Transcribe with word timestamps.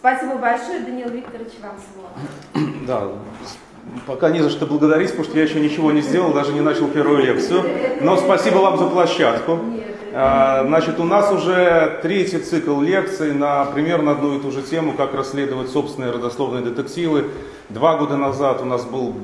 Спасибо 0.00 0.36
большое, 0.36 0.80
Даниил 0.80 1.10
Викторович, 1.10 1.52
вам 1.62 1.76
слово. 1.92 2.70
Да, 2.86 3.08
пока 4.06 4.30
не 4.30 4.40
за 4.40 4.48
что 4.48 4.64
благодарить, 4.64 5.10
потому 5.10 5.24
что 5.24 5.36
я 5.36 5.44
еще 5.44 5.60
ничего 5.60 5.92
не 5.92 6.00
сделал, 6.00 6.32
даже 6.32 6.54
не 6.54 6.62
начал 6.62 6.88
первую 6.88 7.22
лекцию. 7.22 7.64
Но 8.00 8.16
спасибо 8.16 8.56
вам 8.56 8.78
за 8.78 8.86
площадку. 8.86 9.58
А, 10.14 10.64
значит, 10.66 10.98
у 11.00 11.04
нас 11.04 11.30
уже 11.30 11.98
третий 12.00 12.38
цикл 12.38 12.80
лекций 12.80 13.34
на 13.34 13.66
примерно 13.66 14.12
одну 14.12 14.38
и 14.38 14.40
ту 14.40 14.50
же 14.50 14.62
тему, 14.62 14.94
как 14.94 15.14
расследовать 15.14 15.68
собственные 15.68 16.12
родословные 16.12 16.64
детективы. 16.64 17.30
Два 17.68 17.98
года 17.98 18.16
назад 18.16 18.62
у 18.62 18.64
нас 18.64 18.86
был 18.86 19.14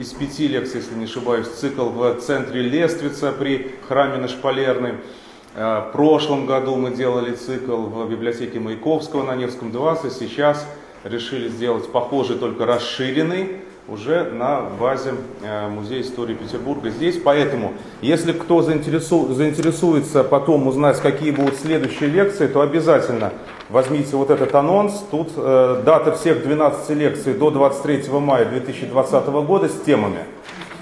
из 0.00 0.12
пяти 0.12 0.46
лекций, 0.46 0.80
если 0.80 0.94
не 0.94 1.06
ошибаюсь, 1.06 1.48
цикл 1.48 1.88
в 1.88 2.14
центре 2.20 2.62
Лествица 2.62 3.32
при 3.32 3.74
храме 3.88 4.18
на 4.18 4.28
Шпалерной. 4.28 4.92
А, 4.92 5.23
в 5.54 5.90
прошлом 5.92 6.46
году 6.46 6.74
мы 6.74 6.90
делали 6.90 7.32
цикл 7.34 7.76
в 7.76 8.10
библиотеке 8.10 8.58
Маяковского 8.58 9.22
на 9.22 9.36
Невском 9.36 9.70
20. 9.70 10.12
Сейчас 10.12 10.66
решили 11.04 11.48
сделать 11.48 11.90
похожий, 11.92 12.36
только 12.36 12.66
расширенный 12.66 13.60
уже 13.86 14.24
на 14.24 14.62
базе 14.80 15.14
э, 15.42 15.68
Музея 15.68 16.00
истории 16.00 16.34
Петербурга 16.34 16.90
здесь. 16.90 17.18
Поэтому, 17.22 17.74
если 18.00 18.32
кто 18.32 18.62
заинтересуется 18.62 20.24
потом 20.24 20.66
узнать, 20.66 20.98
какие 21.00 21.30
будут 21.30 21.56
следующие 21.56 22.08
лекции, 22.08 22.46
то 22.46 22.62
обязательно 22.62 23.32
возьмите 23.68 24.16
вот 24.16 24.30
этот 24.30 24.54
анонс. 24.54 25.04
Тут 25.10 25.32
э, 25.36 25.82
дата 25.84 26.12
всех 26.12 26.42
12 26.42 26.90
лекций 26.90 27.34
до 27.34 27.50
23 27.50 28.10
мая 28.12 28.46
2020 28.46 29.26
года 29.26 29.68
с 29.68 29.78
темами. 29.84 30.24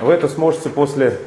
Вы 0.01 0.13
это 0.13 0.29
сможете 0.29 0.69
после, 0.69 1.19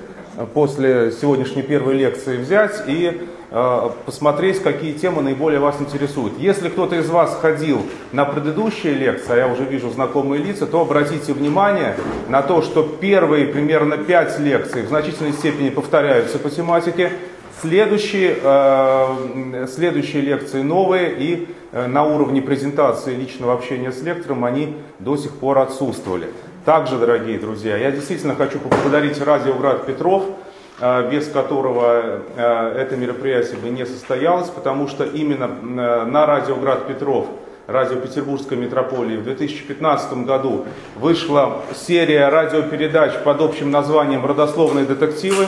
после 0.54 1.12
сегодняшней 1.12 1.64
первой 1.64 1.96
лекции 1.96 2.38
взять 2.38 2.84
и 2.88 3.28
Э, 3.58 3.90
посмотреть, 4.06 4.62
какие 4.62 4.92
темы 4.92 5.22
наиболее 5.22 5.62
вас 5.62 5.80
интересуют. 5.80 6.34
Если 6.38 6.68
кто-то 6.68 6.98
из 6.98 7.10
вас 7.10 7.38
ходил 7.40 7.84
на 8.12 8.26
предыдущие 8.26 8.94
лекции, 8.94 9.32
а 9.32 9.38
я 9.38 9.48
уже 9.48 9.64
вижу 9.64 9.90
знакомые 9.92 10.44
лица, 10.44 10.66
то 10.66 10.82
обратите 10.82 11.32
внимание 11.32 11.96
на 12.28 12.42
то, 12.42 12.62
что 12.62 12.84
первые 12.84 13.46
примерно 13.48 13.98
пять 13.98 14.38
лекций 14.40 14.82
в 14.82 14.90
значительной 14.90 15.32
степени 15.32 15.70
повторяются 15.70 16.38
по 16.38 16.50
тематике, 16.50 17.12
Следующие, 17.62 18.36
э, 18.44 19.68
следующие 19.74 20.22
лекции 20.22 20.62
новые 20.62 21.16
и 21.18 21.48
э, 21.72 21.88
на 21.88 22.04
уровне 22.04 22.42
презентации 22.42 23.16
личного 23.16 23.54
общения 23.54 23.94
с 23.94 24.02
лектором 24.04 24.44
они 24.44 24.76
до 25.00 25.16
сих 25.16 25.32
пор 25.32 25.60
отсутствовали. 25.60 26.28
Также, 26.66 26.98
дорогие 26.98 27.40
друзья, 27.40 27.78
я 27.78 27.92
действительно 27.92 28.36
хочу 28.36 28.60
поблагодарить 28.60 29.22
Радио 29.22 29.54
Град 29.54 29.86
Петров, 29.86 30.26
Э, 30.78 31.10
без 31.10 31.30
которого 31.30 32.22
э, 32.36 32.78
это 32.78 32.98
мероприятие 32.98 33.58
бы 33.58 33.70
не 33.70 33.86
состоялось, 33.86 34.50
потому 34.50 34.90
что 34.90 35.06
именно 35.06 35.46
э, 35.46 36.04
на 36.04 36.26
радио 36.26 36.58
Град 36.58 36.86
Петров, 36.86 37.28
радио 37.66 37.96
Петербургской 37.96 38.58
метрополии 38.58 39.16
в 39.16 39.24
2015 39.24 40.26
году 40.26 40.66
вышла 40.98 41.62
серия 41.74 42.28
радиопередач 42.28 43.14
под 43.24 43.40
общим 43.40 43.72
названием 43.72 44.26
«Родословные 44.26 44.86
детективы». 44.86 45.48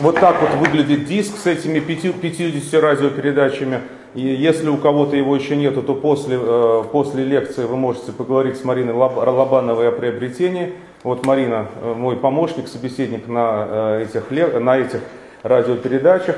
Вот 0.00 0.20
так 0.20 0.42
вот 0.42 0.50
выглядит 0.60 1.06
диск 1.06 1.38
с 1.38 1.46
этими 1.46 1.80
50 1.80 2.82
радиопередачами. 2.82 3.80
И 4.18 4.34
если 4.34 4.68
у 4.68 4.76
кого-то 4.78 5.14
его 5.14 5.36
еще 5.36 5.54
нету, 5.54 5.80
то 5.80 5.94
после, 5.94 6.36
э, 6.42 6.82
после 6.90 7.22
лекции 7.22 7.66
вы 7.66 7.76
можете 7.76 8.10
поговорить 8.10 8.56
с 8.56 8.64
Мариной 8.64 8.92
Лобановой 8.92 9.90
о 9.90 9.92
приобретении. 9.92 10.72
Вот 11.04 11.24
Марина, 11.24 11.68
э, 11.80 11.94
мой 11.94 12.16
помощник, 12.16 12.66
собеседник 12.66 13.28
на 13.28 13.68
э, 13.70 14.06
этих, 14.08 14.60
на 14.60 14.76
этих 14.76 15.02
радиопередачах. 15.44 16.34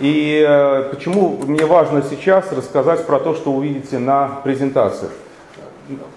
И 0.00 0.42
почему 0.90 1.38
мне 1.46 1.64
важно 1.64 2.02
сейчас 2.02 2.50
рассказать 2.50 3.06
про 3.06 3.20
то, 3.20 3.36
что 3.36 3.52
увидите 3.52 4.00
на 4.00 4.40
презентации. 4.42 5.06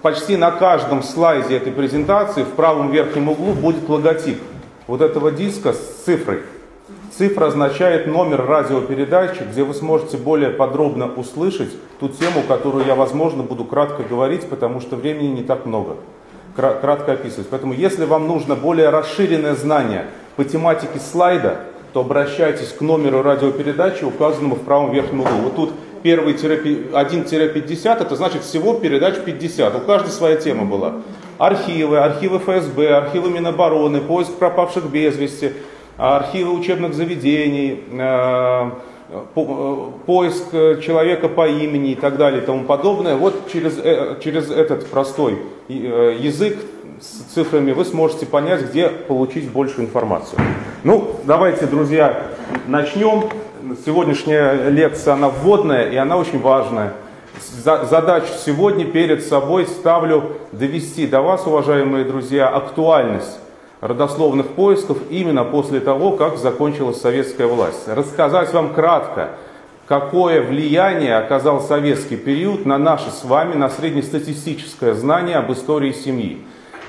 Почти 0.02 0.36
на 0.36 0.50
каждом 0.50 1.04
слайде 1.04 1.58
этой 1.58 1.70
презентации 1.70 2.42
в 2.42 2.54
правом 2.54 2.90
верхнем 2.90 3.28
углу 3.28 3.52
будет 3.52 3.88
логотип 3.88 4.42
вот 4.88 5.00
этого 5.00 5.30
диска 5.30 5.74
с 5.74 6.02
цифрой. 6.04 6.40
Цифра 7.16 7.46
означает 7.46 8.06
номер 8.06 8.44
радиопередачи, 8.46 9.42
где 9.50 9.62
вы 9.64 9.74
сможете 9.74 10.16
более 10.16 10.50
подробно 10.50 11.10
услышать 11.14 11.70
ту 11.98 12.08
тему, 12.08 12.42
которую 12.46 12.86
я, 12.86 12.94
возможно, 12.94 13.42
буду 13.42 13.64
кратко 13.64 14.02
говорить, 14.02 14.48
потому 14.48 14.80
что 14.80 14.96
времени 14.96 15.28
не 15.28 15.42
так 15.42 15.66
много. 15.66 15.96
Кратко 16.54 17.12
описывать. 17.12 17.48
Поэтому, 17.48 17.72
если 17.72 18.04
вам 18.04 18.26
нужно 18.26 18.56
более 18.56 18.90
расширенное 18.90 19.54
знание 19.54 20.06
по 20.36 20.44
тематике 20.44 20.98
слайда, 20.98 21.60
то 21.92 22.00
обращайтесь 22.00 22.68
к 22.68 22.80
номеру 22.80 23.22
радиопередачи, 23.22 24.04
указанному 24.04 24.56
в 24.56 24.62
правом 24.62 24.92
верхнем 24.92 25.20
углу. 25.20 25.38
Вот 25.44 25.56
тут 25.56 25.70
первый 26.02 26.34
1-50, 26.34 28.02
это 28.02 28.16
значит 28.16 28.42
всего 28.42 28.74
передач 28.74 29.16
50. 29.24 29.74
У 29.76 29.80
каждой 29.80 30.10
своя 30.10 30.36
тема 30.36 30.64
была. 30.64 30.94
Архивы, 31.38 31.98
архивы 31.98 32.38
ФСБ, 32.40 32.88
архивы 32.94 33.30
Минобороны, 33.30 34.00
поиск 34.00 34.32
пропавших 34.34 34.90
без 34.90 35.16
вести, 35.16 35.52
архивы 35.98 36.52
учебных 36.52 36.94
заведений, 36.94 37.82
э, 37.90 38.70
э, 39.10 39.90
поиск 40.06 40.50
человека 40.80 41.28
по 41.28 41.48
имени 41.48 41.92
и 41.92 41.94
так 41.96 42.16
далее 42.16 42.42
и 42.42 42.46
тому 42.46 42.64
подобное. 42.64 43.16
Вот 43.16 43.50
через, 43.52 43.78
э, 43.78 44.16
через 44.22 44.50
этот 44.50 44.86
простой 44.86 45.38
язык 45.68 46.56
с 47.00 47.34
цифрами 47.34 47.72
вы 47.72 47.84
сможете 47.84 48.26
понять, 48.26 48.70
где 48.70 48.88
получить 48.88 49.50
большую 49.50 49.86
информацию. 49.86 50.40
Ну, 50.84 51.16
давайте, 51.24 51.66
друзья, 51.66 52.22
начнем. 52.66 53.24
Сегодняшняя 53.84 54.70
лекция, 54.70 55.14
она 55.14 55.28
вводная 55.28 55.90
и 55.90 55.96
она 55.96 56.16
очень 56.16 56.40
важная. 56.40 56.94
Задачу 57.62 58.28
сегодня 58.44 58.86
перед 58.86 59.24
собой 59.26 59.66
ставлю 59.66 60.38
довести 60.52 61.06
до 61.06 61.20
вас, 61.20 61.46
уважаемые 61.46 62.04
друзья, 62.04 62.48
актуальность 62.48 63.38
родословных 63.80 64.48
поисков 64.48 64.98
именно 65.10 65.44
после 65.44 65.80
того, 65.80 66.12
как 66.12 66.38
закончилась 66.38 67.00
советская 67.00 67.46
власть. 67.46 67.86
Рассказать 67.86 68.52
вам 68.52 68.74
кратко, 68.74 69.30
какое 69.86 70.42
влияние 70.42 71.16
оказал 71.16 71.60
советский 71.60 72.16
период 72.16 72.66
на 72.66 72.78
наше 72.78 73.10
с 73.10 73.24
вами, 73.24 73.54
на 73.54 73.70
среднестатистическое 73.70 74.94
знание 74.94 75.36
об 75.36 75.52
истории 75.52 75.92
семьи. 75.92 76.38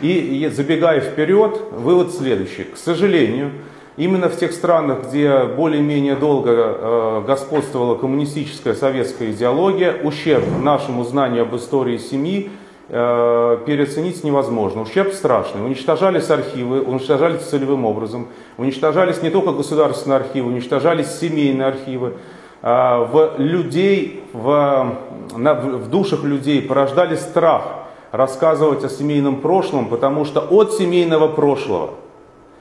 И 0.02 0.50
забегая 0.54 1.02
вперед, 1.02 1.62
вывод 1.72 2.14
следующий. 2.14 2.64
К 2.64 2.78
сожалению, 2.78 3.52
именно 3.98 4.30
в 4.30 4.38
тех 4.38 4.54
странах, 4.54 5.10
где 5.10 5.44
более-менее 5.44 6.16
долго 6.16 6.52
э, 6.52 7.24
господствовала 7.28 7.96
коммунистическая 7.96 8.76
советская 8.76 9.32
идеология, 9.32 9.94
ущерб 10.02 10.46
нашему 10.62 11.04
знанию 11.04 11.42
об 11.44 11.56
истории 11.56 11.98
семьи 11.98 12.50
переоценить 12.90 14.24
невозможно. 14.24 14.82
Ущерб 14.82 15.14
страшный. 15.14 15.64
Уничтожались 15.64 16.30
архивы, 16.30 16.82
уничтожались 16.82 17.42
целевым 17.42 17.86
образом. 17.86 18.30
Уничтожались 18.58 19.22
не 19.22 19.30
только 19.30 19.52
государственные 19.52 20.18
архивы, 20.18 20.50
уничтожались 20.50 21.20
семейные 21.20 21.68
архивы. 21.68 22.14
Э, 22.62 23.06
в 23.12 23.36
людей, 23.38 24.24
в, 24.34 24.96
в 25.32 25.90
душах 25.90 26.24
людей 26.24 26.62
порождали 26.62 27.16
страх 27.16 27.64
рассказывать 28.12 28.84
о 28.84 28.90
семейном 28.90 29.38
прошлом, 29.38 29.88
потому 29.88 30.26
что 30.26 30.42
от 30.42 30.74
семейного 30.74 31.28
прошлого 31.28 31.92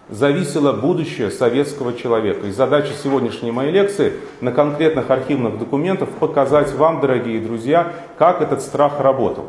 зависело 0.09 0.73
будущее 0.73 1.31
советского 1.31 1.95
человека. 1.95 2.47
И 2.47 2.51
задача 2.51 2.93
сегодняшней 3.03 3.51
моей 3.51 3.73
лекции 3.73 4.13
на 4.41 4.53
конкретных 4.53 5.11
архивных 5.11 5.59
документах 5.59 6.09
показать 6.21 6.73
вам, 6.75 7.01
дорогие 7.01 7.41
друзья, 7.41 7.93
как 8.19 8.41
этот 8.41 8.63
страх 8.63 9.01
работал. 9.01 9.47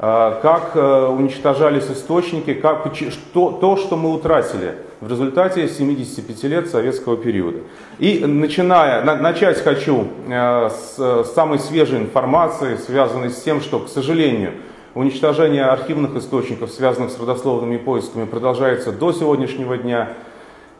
А, 0.00 0.38
как 0.42 0.76
э, 0.76 1.06
уничтожались 1.06 1.90
источники, 1.90 2.54
как, 2.54 2.86
что, 2.94 3.50
то, 3.50 3.76
что 3.76 3.96
мы 3.96 4.14
утратили 4.14 4.76
в 5.00 5.10
результате 5.10 5.66
75 5.66 6.42
лет 6.44 6.70
советского 6.70 7.16
периода. 7.16 7.58
И 7.98 8.24
начиная, 8.24 9.02
на, 9.02 9.16
начать 9.16 9.60
хочу 9.60 10.06
э, 10.28 10.70
с, 10.70 11.24
самой 11.34 11.58
свежей 11.58 11.98
информации, 11.98 12.76
связанной 12.76 13.30
с 13.30 13.42
тем, 13.42 13.60
что, 13.60 13.80
к 13.80 13.88
сожалению, 13.88 14.52
уничтожение 14.94 15.64
архивных 15.64 16.14
источников, 16.14 16.70
связанных 16.70 17.10
с 17.10 17.18
родословными 17.18 17.76
поисками, 17.76 18.24
продолжается 18.24 18.92
до 18.92 19.12
сегодняшнего 19.12 19.76
дня. 19.78 20.10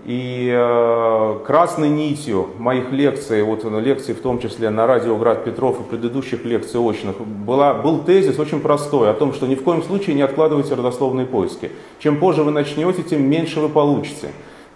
И 0.05 0.51
э, 0.55 1.39
красной 1.45 1.89
нитью 1.89 2.51
моих 2.59 2.93
лекций, 2.93 3.43
вот 3.43 3.65
лекций 3.65 4.15
в 4.15 4.21
том 4.21 4.39
числе 4.39 4.71
на 4.71 4.87
радио 4.87 5.17
Град 5.17 5.45
Петров 5.45 5.81
и 5.81 5.83
предыдущих 5.83 6.45
лекций 6.45 6.81
очных, 6.81 7.21
была, 7.21 7.75
был 7.75 7.99
тезис 7.99 8.39
очень 8.39 8.61
простой 8.61 9.11
о 9.11 9.15
том, 9.15 9.35
что 9.35 9.47
ни 9.47 9.57
в 9.57 9.63
коем 9.63 9.83
случае 9.83 10.15
не 10.15 10.23
откладывайте 10.23 10.75
родословные 10.75 11.27
поиски. 11.27 11.73
Чем 11.99 12.19
позже 12.19 12.45
вы 12.45 12.53
начнете, 12.53 13.03
тем 13.03 13.29
меньше 13.29 13.61
вы 13.61 13.69
получите. 13.69 14.29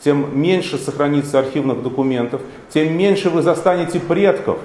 Тем 0.04 0.38
меньше 0.38 0.78
сохранится 0.78 1.38
архивных 1.38 1.82
документов, 1.84 2.40
тем 2.74 2.96
меньше 2.96 3.30
вы 3.30 3.42
застанете 3.42 4.00
предков, 4.00 4.58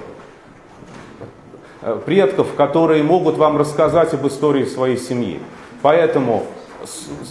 э, 1.82 2.00
предков, 2.04 2.54
которые 2.56 3.04
могут 3.04 3.36
вам 3.36 3.56
рассказать 3.56 4.12
об 4.12 4.26
истории 4.26 4.64
своей 4.64 4.96
семьи. 4.96 5.38
Поэтому 5.80 6.42
э, 6.42 6.57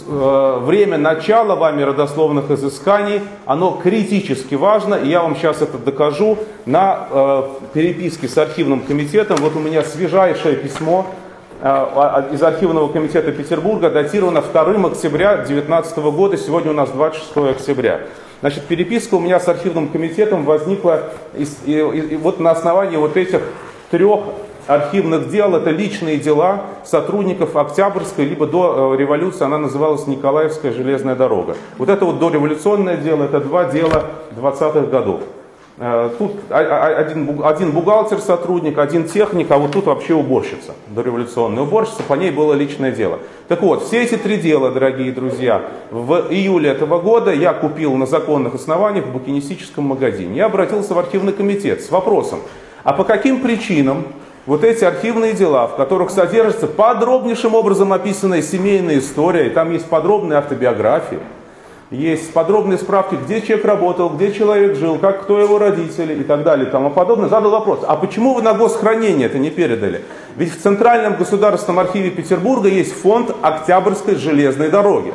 время 0.06 0.98
начала 0.98 1.54
вами 1.54 1.82
родословных 1.82 2.50
изысканий, 2.50 3.22
оно 3.46 3.80
критически 3.82 4.54
важно, 4.54 4.94
и 4.94 5.08
я 5.08 5.22
вам 5.22 5.36
сейчас 5.36 5.62
это 5.62 5.78
докажу 5.78 6.38
на 6.66 7.06
э, 7.10 7.42
переписке 7.74 8.28
с 8.28 8.36
архивным 8.38 8.80
комитетом. 8.80 9.38
Вот 9.40 9.56
у 9.56 9.60
меня 9.60 9.82
свежайшее 9.82 10.56
письмо 10.56 11.06
из 11.60 12.40
архивного 12.40 12.86
комитета 12.92 13.32
Петербурга, 13.32 13.90
датировано 13.90 14.42
2 14.42 14.62
октября 14.86 15.38
2019 15.38 15.98
года, 15.98 16.36
сегодня 16.36 16.70
у 16.70 16.74
нас 16.74 16.88
26 16.90 17.36
октября. 17.36 18.00
Значит, 18.40 18.64
переписка 18.64 19.16
у 19.16 19.20
меня 19.20 19.40
с 19.40 19.48
архивным 19.48 19.88
комитетом 19.88 20.44
возникла 20.44 21.10
из, 21.36 21.56
и, 21.66 21.72
и, 21.72 22.00
и 22.12 22.16
вот 22.16 22.38
на 22.38 22.52
основании 22.52 22.96
вот 22.96 23.16
этих 23.16 23.40
трех 23.90 24.20
архивных 24.68 25.30
дел, 25.30 25.56
это 25.56 25.70
личные 25.70 26.18
дела 26.18 26.62
сотрудников 26.84 27.56
Октябрьской, 27.56 28.26
либо 28.26 28.46
до 28.46 28.92
э, 28.94 28.96
революции 28.98 29.44
она 29.44 29.58
называлась 29.58 30.06
Николаевская 30.06 30.72
железная 30.72 31.16
дорога. 31.16 31.56
Вот 31.78 31.88
это 31.88 32.04
вот 32.04 32.18
дореволюционное 32.18 32.98
дело, 32.98 33.24
это 33.24 33.40
два 33.40 33.64
дела 33.64 34.04
20-х 34.36 34.82
годов. 34.82 35.22
Э, 35.78 36.10
тут 36.18 36.32
один, 36.50 37.72
бухгалтер 37.72 38.18
сотрудник, 38.18 38.76
один 38.78 39.08
техник, 39.08 39.50
а 39.50 39.56
вот 39.56 39.72
тут 39.72 39.86
вообще 39.86 40.12
уборщица, 40.12 40.74
дореволюционная 40.88 41.62
уборщица, 41.62 42.02
по 42.02 42.12
ней 42.12 42.30
было 42.30 42.52
личное 42.52 42.92
дело. 42.92 43.20
Так 43.48 43.62
вот, 43.62 43.84
все 43.84 44.02
эти 44.02 44.16
три 44.16 44.36
дела, 44.36 44.70
дорогие 44.70 45.12
друзья, 45.12 45.62
в 45.90 46.26
июле 46.28 46.70
этого 46.70 47.00
года 47.00 47.32
я 47.32 47.54
купил 47.54 47.94
на 47.94 48.04
законных 48.04 48.54
основаниях 48.54 49.06
в 49.06 49.12
букинистическом 49.12 49.84
магазине. 49.84 50.36
Я 50.36 50.46
обратился 50.46 50.92
в 50.92 50.98
архивный 50.98 51.32
комитет 51.32 51.80
с 51.80 51.90
вопросом, 51.90 52.40
а 52.84 52.92
по 52.92 53.04
каким 53.04 53.40
причинам 53.40 54.04
вот 54.48 54.64
эти 54.64 54.82
архивные 54.82 55.34
дела, 55.34 55.66
в 55.66 55.76
которых 55.76 56.08
содержится 56.08 56.66
подробнейшим 56.66 57.54
образом 57.54 57.92
описанная 57.92 58.40
семейная 58.40 58.98
история, 58.98 59.48
и 59.48 59.50
там 59.50 59.70
есть 59.70 59.84
подробные 59.84 60.38
автобиографии, 60.38 61.18
есть 61.90 62.32
подробные 62.32 62.78
справки, 62.78 63.16
где 63.16 63.42
человек 63.42 63.66
работал, 63.66 64.08
где 64.08 64.32
человек 64.32 64.74
жил, 64.76 64.98
как, 64.98 65.24
кто 65.24 65.38
его 65.38 65.58
родители 65.58 66.14
и 66.14 66.24
так 66.24 66.44
далее 66.44 66.66
и 66.66 66.70
тому 66.70 66.88
подобное, 66.88 67.28
задал 67.28 67.50
вопрос, 67.50 67.80
а 67.86 67.96
почему 67.96 68.32
вы 68.32 68.40
на 68.40 68.54
госхранение 68.54 69.26
это 69.26 69.38
не 69.38 69.50
передали? 69.50 70.02
Ведь 70.36 70.54
в 70.54 70.62
Центральном 70.62 71.16
государственном 71.16 71.80
архиве 71.80 72.08
Петербурга 72.08 72.70
есть 72.70 72.94
фонд 72.94 73.36
Октябрьской 73.42 74.14
железной 74.14 74.70
дороги, 74.70 75.12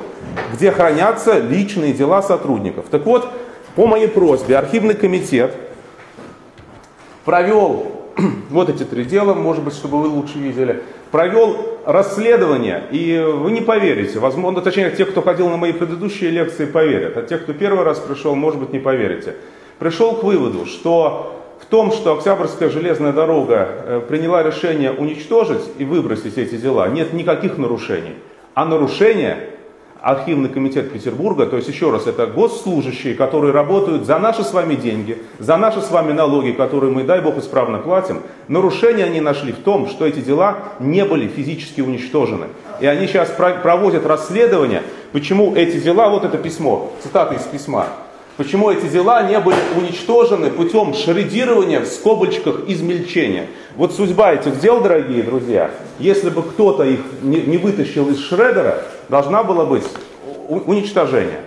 где 0.54 0.72
хранятся 0.72 1.40
личные 1.40 1.94
дела 1.94 2.22
сотрудников. 2.22 2.86
Так 2.92 3.04
вот, 3.08 3.28
по 3.76 3.88
моей 3.88 4.10
просьбе 4.10 4.60
архивный 4.60 4.94
комитет 4.94 5.56
провел 7.26 7.93
вот 8.50 8.70
эти 8.70 8.84
три 8.84 9.06
дела, 9.06 9.34
может 9.34 9.64
быть, 9.64 9.74
чтобы 9.74 10.02
вы 10.02 10.08
лучше 10.08 10.38
видели, 10.38 10.84
провел 11.12 11.80
расследование, 11.86 12.84
и 12.92 13.20
вы 13.20 13.52
не 13.52 13.62
поверите, 13.62 14.20
возможно, 14.20 14.62
точнее, 14.62 14.92
те, 14.92 15.06
кто 15.06 15.22
ходил 15.22 15.50
на 15.50 15.58
мои 15.58 15.74
предыдущие 15.74 16.32
лекции, 16.32 16.66
поверят, 16.66 17.18
а 17.18 17.24
те, 17.24 17.38
кто 17.38 17.54
первый 17.54 17.84
раз 17.84 18.00
пришел, 18.00 18.36
может 18.36 18.60
быть, 18.60 18.74
не 18.74 18.80
поверите. 18.80 19.36
Пришел 19.80 20.16
к 20.16 20.24
выводу, 20.24 20.66
что 20.66 21.40
в 21.60 21.66
том, 21.66 21.92
что 21.92 22.14
Октябрьская 22.14 22.70
железная 22.70 23.14
дорога 23.14 23.68
э, 23.70 24.02
приняла 24.08 24.44
решение 24.44 24.92
уничтожить 24.92 25.64
и 25.78 25.86
выбросить 25.86 26.38
эти 26.38 26.56
дела, 26.56 26.88
нет 26.90 27.14
никаких 27.14 27.58
нарушений. 27.58 28.16
А 28.54 28.66
нарушения 28.66 29.50
архивный 30.04 30.50
комитет 30.50 30.92
Петербурга, 30.92 31.46
то 31.46 31.56
есть 31.56 31.70
еще 31.70 31.90
раз, 31.90 32.08
это 32.08 32.28
госслужащие, 32.28 33.16
которые 33.16 33.54
работают 33.54 34.06
за 34.06 34.20
наши 34.20 34.44
с 34.44 34.52
вами 34.52 34.76
деньги, 34.76 35.18
за 35.40 35.56
наши 35.56 35.82
с 35.82 35.90
вами 35.92 36.12
налоги, 36.12 36.52
которые 36.52 36.92
мы, 36.92 37.04
дай 37.04 37.22
бог, 37.22 37.38
исправно 37.38 37.78
платим, 37.78 38.22
нарушения 38.50 39.06
они 39.06 39.22
нашли 39.22 39.54
в 39.54 39.60
том, 39.60 39.88
что 39.88 40.06
эти 40.06 40.20
дела 40.20 40.58
не 40.82 41.06
были 41.06 41.30
физически 41.30 41.80
уничтожены. 41.80 42.48
И 42.82 42.86
они 42.86 43.08
сейчас 43.08 43.30
проводят 43.30 44.06
расследование, 44.06 44.84
почему 45.14 45.56
эти 45.56 45.78
дела, 45.78 46.10
вот 46.10 46.26
это 46.26 46.38
письмо, 46.38 46.92
цитата 47.02 47.36
из 47.36 47.44
письма, 47.44 47.88
Почему 48.36 48.72
эти 48.72 48.88
дела 48.88 49.22
не 49.30 49.40
были 49.40 49.58
уничтожены 49.78 50.50
путем 50.50 50.96
шредирования 50.96 51.82
в 51.82 51.86
скобочках 51.86 52.68
измельчения? 52.68 53.46
Вот 53.76 53.92
судьба 53.92 54.34
этих 54.34 54.60
дел, 54.60 54.82
дорогие 54.82 55.24
друзья, 55.24 55.72
если 55.98 56.30
бы 56.30 56.44
кто-то 56.44 56.84
их 56.84 57.00
не, 57.24 57.42
не 57.42 57.58
вытащил 57.58 58.08
из 58.10 58.20
шредера, 58.20 58.84
должна 59.10 59.44
была 59.44 59.66
быть 59.66 59.86
уничтожение. 60.48 61.40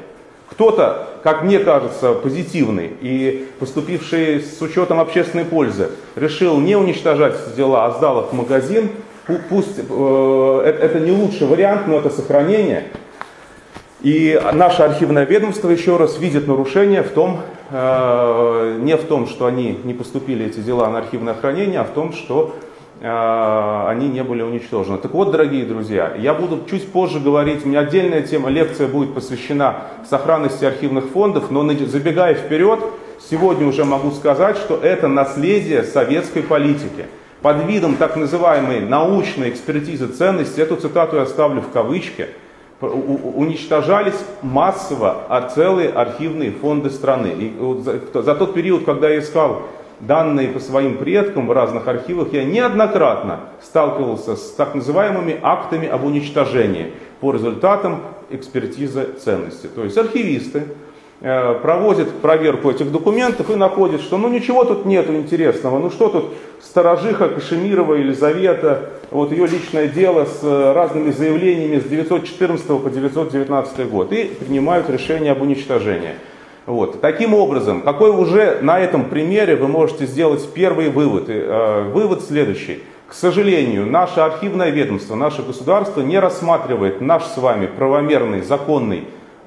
Кто-то, 0.50 1.06
как 1.22 1.44
мне 1.44 1.60
кажется, 1.60 2.14
позитивный 2.14 2.90
и 3.00 3.46
поступивший 3.60 4.40
с 4.40 4.60
учетом 4.60 4.98
общественной 4.98 5.44
пользы, 5.44 5.90
решил 6.16 6.58
не 6.58 6.74
уничтожать 6.74 7.36
дела, 7.56 7.86
а 7.86 7.92
сдал 7.92 8.24
их 8.24 8.30
в 8.30 8.32
магазин. 8.32 8.90
Пусть 9.48 9.78
э, 9.78 10.78
это 10.82 10.98
не 10.98 11.12
лучший 11.12 11.46
вариант, 11.46 11.86
но 11.86 11.98
это 11.98 12.10
сохранение. 12.10 12.88
И 14.00 14.40
наше 14.52 14.82
архивное 14.82 15.26
ведомство 15.26 15.70
еще 15.70 15.96
раз 15.96 16.18
видит 16.18 16.48
нарушение 16.48 17.02
в 17.02 17.10
том, 17.10 17.40
э, 17.40 17.55
не 17.70 18.96
в 18.96 19.04
том, 19.04 19.26
что 19.26 19.46
они 19.46 19.78
не 19.84 19.92
поступили 19.92 20.46
эти 20.46 20.60
дела 20.60 20.88
на 20.88 20.98
архивное 20.98 21.34
хранение, 21.34 21.80
а 21.80 21.84
в 21.84 21.90
том, 21.90 22.12
что 22.12 22.54
э, 23.00 23.84
они 23.88 24.08
не 24.08 24.22
были 24.22 24.42
уничтожены. 24.42 24.98
Так 24.98 25.12
вот, 25.12 25.32
дорогие 25.32 25.64
друзья, 25.64 26.14
я 26.16 26.32
буду 26.32 26.60
чуть 26.70 26.92
позже 26.92 27.18
говорить, 27.18 27.64
у 27.64 27.68
меня 27.68 27.80
отдельная 27.80 28.22
тема, 28.22 28.50
лекция 28.50 28.86
будет 28.86 29.14
посвящена 29.14 29.82
сохранности 30.08 30.64
архивных 30.64 31.06
фондов, 31.06 31.50
но 31.50 31.68
забегая 31.68 32.34
вперед, 32.34 32.78
сегодня 33.30 33.66
уже 33.66 33.84
могу 33.84 34.12
сказать, 34.12 34.56
что 34.58 34.76
это 34.76 35.08
наследие 35.08 35.82
советской 35.82 36.42
политики. 36.42 37.06
Под 37.42 37.64
видом 37.66 37.96
так 37.96 38.16
называемой 38.16 38.80
научной 38.80 39.50
экспертизы 39.50 40.06
ценности, 40.06 40.60
эту 40.60 40.76
цитату 40.76 41.16
я 41.16 41.22
оставлю 41.22 41.62
в 41.62 41.70
кавычки– 41.70 42.28
уничтожались 42.80 44.22
массово 44.42 45.24
а 45.28 45.48
целые 45.48 45.88
архивные 45.90 46.50
фонды 46.50 46.90
страны. 46.90 47.28
И 47.28 47.54
за, 47.82 48.22
за 48.22 48.34
тот 48.34 48.54
период, 48.54 48.84
когда 48.84 49.08
я 49.08 49.20
искал 49.20 49.62
данные 50.00 50.48
по 50.48 50.60
своим 50.60 50.98
предкам 50.98 51.46
в 51.46 51.52
разных 51.52 51.88
архивах, 51.88 52.32
я 52.32 52.44
неоднократно 52.44 53.40
сталкивался 53.62 54.36
с 54.36 54.52
так 54.52 54.74
называемыми 54.74 55.38
актами 55.42 55.88
об 55.88 56.04
уничтожении 56.04 56.92
по 57.20 57.32
результатам 57.32 58.02
экспертизы 58.30 59.08
ценности. 59.24 59.68
То 59.68 59.84
есть 59.84 59.96
архивисты 59.96 60.64
проводит 61.20 62.10
проверку 62.20 62.70
этих 62.70 62.92
документов 62.92 63.50
и 63.50 63.54
находит, 63.54 64.02
что 64.02 64.18
ну 64.18 64.28
ничего 64.28 64.64
тут 64.64 64.84
нету 64.84 65.14
интересного, 65.14 65.78
ну 65.78 65.90
что 65.90 66.08
тут 66.08 66.34
сторожиха 66.60 67.28
Кашемирова 67.28 67.94
Елизавета, 67.94 68.90
вот 69.10 69.30
ее 69.32 69.46
личное 69.46 69.86
дело 69.86 70.24
с 70.24 70.40
э, 70.42 70.72
разными 70.72 71.10
заявлениями 71.10 71.78
с 71.78 71.84
914 71.84 72.66
по 72.66 72.90
919 72.90 73.88
год 73.88 74.12
и 74.12 74.24
принимают 74.24 74.90
решение 74.90 75.32
об 75.32 75.42
уничтожении. 75.42 76.16
Вот. 76.66 77.00
Таким 77.00 77.32
образом, 77.32 77.82
какой 77.82 78.10
уже 78.10 78.58
на 78.62 78.80
этом 78.80 79.04
примере 79.04 79.54
вы 79.54 79.68
можете 79.68 80.06
сделать 80.06 80.46
первый 80.52 80.90
вывод? 80.90 81.28
И, 81.28 81.34
э, 81.34 81.90
вывод 81.92 82.22
следующий. 82.22 82.82
К 83.06 83.14
сожалению, 83.14 83.86
наше 83.86 84.18
архивное 84.18 84.70
ведомство, 84.70 85.14
наше 85.14 85.42
государство 85.42 86.00
не 86.00 86.18
рассматривает 86.18 87.00
наш 87.00 87.22
с 87.22 87.36
вами 87.36 87.66
правомерный, 87.66 88.42
законный 88.42 89.04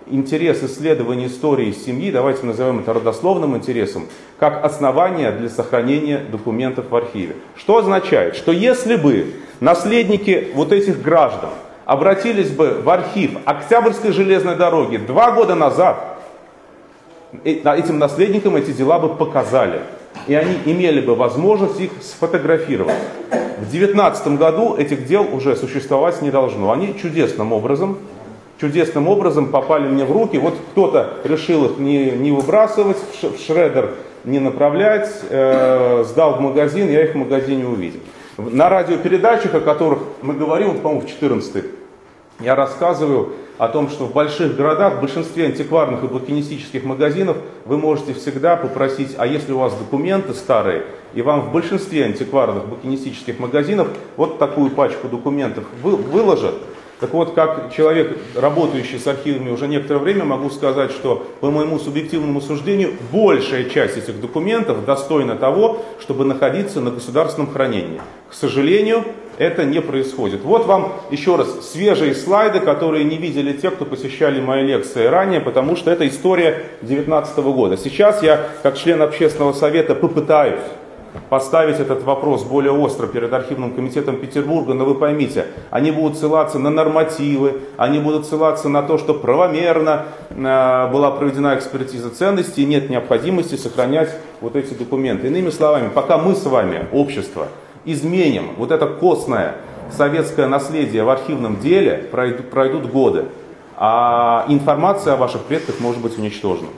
интерес 0.10 0.64
исследования 0.64 1.28
истории 1.28 1.72
семьи, 1.72 2.12
давайте 2.12 2.46
назовем 2.46 2.80
это 2.80 2.94
родословным 2.94 3.56
интересом, 3.56 4.08
как 4.38 4.64
основание 4.64 5.32
для 5.32 5.50
сохранения 5.50 6.20
документов 6.20 6.90
в 6.90 6.96
архиве. 6.96 7.36
Что 7.56 7.78
означает, 7.78 8.36
что 8.36 8.52
если 8.52 8.96
бы 8.96 9.34
наследники 9.60 10.50
вот 10.54 10.72
этих 10.72 11.02
граждан 11.02 11.50
обратились 11.86 12.50
бы 12.50 12.82
в 12.84 12.90
архив 12.90 13.32
Октябрьской 13.46 14.12
железной 14.12 14.56
дороги 14.56 14.98
два 14.98 15.32
года 15.32 15.56
назад, 15.56 16.18
этим 17.44 18.00
наследникам 18.00 18.56
эти 18.56 18.72
дела 18.72 19.00
бы 19.00 19.10
показали. 19.16 19.82
И 20.28 20.34
они 20.34 20.58
имели 20.66 21.02
бы 21.02 21.16
возможность 21.16 21.80
их 21.80 21.92
сфотографировать. 22.02 22.96
В 23.30 23.70
2019 23.70 24.40
году 24.40 24.76
этих 24.76 25.06
дел 25.06 25.26
уже 25.32 25.56
существовать 25.56 26.22
не 26.22 26.32
должно. 26.32 26.72
Они 26.72 26.98
чудесным 27.00 27.54
образом 27.54 27.98
чудесным 28.60 29.08
образом 29.08 29.48
попали 29.48 29.88
мне 29.88 30.06
в 30.06 30.12
руки. 30.12 30.38
Вот 30.38 30.56
кто-то 30.72 31.16
решил 31.24 31.66
их 31.66 31.78
не, 31.78 32.12
не 32.12 32.32
выбрасывать, 32.32 32.98
в 33.22 33.40
шредер 33.40 33.96
не 34.26 34.40
направлять, 34.40 35.10
э, 35.30 36.04
сдал 36.08 36.36
в 36.36 36.42
магазин, 36.42 36.90
я 36.90 37.04
их 37.04 37.14
в 37.14 37.18
магазине 37.18 37.66
увидел. 37.66 38.02
На 38.38 38.70
радиопередачах, 38.70 39.56
о 39.56 39.60
которых 39.62 40.00
мы 40.22 40.34
говорим, 40.34 40.80
по-моему, 40.80 41.02
в 41.02 41.10
14 41.10 41.66
я 42.40 42.56
рассказываю 42.56 43.34
о 43.58 43.68
том, 43.68 43.90
что 43.90 44.06
в 44.06 44.14
больших 44.14 44.56
городах, 44.56 44.96
в 44.96 45.02
большинстве 45.02 45.48
антикварных 45.48 46.04
и 46.04 46.08
букинистических 46.08 46.86
магазинов 46.86 47.36
вы 47.66 47.78
можете 47.78 48.14
всегда 48.14 48.56
попросить, 48.56 49.16
а 49.18 49.28
если 49.28 49.52
у 49.52 49.60
вас 49.60 49.74
документы 49.74 50.34
старые, 50.34 50.86
и 51.14 51.22
вам 51.22 51.42
в 51.42 51.52
большинстве 51.52 52.06
антикварных 52.06 52.66
букинистических 52.66 53.40
магазинов 53.40 53.90
вот 54.16 54.40
такую 54.40 54.72
пачку 54.72 55.10
документов 55.10 55.66
выложат, 55.84 56.56
так 57.00 57.14
вот, 57.14 57.34
как 57.34 57.74
человек, 57.74 58.18
работающий 58.36 59.00
с 59.00 59.08
архивами 59.08 59.50
уже 59.50 59.68
некоторое 59.68 60.00
время, 60.00 60.26
могу 60.26 60.50
сказать, 60.50 60.92
что 60.92 61.26
по 61.40 61.50
моему 61.50 61.80
субъективному 61.80 62.42
суждению 62.42 62.94
большая 63.12 63.70
часть 63.70 63.98
этих 63.98 64.20
документов 64.20 64.84
достойна 64.84 65.36
того, 65.36 65.82
чтобы 66.02 66.26
находиться 66.26 66.82
на 66.82 66.92
государственном 66.92 67.52
хранении. 67.52 68.02
К 68.30 68.34
сожалению, 68.34 69.06
это 69.38 69.64
не 69.64 69.82
происходит. 69.82 70.44
Вот 70.44 70.66
вам 70.66 70.92
еще 71.10 71.38
раз 71.38 71.72
свежие 71.72 72.14
слайды, 72.14 72.60
которые 72.60 73.06
не 73.06 73.16
видели 73.16 73.54
те, 73.54 73.72
кто 73.72 73.86
посещали 73.86 74.42
мои 74.42 74.66
лекции 74.66 75.06
ранее, 75.06 75.40
потому 75.40 75.78
что 75.78 75.92
это 75.92 76.06
история 76.06 76.66
2019 76.82 77.38
года. 77.38 77.78
Сейчас 77.78 78.22
я, 78.22 78.50
как 78.62 78.78
член 78.78 79.02
общественного 79.02 79.54
совета, 79.54 79.96
попытаюсь 79.96 80.60
поставить 81.30 81.80
этот 81.80 82.04
вопрос 82.04 82.44
более 82.44 82.72
остро 82.72 83.08
перед 83.08 83.32
архивным 83.34 83.74
комитетом 83.74 84.18
Петербурга, 84.18 84.74
но 84.74 84.86
вы 84.86 84.96
поймите, 84.96 85.48
они 85.70 85.92
будут 85.92 86.18
ссылаться 86.18 86.60
на 86.60 86.70
нормативы, 86.70 87.62
они 87.78 88.00
будут 88.00 88.26
ссылаться 88.26 88.70
на 88.70 88.82
то, 88.84 88.98
что 88.98 89.14
правомерно 89.14 90.06
э, 90.30 90.90
была 90.92 91.12
проведена 91.12 91.56
экспертиза 91.56 92.10
ценностей, 92.10 92.66
нет 92.66 92.90
необходимости 92.90 93.56
сохранять 93.56 94.10
вот 94.42 94.56
эти 94.56 94.74
документы. 94.74 95.28
Иными 95.28 95.50
словами, 95.50 95.90
пока 95.94 96.18
мы 96.18 96.36
с 96.36 96.46
вами, 96.46 96.88
общество, 96.92 97.48
изменим 97.86 98.52
вот 98.58 98.72
это 98.72 98.88
костное 98.88 99.56
советское 99.92 100.48
наследие 100.48 101.04
в 101.04 101.10
архивном 101.10 101.60
деле, 101.60 102.10
пройдут 102.12 102.92
годы, 102.92 103.26
а 103.76 104.46
информация 104.50 105.14
о 105.14 105.18
ваших 105.18 105.42
предках 105.44 105.80
может 105.80 106.02
быть 106.02 106.18
уничтожена. 106.18 106.70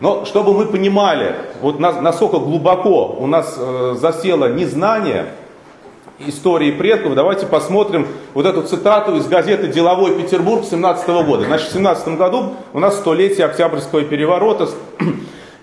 Но 0.00 0.24
чтобы 0.24 0.54
мы 0.54 0.66
понимали, 0.66 1.34
вот 1.60 1.78
насколько 1.78 2.38
глубоко 2.38 3.16
у 3.18 3.26
нас 3.26 3.56
э, 3.58 3.96
засело 3.98 4.50
незнание 4.50 5.26
истории 6.26 6.70
предков, 6.70 7.14
давайте 7.14 7.46
посмотрим 7.46 8.08
вот 8.32 8.46
эту 8.46 8.62
цитату 8.62 9.16
из 9.16 9.26
газеты 9.26 9.68
«Деловой 9.68 10.16
Петербург» 10.16 10.64
17 10.64 11.06
года. 11.26 11.44
Значит, 11.44 11.68
в 11.68 11.72
17 11.72 12.16
году 12.16 12.54
у 12.72 12.78
нас 12.78 12.96
столетие 12.96 13.46
Октябрьского 13.46 14.02
переворота. 14.02 14.68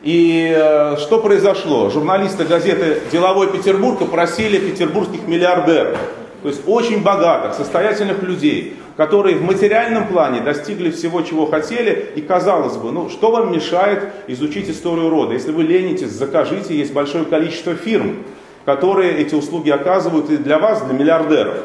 И 0.03 0.53
э, 0.55 0.97
что 0.97 1.19
произошло? 1.19 1.89
Журналисты 1.89 2.45
газеты 2.45 3.01
«Деловой 3.11 3.47
Петербург» 3.47 3.99
опросили 4.01 4.57
петербургских 4.59 5.27
миллиардеров, 5.27 5.97
то 6.43 6.49
есть 6.49 6.61
очень 6.67 7.01
богатых, 7.01 7.55
состоятельных 7.55 8.21
людей, 8.21 8.77
которые 8.97 9.37
в 9.37 9.43
материальном 9.43 10.07
плане 10.07 10.41
достигли 10.41 10.89
всего, 10.89 11.21
чего 11.21 11.45
хотели, 11.45 12.11
и 12.15 12.21
казалось 12.21 12.77
бы, 12.77 12.91
ну 12.91 13.09
что 13.09 13.29
вам 13.29 13.53
мешает 13.53 14.03
изучить 14.27 14.69
историю 14.69 15.09
рода? 15.09 15.33
Если 15.33 15.51
вы 15.51 15.63
ленитесь, 15.63 16.09
закажите, 16.09 16.75
есть 16.75 16.93
большое 16.93 17.23
количество 17.25 17.75
фирм, 17.75 18.23
которые 18.65 19.19
эти 19.19 19.35
услуги 19.35 19.69
оказывают 19.69 20.31
и 20.31 20.37
для 20.37 20.57
вас, 20.57 20.81
для 20.81 20.97
миллиардеров. 20.97 21.57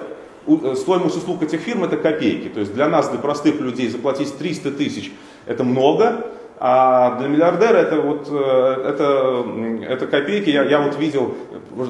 Э, 0.47 0.75
стоимость 0.77 1.17
услуг 1.17 1.43
этих 1.43 1.61
фирм 1.61 1.85
это 1.85 1.97
копейки. 1.97 2.49
То 2.49 2.61
есть 2.61 2.75
для 2.75 2.89
нас, 2.89 3.09
для 3.09 3.19
простых 3.19 3.61
людей, 3.61 3.89
заплатить 3.89 4.37
300 4.37 4.71
тысяч 4.73 5.11
это 5.47 5.65
много, 5.65 6.27
а 6.65 7.19
для 7.19 7.27
миллиардера 7.27 7.77
это 7.77 8.01
вот 8.01 8.29
э, 8.31 8.85
это, 8.87 9.45
это 9.89 10.07
копейки. 10.07 10.49
Я, 10.49 10.63
я 10.63 10.81
вот 10.81 10.97
видел, 10.97 11.35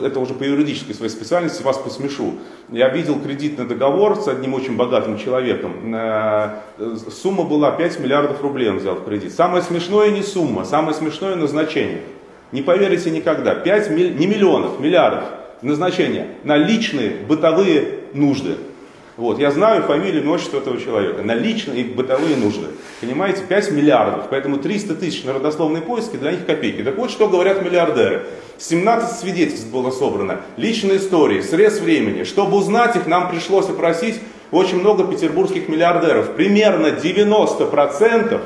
это 0.03 0.19
уже 0.19 0.33
по 0.33 0.45
юридической 0.45 0.95
своей 0.95 1.11
специальности, 1.11 1.63
вас 1.63 1.77
посмешу. 1.77 2.37
Я 2.71 2.89
видел 2.89 3.21
кредитный 3.21 3.67
договор 3.67 4.17
с 4.17 4.29
одним 4.29 4.55
очень 4.55 4.79
богатым 4.79 5.19
человеком. 5.19 5.95
Э, 5.95 6.61
сумма 7.11 7.45
была 7.45 7.73
5 7.73 8.01
миллиардов 8.01 8.41
рублей 8.41 8.71
он 8.71 8.79
взял 8.79 8.95
в 8.95 9.05
кредит. 9.05 9.35
Самое 9.35 9.63
смешное 9.63 10.11
не 10.11 10.23
сумма, 10.23 10.65
самое 10.65 10.95
смешное 10.95 11.37
назначение. 11.37 12.01
Не 12.51 12.63
поверите 12.63 13.11
никогда. 13.11 13.55
5 13.55 13.91
не 13.91 14.27
миллионов, 14.27 14.81
миллиардов 14.81 15.25
назначения 15.61 16.29
на 16.45 16.57
личные 16.57 17.11
бытовые 17.29 17.99
нужды. 18.15 18.57
Вот, 19.19 19.39
я 19.39 19.51
знаю 19.51 19.83
фамилию, 19.83 20.23
имя, 20.23 20.33
отчество 20.33 20.57
этого 20.59 20.81
человека. 20.81 21.23
На 21.23 21.35
личные 21.35 21.83
и 21.83 21.85
бытовые 21.85 22.35
нужды. 22.37 22.69
Понимаете, 23.03 23.43
5 23.47 23.71
миллиардов. 23.73 24.27
Поэтому 24.31 24.57
300 24.57 24.95
тысяч 24.95 25.25
на 25.25 25.35
родословные 25.35 25.83
поиски 25.83 26.17
для 26.17 26.33
них 26.33 26.47
копейки. 26.47 26.83
Так 26.83 26.97
вот, 26.97 27.11
что 27.11 27.29
говорят 27.29 27.63
миллиардеры. 27.63 28.25
17 28.59 29.21
свидетельств 29.21 29.67
было 29.67 29.91
собрано. 29.91 30.41
Личные 30.57 30.97
истории, 30.97 31.43
срез 31.43 31.81
времени. 31.81 32.25
Чтобы 32.25 32.57
узнать 32.57 32.97
их, 32.97 33.07
нам 33.07 33.29
пришлось 33.29 33.69
опросить 33.69 34.19
очень 34.51 34.81
много 34.81 35.05
петербургских 35.05 35.69
миллиардеров. 35.69 36.35
Примерно 36.35 36.87
90% 36.87 38.41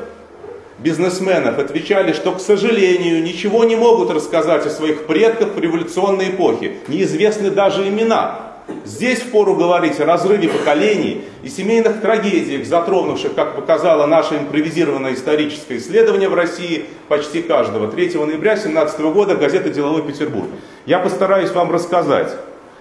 бизнесменов 0.78 1.58
отвечали, 1.58 2.12
что, 2.12 2.32
к 2.32 2.40
сожалению, 2.40 3.22
ничего 3.22 3.64
не 3.64 3.76
могут 3.76 4.10
рассказать 4.10 4.66
о 4.66 4.70
своих 4.70 5.06
предках 5.06 5.54
в 5.54 5.60
революционной 5.60 6.30
эпохе. 6.30 6.78
Неизвестны 6.88 7.50
даже 7.50 7.86
имена. 7.88 8.55
Здесь 8.84 9.20
впору 9.20 9.54
говорить 9.54 10.00
о 10.00 10.06
разрыве 10.06 10.48
поколений 10.48 11.22
и 11.42 11.48
семейных 11.48 12.00
трагедиях, 12.00 12.66
затронувших, 12.66 13.34
как 13.34 13.56
показало 13.56 14.06
наше 14.06 14.36
импровизированное 14.36 15.14
историческое 15.14 15.78
исследование 15.78 16.28
в 16.28 16.34
России, 16.34 16.86
почти 17.08 17.42
каждого. 17.42 17.88
3 17.88 18.14
ноября 18.14 18.54
2017 18.54 19.00
года 19.12 19.36
газета 19.36 19.70
«Деловой 19.70 20.02
Петербург». 20.02 20.46
Я 20.86 20.98
постараюсь 20.98 21.50
вам 21.50 21.70
рассказать 21.70 22.32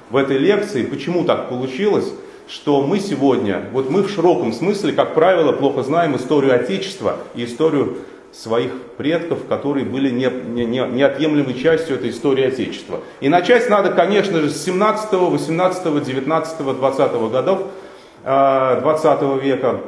в 0.10 0.18
этой 0.18 0.38
лекции, 0.38 0.84
почему 0.84 1.24
так 1.24 1.50
получилось, 1.50 2.12
что 2.48 2.82
мы 2.82 3.00
сегодня, 3.00 3.66
вот 3.72 3.90
мы 3.90 4.04
в 4.04 4.10
широком 4.10 4.54
смысле, 4.54 4.94
как 4.94 5.16
правило, 5.16 5.52
плохо 5.52 5.84
знаем 5.84 6.16
историю 6.16 6.56
Отечества 6.56 7.18
и 7.34 7.46
историю 7.46 7.98
своих 8.36 8.72
предков, 8.98 9.46
которые 9.48 9.86
были 9.86 10.10
не, 10.10 10.30
не, 10.30 10.66
не, 10.66 10.80
неотъемлемой 10.80 11.54
частью 11.54 11.96
этой 11.96 12.10
истории 12.10 12.46
Отечества. 12.46 13.00
И 13.22 13.30
начать 13.30 13.70
надо, 13.70 13.92
конечно 13.92 14.42
же, 14.42 14.50
с 14.50 14.64
17, 14.64 15.12
18, 15.14 16.04
19, 16.04 16.58
20 16.60 17.12
годов 17.32 17.62
20 18.24 18.26
э, 18.26 19.40
века, 19.42 19.82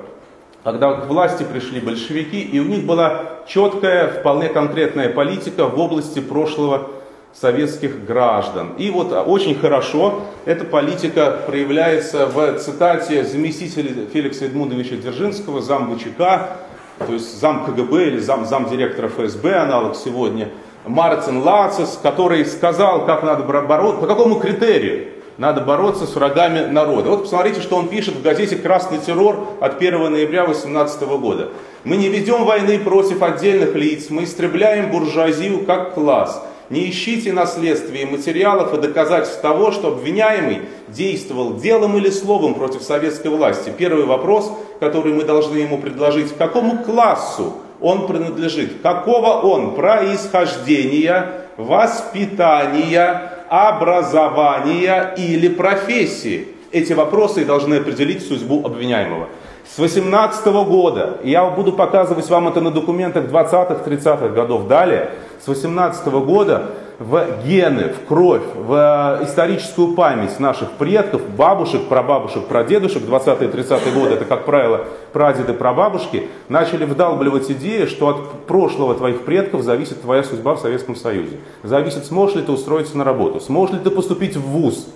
когда 0.63 0.93
к 0.93 1.07
власти 1.07 1.43
пришли 1.43 1.81
большевики, 1.81 2.41
и 2.41 2.59
у 2.59 2.65
них 2.65 2.85
была 2.85 3.23
четкая, 3.47 4.07
вполне 4.07 4.49
конкретная 4.49 5.09
политика 5.09 5.67
в 5.67 5.79
области 5.79 6.19
прошлого 6.19 6.89
советских 7.33 8.05
граждан. 8.05 8.73
И 8.77 8.89
вот 8.89 9.11
очень 9.27 9.55
хорошо 9.55 10.21
эта 10.45 10.65
политика 10.65 11.39
проявляется 11.45 12.25
в 12.27 12.59
цитате 12.59 13.23
заместителя 13.23 14.07
Феликса 14.11 14.45
Эдмундовича 14.45 14.95
Дзержинского, 14.95 15.61
зам 15.61 15.95
ВЧК, 15.95 16.57
то 16.99 17.13
есть 17.13 17.39
зам 17.39 17.65
КГБ 17.65 18.07
или 18.07 18.19
зам, 18.19 18.45
зам 18.45 18.69
директора 18.69 19.07
ФСБ, 19.07 19.55
аналог 19.55 19.95
сегодня, 19.95 20.49
Мартин 20.85 21.41
Лацис, 21.41 21.99
который 22.01 22.45
сказал, 22.45 23.05
как 23.05 23.23
надо 23.23 23.43
бороться, 23.43 24.01
по 24.01 24.07
какому 24.07 24.39
критерию 24.39 25.09
надо 25.37 25.61
бороться 25.61 26.07
с 26.07 26.15
врагами 26.15 26.65
народа. 26.65 27.09
Вот 27.09 27.23
посмотрите, 27.23 27.61
что 27.61 27.75
он 27.75 27.89
пишет 27.89 28.15
в 28.15 28.23
газете 28.23 28.55
«Красный 28.55 28.97
террор» 28.97 29.47
от 29.59 29.77
1 29.77 30.11
ноября 30.11 30.45
2018 30.45 31.01
года. 31.19 31.49
«Мы 31.83 31.97
не 31.97 32.09
ведем 32.09 32.43
войны 32.43 32.79
против 32.79 33.21
отдельных 33.21 33.75
лиц, 33.75 34.07
мы 34.09 34.23
истребляем 34.23 34.89
буржуазию 34.89 35.63
как 35.65 35.93
класс. 35.93 36.43
Не 36.69 36.89
ищите 36.89 37.31
наследствия 37.31 38.05
материалов 38.05 38.73
и 38.73 38.81
доказательств 38.81 39.41
того, 39.41 39.71
что 39.71 39.89
обвиняемый 39.89 40.63
действовал 40.89 41.55
делом 41.55 41.97
или 41.97 42.09
словом 42.09 42.55
против 42.55 42.81
советской 42.81 43.29
власти. 43.29 43.71
Первый 43.77 44.05
вопрос, 44.05 44.51
который 44.81 45.13
мы 45.13 45.23
должны 45.23 45.57
ему 45.57 45.77
предложить, 45.77 46.33
к 46.33 46.37
какому 46.37 46.83
классу 46.83 47.53
он 47.79 48.07
принадлежит, 48.07 48.81
какого 48.81 49.39
он 49.41 49.75
происхождения, 49.75 51.47
воспитания, 51.55 53.31
образования 53.49 55.13
или 55.17 55.47
профессии. 55.47 56.49
Эти 56.73 56.91
вопросы 56.91 57.45
должны 57.45 57.75
определить 57.75 58.27
судьбу 58.27 58.65
обвиняемого. 58.65 59.29
С 59.73 59.79
18 59.79 60.45
года, 60.67 61.17
я 61.23 61.45
буду 61.45 61.73
показывать 61.73 62.29
вам 62.29 62.47
это 62.47 62.61
на 62.61 62.71
документах 62.71 63.25
20-х, 63.25 63.83
30-х 63.85 64.29
годов 64.29 64.67
далее, 64.67 65.11
с 65.47 65.49
18 65.49 66.07
года 66.07 66.71
в 66.99 67.25
гены, 67.45 67.93
в 67.93 68.05
кровь, 68.05 68.41
в 68.53 69.21
историческую 69.23 69.93
память 69.93 70.41
наших 70.41 70.71
предков, 70.71 71.21
бабушек, 71.29 71.83
прабабушек, 71.87 72.47
прадедушек, 72.47 73.03
20-е 73.03 73.47
30-е 73.47 73.93
годы, 73.93 74.15
это, 74.15 74.25
как 74.25 74.43
правило, 74.43 74.81
прадеды, 75.13 75.53
прабабушки, 75.53 76.27
начали 76.49 76.83
вдалбливать 76.83 77.49
идею, 77.49 77.87
что 77.87 78.09
от 78.09 78.45
прошлого 78.45 78.93
твоих 78.95 79.21
предков 79.21 79.61
зависит 79.61 80.01
твоя 80.01 80.23
судьба 80.23 80.55
в 80.55 80.59
Советском 80.59 80.97
Союзе. 80.97 81.37
Зависит, 81.63 82.05
сможешь 82.05 82.35
ли 82.35 82.41
ты 82.41 82.51
устроиться 82.51 82.97
на 82.97 83.05
работу, 83.05 83.39
сможешь 83.39 83.75
ли 83.75 83.81
ты 83.81 83.89
поступить 83.89 84.35
в 84.35 84.41
ВУЗ, 84.41 84.89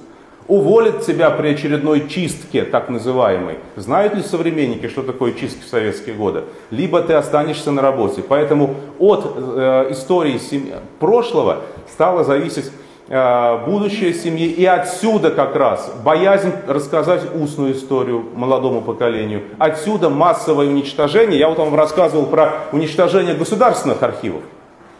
уволят 0.47 1.05
тебя 1.05 1.29
при 1.29 1.49
очередной 1.49 2.07
чистке, 2.07 2.63
так 2.63 2.89
называемой. 2.89 3.57
Знают 3.75 4.15
ли 4.15 4.23
современники, 4.23 4.87
что 4.87 5.03
такое 5.03 5.33
чистки 5.33 5.63
в 5.63 5.67
советские 5.67 6.15
годы? 6.15 6.43
Либо 6.69 7.01
ты 7.01 7.13
останешься 7.13 7.71
на 7.71 7.81
работе. 7.81 8.23
Поэтому 8.27 8.75
от 8.99 9.33
э, 9.35 9.87
истории 9.91 10.37
семьи, 10.37 10.73
прошлого 10.99 11.61
стало 11.89 12.23
зависеть 12.23 12.71
э, 13.07 13.65
будущее 13.65 14.13
семьи. 14.13 14.47
И 14.47 14.65
отсюда 14.65 15.31
как 15.31 15.55
раз 15.55 15.93
боязнь 16.03 16.51
рассказать 16.67 17.21
устную 17.35 17.73
историю 17.73 18.25
молодому 18.33 18.81
поколению. 18.81 19.43
Отсюда 19.57 20.09
массовое 20.09 20.67
уничтожение. 20.67 21.39
Я 21.39 21.49
вот 21.49 21.59
вам 21.59 21.75
рассказывал 21.75 22.25
про 22.25 22.55
уничтожение 22.71 23.35
государственных 23.35 24.03
архивов. 24.03 24.41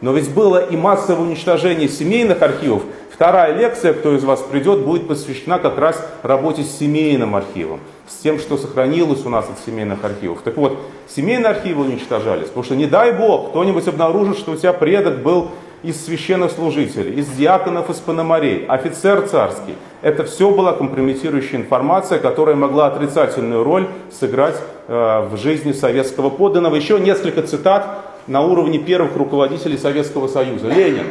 Но 0.02 0.14
ведь 0.14 0.34
было 0.34 0.64
и 0.64 0.76
массовое 0.76 1.26
уничтожение 1.26 1.88
семейных 1.88 2.42
архивов. 2.42 2.84
Вторая 3.14 3.56
лекция, 3.56 3.94
кто 3.94 4.16
из 4.16 4.24
вас 4.24 4.42
придет, 4.42 4.80
будет 4.80 5.08
посвящена 5.08 5.60
как 5.60 5.78
раз 5.78 6.04
работе 6.24 6.64
с 6.64 6.78
семейным 6.80 7.36
архивом, 7.36 7.80
с 8.08 8.16
тем, 8.16 8.40
что 8.40 8.58
сохранилось 8.58 9.24
у 9.26 9.30
нас 9.30 9.46
от 9.48 9.64
семейных 9.64 10.04
архивов. 10.04 10.42
Так 10.44 10.58
вот, 10.58 10.80
семейные 11.08 11.52
архивы 11.52 11.84
уничтожались, 11.84 12.48
потому 12.48 12.64
что 12.64 12.76
не 12.76 12.88
дай 12.88 13.12
бог, 13.12 13.50
кто-нибудь 13.50 13.88
обнаружит, 13.88 14.40
что 14.40 14.54
у 14.54 14.56
тебя 14.56 14.74
предок 14.74 15.22
был 15.22 15.50
из 15.84 16.04
священных 16.04 16.52
служителей, 16.52 17.14
из 17.14 17.28
диаконов, 17.28 17.90
из 17.90 17.98
пономарей, 17.98 18.66
офицер 18.66 19.28
царский. 19.28 19.76
Это 20.02 20.24
все 20.24 20.50
была 20.50 20.74
компрометирующая 20.74 21.60
информация, 21.60 22.18
которая 22.20 22.56
могла 22.56 22.88
отрицательную 22.88 23.64
роль 23.64 23.88
сыграть 24.12 24.56
э, 24.88 25.28
в 25.32 25.38
жизни 25.38 25.72
советского 25.72 26.30
подданного. 26.30 26.76
Еще 26.76 27.00
несколько 27.00 27.44
цитат 27.44 28.11
на 28.28 28.42
уровне 28.42 28.80
первых 28.80 29.16
руководителей 29.16 29.78
Советского 29.78 30.28
Союза. 30.28 30.68
Ленин. 30.68 31.08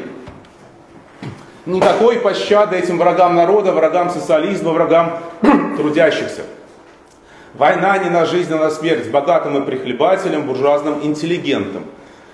Никакой 1.66 2.16
пощады 2.16 2.76
этим 2.76 2.98
врагам 2.98 3.34
народа, 3.34 3.72
врагам 3.72 4.10
социализма, 4.10 4.72
врагам 4.72 5.18
трудящихся. 5.76 6.42
Война 7.54 7.98
не 7.98 8.10
на 8.10 8.26
жизнь, 8.26 8.52
а 8.52 8.58
на 8.58 8.70
смерть, 8.70 9.10
богатым 9.10 9.62
и 9.62 9.66
прихлебателям, 9.66 10.46
буржуазным 10.46 11.00
интеллигентам. 11.02 11.84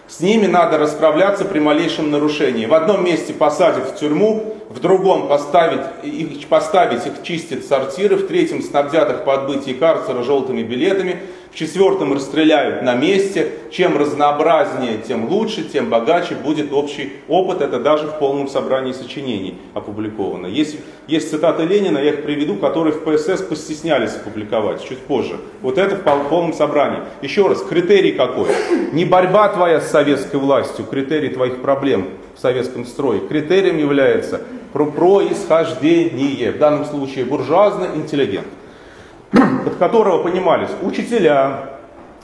С 0.09 0.21
ними 0.21 0.47
надо 0.47 0.79
расправляться 0.79 1.45
при 1.45 1.59
малейшем 1.59 2.13
нарушении. 2.13 2.67
В 2.67 2.75
одном 2.75 3.05
месте 3.05 3.33
посадят 3.33 3.91
в 3.91 3.97
тюрьму, 3.97 4.55
в 4.69 4.79
другом 4.79 5.27
поставить 5.27 5.81
их, 6.05 6.47
поставить 6.47 7.07
их 7.07 7.23
чистить 7.25 7.67
сортиры, 7.67 8.17
в 8.17 8.29
третьем 8.29 8.63
снабдят 8.63 9.11
их 9.11 9.25
по 9.25 9.35
отбытии 9.35 9.73
карцера 9.73 10.23
желтыми 10.23 10.63
билетами, 10.63 11.19
в 11.57 11.59
четвертом 11.59 12.13
расстреляют 12.13 12.83
на 12.83 12.95
месте. 12.95 13.49
Чем 13.71 13.97
разнообразнее, 13.97 14.99
тем 14.99 15.27
лучше, 15.31 15.65
тем 15.65 15.89
богаче 15.89 16.35
будет 16.35 16.71
общий 16.71 17.15
опыт. 17.29 17.63
Это 17.63 17.81
даже 17.81 18.09
в 18.09 18.19
полном 18.19 18.47
собрании 18.47 18.93
сочинений 18.93 19.57
опубликовано. 19.73 20.49
Есть, 20.49 20.77
есть 21.09 21.31
цитаты 21.31 21.65
Ленина, 21.65 21.97
я 21.97 22.11
их 22.11 22.25
приведу, 22.25 22.57
которые 22.57 22.93
в 22.93 23.05
ПСС 23.05 23.41
постеснялись 23.41 24.15
опубликовать 24.17 24.85
чуть 24.87 24.99
позже. 24.99 25.39
Вот 25.63 25.79
это 25.79 25.97
в 25.97 26.29
полном 26.29 26.53
собрании. 26.53 26.99
Еще 27.23 27.49
раз, 27.49 27.63
критерий 27.63 28.13
какой? 28.13 28.49
Не 28.93 29.07
борьба 29.07 29.49
твоя 29.49 29.81
с 29.81 29.91
советской 29.91 30.37
властью, 30.37 30.85
критерий 30.85 31.31
твоих 31.31 31.63
проблем 31.63 32.09
в 32.37 32.41
советском 32.41 32.85
строе. 32.85 33.21
Критерием 33.21 33.79
является 33.79 34.43
про 34.75 34.85
происхождение, 34.85 36.53
в 36.53 36.59
данном 36.59 36.85
случае 36.85 37.25
буржуазный 37.25 37.97
интеллигент 37.97 38.47
под 39.65 39.77
которого 39.77 40.23
понимались 40.23 40.71
учителя, 40.83 41.71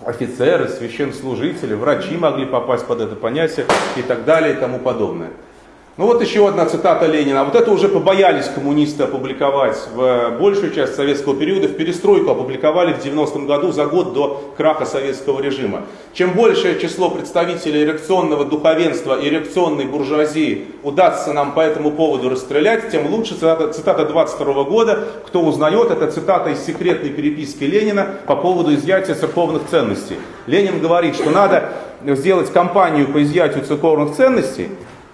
офицеры, 0.05 0.69
священнослужители, 0.69 1.75
врачи 1.75 2.17
могли 2.17 2.47
попасть 2.47 2.87
под 2.87 3.01
это 3.01 3.17
понятие 3.17 3.67
и 3.97 4.03
так 4.03 4.25
далее 4.25 4.55
и 4.55 4.57
тому 4.57 4.79
подобное. 4.79 5.31
Ну 5.99 6.07
вот 6.07 6.23
еще 6.23 6.49
одна 6.49 6.65
цитата 6.65 7.05
Ленина. 7.05 7.45
Вот 7.45 7.55
это 7.55 7.71
уже 7.71 7.87
побоялись 7.87 8.47
коммунисты 8.47 9.03
опубликовать 9.03 9.77
в 9.95 10.39
большую 10.41 10.73
часть 10.73 10.95
советского 10.95 11.37
периода. 11.37 11.69
В 11.69 11.77
перестройку 11.77 12.31
опубликовали 12.31 12.95
в 12.95 13.05
90-м 13.05 13.47
году 13.47 13.73
за 13.73 13.85
год 13.85 14.15
до 14.15 14.55
краха 14.57 14.87
советского 14.87 15.43
режима. 15.43 15.83
Чем 16.15 16.33
большее 16.33 16.81
число 16.81 17.11
представителей 17.11 17.85
реакционного 17.85 18.47
духовенства 18.47 19.21
и 19.21 19.29
реакционной 19.29 19.85
буржуазии 19.85 20.65
удастся 20.83 21.35
нам 21.35 21.53
по 21.53 21.61
этому 21.61 21.91
поводу 21.91 22.31
расстрелять, 22.31 22.91
тем 22.91 23.13
лучше. 23.13 23.35
Цитата, 23.35 23.71
цитата 23.75 24.07
22 24.07 24.65
года. 24.65 25.09
Кто 25.27 25.43
узнает, 25.43 25.91
это 25.91 26.11
цитата 26.11 26.49
из 26.49 26.65
секретной 26.65 27.11
переписки 27.11 27.65
Ленина 27.65 28.07
по 28.27 28.35
поводу 28.35 28.75
изъятия 28.75 29.15
церковных 29.15 29.67
ценностей. 29.71 30.17
Ленин 30.47 30.81
говорит, 30.81 31.17
что 31.17 31.29
надо 31.29 31.69
сделать 32.03 32.51
кампанию 32.51 33.09
по 33.09 33.23
изъятию 33.23 33.63
церковных 33.63 34.17
ценностей, 34.17 34.71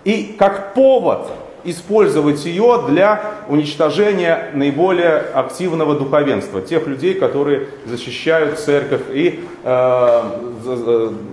и 0.08 0.34
как 0.38 0.72
повод 0.72 1.28
использовать 1.64 2.42
ее 2.46 2.82
для 2.88 3.20
уничтожения 3.46 4.48
наиболее 4.54 5.18
активного 5.18 5.96
духовенства, 5.96 6.62
тех 6.62 6.86
людей, 6.86 7.12
которые 7.12 7.66
защищают 7.84 8.58
церковь 8.58 9.02
и 9.12 9.44
э, 9.64 10.22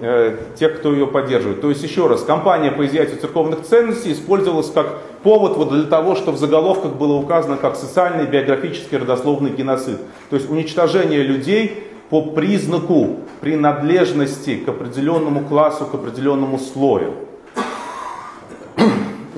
э, 0.02 0.38
тех, 0.60 0.80
кто 0.80 0.92
ее 0.92 1.08
поддерживает. 1.08 1.62
То 1.62 1.70
есть, 1.70 1.84
еще 1.84 2.08
раз, 2.08 2.24
кампания 2.24 2.70
по 2.70 2.86
изъятию 2.86 3.18
церковных 3.18 3.62
ценностей 3.62 4.12
использовалась 4.12 4.70
как 4.72 5.00
повод 5.24 5.56
вот 5.56 5.70
для 5.70 5.84
того, 5.84 6.16
чтобы 6.16 6.36
в 6.36 6.42
заголовках 6.42 6.96
было 6.96 7.14
указано 7.14 7.56
как 7.56 7.78
социальный, 7.78 8.26
биографический, 8.26 8.98
родословный 8.98 9.52
геноцид. 9.52 10.00
То 10.30 10.36
есть 10.36 10.50
уничтожение 10.50 11.24
людей 11.24 11.82
по 12.10 12.22
признаку 12.22 13.20
принадлежности 13.40 14.58
к 14.58 14.68
определенному 14.68 15.46
классу, 15.46 15.86
к 15.86 15.94
определенному 15.94 16.60
слою. 16.60 17.14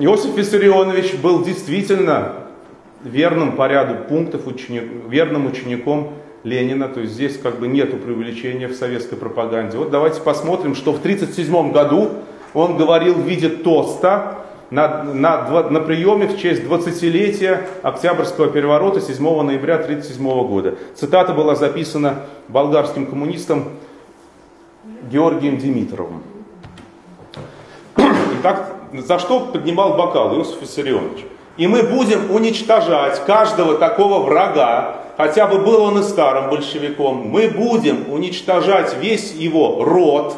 Иосиф 0.00 0.36
Виссарионович 0.36 1.16
был 1.16 1.42
действительно 1.42 2.34
верным 3.02 3.56
по 3.56 3.66
ряду 3.66 3.96
пунктов, 4.08 4.46
ученик, 4.46 4.84
верным 5.08 5.46
учеником 5.46 6.14
Ленина, 6.44 6.88
то 6.88 7.00
есть 7.00 7.14
здесь 7.14 7.36
как 7.36 7.58
бы 7.58 7.66
нету 7.66 7.96
преувеличения 7.96 8.68
в 8.68 8.74
советской 8.74 9.16
пропаганде. 9.16 9.76
Вот 9.76 9.90
давайте 9.90 10.20
посмотрим, 10.20 10.76
что 10.76 10.92
в 10.92 10.98
1937 10.98 11.72
году 11.72 12.10
он 12.54 12.76
говорил 12.76 13.14
в 13.14 13.26
виде 13.26 13.48
тоста 13.48 14.38
на, 14.70 15.02
на, 15.02 15.68
на 15.68 15.80
приеме 15.80 16.28
в 16.28 16.38
честь 16.38 16.62
20-летия 16.62 17.62
Октябрьского 17.82 18.48
переворота 18.48 19.00
7 19.00 19.20
ноября 19.42 19.76
1937 19.76 20.46
года. 20.46 20.76
Цитата 20.94 21.32
была 21.32 21.56
записана 21.56 22.20
болгарским 22.46 23.06
коммунистом 23.06 23.64
Георгием 25.10 25.58
Димитровым. 25.58 26.22
Итак, 28.40 28.77
за 28.92 29.18
что 29.18 29.40
поднимал 29.40 29.94
бокал 29.94 30.36
Иосиф 30.36 30.60
Виссарионович. 30.62 31.24
И 31.56 31.66
мы 31.66 31.82
будем 31.82 32.30
уничтожать 32.30 33.24
каждого 33.24 33.76
такого 33.76 34.22
врага, 34.22 35.02
хотя 35.16 35.46
бы 35.46 35.58
был 35.58 35.82
он 35.82 35.98
и 35.98 36.02
старым 36.02 36.50
большевиком, 36.50 37.16
мы 37.28 37.48
будем 37.48 38.12
уничтожать 38.12 38.96
весь 39.00 39.34
его 39.34 39.82
род, 39.82 40.36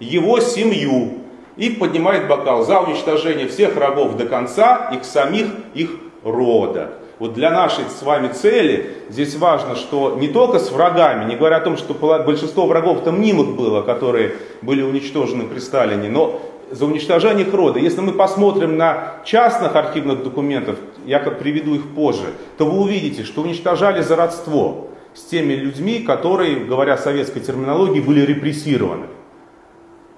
его 0.00 0.40
семью. 0.40 1.18
И 1.58 1.68
поднимает 1.68 2.28
бокал 2.28 2.64
за 2.64 2.80
уничтожение 2.80 3.46
всех 3.48 3.74
врагов 3.74 4.16
до 4.16 4.24
конца, 4.24 4.90
и 4.94 4.96
к 4.96 5.04
самих 5.04 5.48
их 5.74 5.90
рода. 6.24 6.94
Вот 7.18 7.34
для 7.34 7.50
нашей 7.50 7.84
с 7.84 8.02
вами 8.02 8.28
цели 8.32 8.96
здесь 9.10 9.36
важно, 9.36 9.76
что 9.76 10.16
не 10.18 10.28
только 10.28 10.58
с 10.58 10.72
врагами, 10.72 11.28
не 11.28 11.36
говоря 11.36 11.58
о 11.58 11.60
том, 11.60 11.76
что 11.76 11.94
большинство 11.94 12.66
врагов 12.66 13.04
там 13.04 13.18
мнимых 13.18 13.54
было, 13.54 13.82
которые 13.82 14.36
были 14.62 14.82
уничтожены 14.82 15.44
при 15.44 15.60
Сталине, 15.60 16.08
но 16.08 16.40
за 16.72 16.86
уничтожение 16.86 17.46
их 17.46 17.54
рода. 17.54 17.78
Если 17.78 18.00
мы 18.00 18.12
посмотрим 18.12 18.76
на 18.76 19.14
частных 19.24 19.76
архивных 19.76 20.24
документов, 20.24 20.76
я 21.04 21.18
как 21.18 21.38
приведу 21.38 21.74
их 21.74 21.94
позже, 21.94 22.32
то 22.56 22.66
вы 22.66 22.80
увидите, 22.80 23.24
что 23.24 23.42
уничтожали 23.42 24.00
за 24.00 24.16
родство 24.16 24.88
с 25.14 25.22
теми 25.22 25.52
людьми, 25.52 26.00
которые, 26.00 26.64
говоря 26.64 26.96
советской 26.96 27.40
терминологией, 27.40 28.02
были 28.02 28.22
репрессированы. 28.22 29.06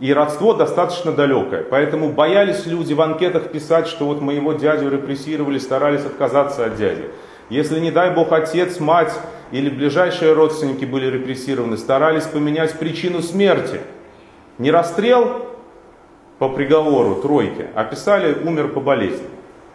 И 0.00 0.12
родство 0.12 0.54
достаточно 0.54 1.12
далекое. 1.12 1.62
Поэтому 1.62 2.10
боялись 2.10 2.66
люди 2.66 2.94
в 2.94 3.00
анкетах 3.00 3.50
писать, 3.50 3.86
что 3.86 4.06
вот 4.06 4.20
моего 4.20 4.52
дядю 4.52 4.90
репрессировали, 4.90 5.58
старались 5.58 6.04
отказаться 6.04 6.64
от 6.66 6.76
дяди. 6.76 7.10
Если, 7.50 7.78
не 7.78 7.90
дай 7.90 8.10
бог, 8.10 8.32
отец, 8.32 8.80
мать 8.80 9.12
или 9.52 9.68
ближайшие 9.68 10.32
родственники 10.32 10.84
были 10.84 11.06
репрессированы, 11.06 11.76
старались 11.76 12.24
поменять 12.24 12.72
причину 12.78 13.22
смерти. 13.22 13.80
Не 14.58 14.70
расстрел, 14.70 15.53
по 16.44 16.50
приговору 16.50 17.14
тройки 17.22 17.68
описали 17.74 18.36
умер 18.46 18.68
по 18.68 18.80
болезни. 18.80 19.26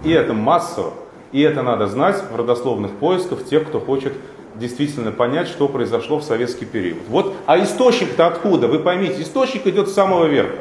И 0.03 0.11
это 0.11 0.33
массово, 0.33 0.93
и 1.31 1.41
это 1.41 1.63
надо 1.63 1.87
знать 1.87 2.23
в 2.31 2.35
родословных 2.35 2.91
поисках 2.91 3.43
тех, 3.43 3.67
кто 3.67 3.79
хочет 3.79 4.13
действительно 4.53 5.11
понять, 5.11 5.47
что 5.47 5.67
произошло 5.67 6.19
в 6.19 6.23
советский 6.23 6.65
период. 6.65 6.99
Вот, 7.07 7.33
а 7.47 7.57
источник-то 7.57 8.27
откуда? 8.27 8.67
Вы 8.67 8.77
поймите, 8.77 9.23
источник 9.23 9.65
идет 9.65 9.89
с 9.89 9.93
самого 9.93 10.25
верха. 10.25 10.59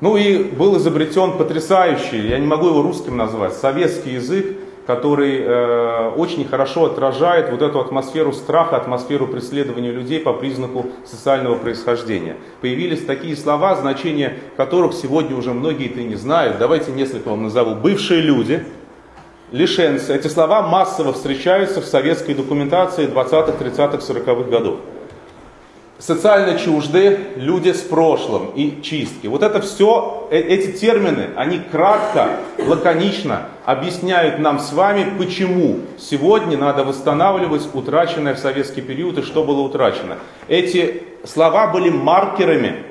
Ну 0.00 0.16
и 0.16 0.44
был 0.44 0.76
изобретен 0.76 1.32
потрясающий, 1.32 2.28
я 2.28 2.38
не 2.38 2.46
могу 2.46 2.68
его 2.68 2.82
русским 2.82 3.16
назвать, 3.16 3.54
советский 3.54 4.10
язык, 4.10 4.58
который 4.88 5.42
э, 5.42 6.12
очень 6.16 6.48
хорошо 6.48 6.86
отражает 6.86 7.50
вот 7.50 7.60
эту 7.60 7.78
атмосферу 7.78 8.32
страха, 8.32 8.78
атмосферу 8.78 9.26
преследования 9.26 9.90
людей 9.90 10.18
по 10.18 10.32
признаку 10.32 10.86
социального 11.04 11.56
происхождения. 11.56 12.36
Появились 12.62 13.04
такие 13.04 13.36
слова, 13.36 13.74
значения 13.74 14.38
которых 14.56 14.94
сегодня 14.94 15.36
уже 15.36 15.52
многие-то 15.52 16.00
не 16.00 16.14
знают. 16.14 16.56
Давайте 16.56 16.92
несколько 16.92 17.28
вам 17.28 17.42
назову. 17.42 17.74
Бывшие 17.74 18.22
люди, 18.22 18.64
лишенцы. 19.52 20.16
Эти 20.16 20.28
слова 20.28 20.62
массово 20.62 21.12
встречаются 21.12 21.82
в 21.82 21.84
советской 21.84 22.32
документации 22.32 23.06
20-х, 23.06 23.62
30-х, 23.62 23.98
40-х 23.98 24.50
годов 24.50 24.76
социально 25.98 26.58
чужды 26.58 27.18
люди 27.36 27.72
с 27.72 27.80
прошлым 27.80 28.50
и 28.54 28.80
чистки. 28.82 29.26
Вот 29.26 29.42
это 29.42 29.60
все, 29.60 30.28
э, 30.30 30.38
эти 30.38 30.72
термины, 30.72 31.30
они 31.36 31.58
кратко, 31.58 32.36
лаконично 32.58 33.48
объясняют 33.64 34.38
нам 34.38 34.60
с 34.60 34.72
вами, 34.72 35.06
почему 35.18 35.80
сегодня 35.98 36.56
надо 36.56 36.84
восстанавливать 36.84 37.68
утраченное 37.72 38.34
в 38.34 38.38
советский 38.38 38.80
период 38.80 39.18
и 39.18 39.22
что 39.22 39.44
было 39.44 39.60
утрачено. 39.60 40.18
Эти 40.46 41.02
слова 41.24 41.66
были 41.66 41.90
маркерами, 41.90 42.84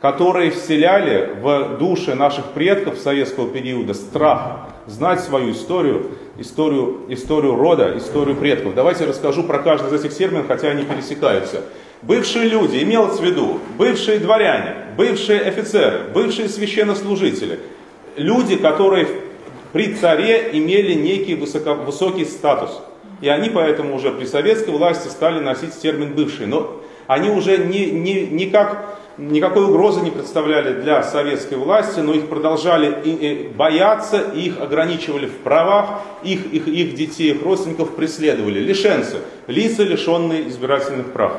которые 0.00 0.50
вселяли 0.50 1.34
в 1.42 1.78
души 1.78 2.14
наших 2.14 2.46
предков 2.46 2.98
советского 2.98 3.48
периода 3.48 3.94
страх, 3.94 4.68
знать 4.86 5.20
свою 5.20 5.52
историю, 5.52 6.12
историю, 6.38 7.00
историю 7.08 7.54
рода, 7.54 7.96
историю 7.96 8.36
предков. 8.36 8.74
Давайте 8.74 9.04
расскажу 9.04 9.44
про 9.44 9.58
каждый 9.58 9.94
из 9.94 10.04
этих 10.04 10.16
терминов, 10.16 10.46
хотя 10.48 10.68
они 10.68 10.84
пересекаются. 10.84 11.62
Бывшие 12.02 12.48
люди, 12.48 12.82
имелось 12.82 13.18
в 13.18 13.22
виду, 13.22 13.60
бывшие 13.76 14.18
дворяне, 14.18 14.74
бывшие 14.96 15.42
офицеры, 15.42 16.04
бывшие 16.14 16.48
священнослужители, 16.48 17.60
люди, 18.16 18.56
которые 18.56 19.06
при 19.72 19.94
царе 19.94 20.50
имели 20.52 20.94
некий 20.94 21.34
высоко, 21.34 21.74
высокий 21.74 22.24
статус. 22.24 22.80
И 23.20 23.28
они 23.28 23.50
поэтому 23.50 23.96
уже 23.96 24.12
при 24.12 24.24
советской 24.24 24.70
власти 24.70 25.08
стали 25.08 25.40
носить 25.40 25.78
термин 25.78 26.14
«бывшие». 26.14 26.46
Но 26.46 26.80
они 27.06 27.28
уже 27.28 27.58
не, 27.58 27.90
не, 27.90 28.26
никак, 28.26 28.98
никакой 29.18 29.64
угрозы 29.66 30.00
не 30.00 30.10
представляли 30.10 30.80
для 30.80 31.02
советской 31.02 31.58
власти, 31.58 32.00
но 32.00 32.14
их 32.14 32.28
продолжали 32.28 33.50
бояться, 33.54 34.22
их 34.34 34.58
ограничивали 34.58 35.26
в 35.26 35.36
правах, 35.38 36.00
их, 36.22 36.46
их, 36.46 36.66
их 36.66 36.94
детей, 36.94 37.32
их 37.32 37.42
родственников 37.42 37.94
преследовали. 37.94 38.58
Лишенцы, 38.58 39.18
лица, 39.48 39.82
лишенные 39.82 40.48
избирательных 40.48 41.12
прав. 41.12 41.32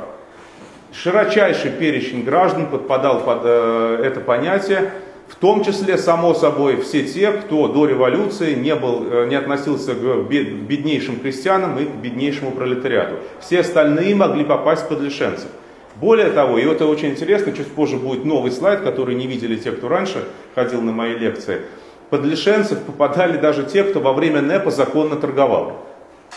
Широчайший 0.94 1.72
перечень 1.72 2.24
граждан 2.24 2.68
подпадал 2.68 3.22
под 3.22 3.42
э, 3.44 4.02
это 4.04 4.20
понятие. 4.20 4.92
В 5.30 5.36
том 5.36 5.64
числе, 5.64 5.98
само 5.98 6.34
собой, 6.34 6.82
все 6.82 7.04
те, 7.04 7.32
кто 7.32 7.70
до 7.70 7.86
революции 7.86 8.54
не, 8.56 8.76
был, 8.76 9.08
э, 9.10 9.28
не 9.30 9.36
относился 9.36 9.94
к 9.96 10.28
беднейшим 10.28 11.22
крестьянам 11.22 11.80
и 11.80 11.86
к 11.86 11.96
беднейшему 11.96 12.52
пролетариату. 12.52 13.16
Все 13.40 13.62
остальные 13.62 14.14
могли 14.16 14.44
попасть 14.44 14.90
под 14.90 15.00
лишенцев. 15.00 15.48
Более 15.96 16.32
того, 16.32 16.58
и 16.58 16.66
это 16.66 16.86
очень 16.86 17.12
интересно, 17.12 17.54
чуть 17.54 17.68
позже 17.68 17.96
будет 17.96 18.26
новый 18.26 18.52
слайд, 18.52 18.82
который 18.82 19.16
не 19.16 19.28
видели 19.28 19.56
те, 19.56 19.72
кто 19.72 19.88
раньше 19.88 20.26
ходил 20.56 20.82
на 20.82 20.92
мои 20.92 21.18
лекции. 21.18 21.62
Под 22.10 22.26
лишенцев 22.26 22.80
попадали 22.80 23.38
даже 23.38 23.64
те, 23.64 23.86
кто 23.86 24.02
во 24.02 24.12
время 24.12 24.42
НЭПа 24.42 24.72
законно 24.72 25.16
торговал. 25.16 25.78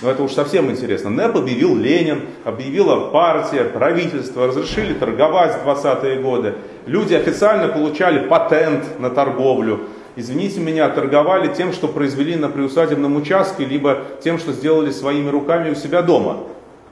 Но 0.01 0.11
это 0.11 0.23
уж 0.25 0.33
совсем 0.33 0.71
интересно. 0.71 1.11
НЭП 1.11 1.37
объявил 1.37 1.77
Ленин, 1.77 2.23
объявила 2.45 3.11
партия, 3.11 3.65
правительство, 3.65 4.49
разрешили 4.49 4.93
торговать 4.93 5.57
в 5.63 5.69
20-е 5.69 6.21
годы. 6.21 6.55
Люди 6.87 7.15
официально 7.15 7.69
получали 7.69 8.27
патент 8.27 8.99
на 8.99 9.11
торговлю. 9.11 9.81
Извините 10.17 10.61
меня, 10.61 10.89
торговали 10.89 11.53
тем, 11.55 11.73
что 11.73 11.89
произвели 11.89 12.37
на 12.37 12.49
приусадебном 12.49 13.17
участке, 13.17 13.65
либо 13.65 13.99
тем, 14.23 14.39
что 14.39 14.53
сделали 14.53 14.91
своими 14.91 15.29
руками 15.29 15.71
у 15.71 15.75
себя 15.75 16.03
дома. 16.03 16.39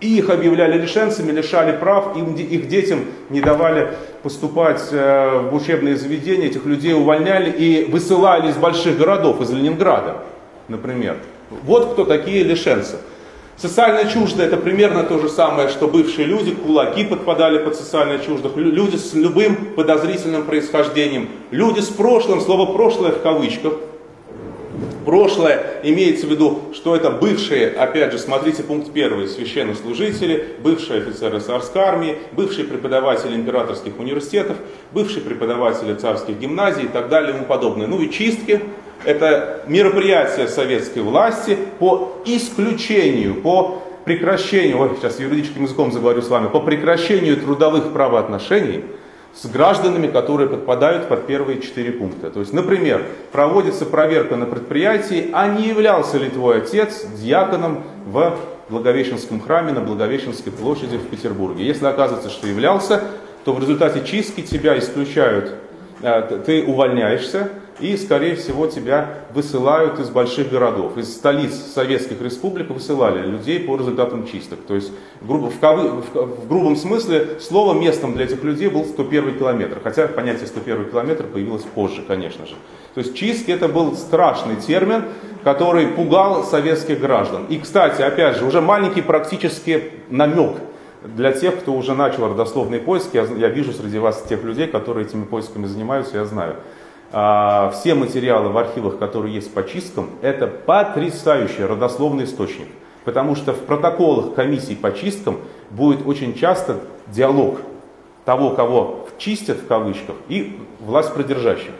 И 0.01 0.19
их 0.19 0.31
объявляли 0.31 0.81
лишенцами, 0.81 1.31
лишали 1.31 1.77
прав, 1.77 2.17
им, 2.17 2.35
их 2.35 2.67
детям 2.67 3.05
не 3.31 3.41
давали 3.41 3.95
поступать 4.25 4.83
э, 4.91 5.49
в 5.49 5.55
учебные 5.55 5.97
заведения, 5.97 6.47
этих 6.47 6.67
людей 6.67 6.93
увольняли 6.93 7.51
и 7.51 7.85
высылали 7.85 8.51
из 8.51 8.57
больших 8.57 8.99
городов, 8.99 9.41
из 9.41 9.51
Ленинграда, 9.51 10.19
например. 10.67 11.19
Вот 11.65 11.93
кто 11.93 12.05
такие 12.05 12.43
лишенцы. 12.43 12.97
Социально 13.57 14.11
чуждые 14.11 14.49
это 14.49 14.57
примерно 14.57 15.05
то 15.05 15.19
же 15.19 15.29
самое, 15.29 15.69
что 15.69 15.87
бывшие 15.87 16.27
люди, 16.27 16.53
кулаки 16.53 17.05
подпадали 17.05 17.59
под 17.59 17.77
социально 17.77 18.19
чуждых, 18.19 18.57
люди 18.57 18.97
с 18.97 19.15
любым 19.15 19.75
подозрительным 19.77 20.45
происхождением, 20.45 21.29
люди 21.51 21.81
с 21.81 21.88
прошлым, 21.88 22.41
слово 22.41 22.73
прошлое 22.73 23.12
в 23.12 23.23
кавычках. 23.23 23.75
Прошлое 25.05 25.81
имеется 25.83 26.27
в 26.27 26.31
виду, 26.31 26.61
что 26.73 26.95
это 26.95 27.11
бывшие, 27.11 27.68
опять 27.68 28.12
же, 28.12 28.18
смотрите 28.18 28.62
пункт 28.62 28.92
первый, 28.92 29.27
священнослужители, 29.27 30.57
бывшие 30.62 31.03
офицеры 31.03 31.40
царской 31.40 31.83
армии, 31.83 32.18
бывшие 32.33 32.66
преподаватели 32.66 33.35
императорских 33.35 33.99
университетов, 33.99 34.57
бывшие 34.92 35.23
преподаватели 35.23 35.95
царских 35.95 36.38
гимназий 36.38 36.85
и 36.85 36.88
так 36.88 37.09
далее 37.09 37.31
и 37.31 37.33
тому 37.35 37.47
подобное. 37.47 37.87
Ну 37.87 38.01
и 38.01 38.11
чистки, 38.11 38.61
это 39.05 39.64
мероприятие 39.66 40.47
советской 40.47 41.01
власти 41.01 41.59
по 41.79 42.12
исключению, 42.25 43.35
по 43.42 43.83
прекращению, 44.05 44.79
ой, 44.79 44.90
сейчас 44.97 45.18
юридическим 45.18 45.64
языком 45.64 45.92
заговорю 45.92 46.23
с 46.23 46.29
вами, 46.29 46.49
по 46.49 46.61
прекращению 46.61 47.37
трудовых 47.37 47.92
правоотношений 47.92 48.85
с 49.35 49.47
гражданами, 49.47 50.09
которые 50.09 50.49
подпадают 50.49 51.09
под 51.09 51.27
первые 51.27 51.61
четыре 51.61 51.92
пункта. 51.92 52.31
То 52.31 52.40
есть, 52.40 52.53
например, 52.53 53.05
проводится 53.33 53.87
проверка 53.87 54.37
на 54.37 54.47
предприятии, 54.47 55.31
а 55.33 55.49
не 55.49 55.68
являлся 55.68 56.18
ли 56.18 56.29
твой 56.29 56.59
отец 56.59 57.07
диаконом 57.21 57.85
в 58.07 58.37
Благовещенском 58.68 59.40
храме 59.40 59.73
на 59.73 59.81
Благовещенской 59.81 60.53
площади 60.53 60.97
в 60.97 61.09
Петербурге. 61.09 61.64
Если 61.64 61.87
оказывается, 61.87 62.31
что 62.31 62.47
являлся, 62.47 63.03
то 63.45 63.53
в 63.53 63.61
результате 63.61 64.05
чистки 64.05 64.40
тебя 64.42 64.79
исключают, 64.79 65.55
э, 66.03 66.40
ты 66.47 66.64
увольняешься, 66.64 67.51
и, 67.83 67.97
скорее 67.97 68.37
всего, 68.37 68.68
тебя 68.68 69.09
высылают 69.35 69.99
из 69.99 70.09
больших 70.09 70.51
городов. 70.51 70.97
Из 70.97 71.12
столиц 71.12 71.53
советских 71.53 72.23
республик 72.23 72.71
высылали 72.71 73.27
людей 73.27 73.59
по 73.59 73.77
результатам 73.77 74.27
чисток. 74.27 74.61
То 74.68 74.77
есть, 74.77 74.92
грубо, 75.21 75.51
в, 75.51 75.59
кавы, 75.59 75.88
в, 75.88 76.14
в 76.14 76.49
грубом 76.49 76.77
смысле, 76.77 77.40
слово 77.40 77.79
местом 77.79 78.14
для 78.14 78.27
этих 78.27 78.45
людей 78.45 78.68
был 78.68 78.85
101 78.85 79.37
километр. 79.37 79.81
Хотя 79.83 80.07
понятие 80.07 80.47
101 80.47 80.90
километр 80.90 81.25
появилось 81.25 81.64
позже, 81.64 82.05
конечно 82.07 82.47
же. 82.47 82.55
То 82.95 83.01
есть 83.01 83.16
чистки 83.16 83.51
это 83.51 83.66
был 83.66 83.97
страшный 83.97 84.57
термин, 84.57 85.05
который 85.42 85.88
пугал 85.88 86.45
советских 86.45 87.01
граждан. 87.01 87.47
И, 87.47 87.59
кстати, 87.59 88.01
опять 88.01 88.37
же, 88.37 88.45
уже 88.45 88.61
маленький 88.61 89.03
практический 89.03 89.90
намек 90.09 90.59
для 91.05 91.33
тех, 91.33 91.59
кто 91.59 91.73
уже 91.73 91.95
начал 91.95 92.29
родословные 92.29 92.81
поиски, 92.81 93.16
я, 93.16 93.25
я 93.25 93.49
вижу 93.49 93.73
среди 93.73 93.99
вас 93.99 94.23
тех 94.29 94.45
людей, 94.45 94.68
которые 94.68 95.07
этими 95.07 95.25
поисками 95.25 95.66
занимаются, 95.66 96.16
я 96.16 96.25
знаю. 96.25 96.57
А, 97.14 97.70
все 97.75 97.94
материалы 97.94 98.48
в 98.48 98.57
архивах, 98.57 98.98
которые 98.98 99.35
есть 99.35 99.53
по 99.53 99.62
чисткам, 99.68 100.09
это 100.22 100.46
потрясающий 100.46 101.64
родословный 101.64 102.25
источник. 102.25 102.68
Потому 103.05 103.37
что 103.37 103.53
в 103.53 103.59
протоколах 103.61 104.35
комиссий 104.35 104.75
по 104.75 104.92
чисткам 104.92 105.37
будет 105.70 106.07
очень 106.07 106.35
часто 106.35 106.77
диалог 107.09 107.61
того, 108.25 108.51
кого 108.51 109.07
чистят 109.18 109.59
в 109.59 109.66
кавычках, 109.66 110.14
и 110.29 110.59
власть 110.81 111.12
продержащих. 111.12 111.72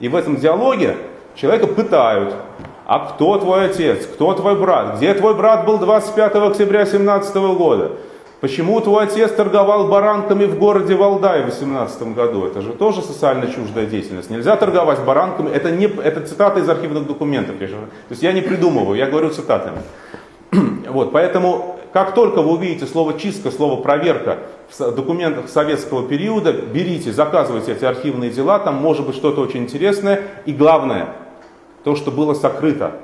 И 0.00 0.08
в 0.08 0.16
этом 0.16 0.36
диалоге 0.36 0.96
человека 1.36 1.68
пытают, 1.68 2.34
а 2.84 2.98
кто 3.10 3.38
твой 3.38 3.66
отец, 3.66 4.06
кто 4.06 4.34
твой 4.34 4.56
брат, 4.56 4.96
где 4.96 5.14
твой 5.14 5.34
брат 5.34 5.64
был 5.64 5.78
25 5.78 6.34
октября 6.34 6.84
2017 6.84 7.36
года, 7.36 7.92
Почему 8.42 8.80
твой 8.80 9.04
отец 9.04 9.30
торговал 9.30 9.86
баранками 9.86 10.46
в 10.46 10.58
городе 10.58 10.96
Валдай 10.96 11.42
в 11.42 11.44
18 11.44 12.12
году? 12.12 12.44
Это 12.44 12.60
же 12.60 12.72
тоже 12.72 13.00
социально 13.00 13.46
чуждая 13.46 13.86
деятельность. 13.86 14.30
Нельзя 14.30 14.56
торговать 14.56 14.98
баранками. 15.04 15.48
Это, 15.48 15.70
не, 15.70 15.84
это 15.84 16.26
цитата 16.26 16.58
из 16.58 16.68
архивных 16.68 17.06
документов. 17.06 17.56
То 17.58 17.68
есть 18.10 18.20
я 18.20 18.32
не 18.32 18.40
придумываю, 18.40 18.98
я 18.98 19.06
говорю 19.06 19.30
цитатами. 19.30 19.78
Вот, 20.88 21.12
поэтому, 21.12 21.78
как 21.92 22.16
только 22.16 22.42
вы 22.42 22.54
увидите 22.54 22.84
слово 22.86 23.16
чистка, 23.16 23.52
слово 23.52 23.80
проверка 23.80 24.38
в 24.76 24.90
документах 24.90 25.48
советского 25.48 26.08
периода, 26.08 26.52
берите, 26.52 27.12
заказывайте 27.12 27.72
эти 27.72 27.84
архивные 27.84 28.30
дела, 28.30 28.58
там 28.58 28.74
может 28.74 29.06
быть 29.06 29.14
что-то 29.14 29.40
очень 29.40 29.62
интересное. 29.62 30.20
И 30.46 30.52
главное, 30.52 31.10
то, 31.84 31.94
что 31.94 32.10
было 32.10 32.34
сокрыто, 32.34 32.94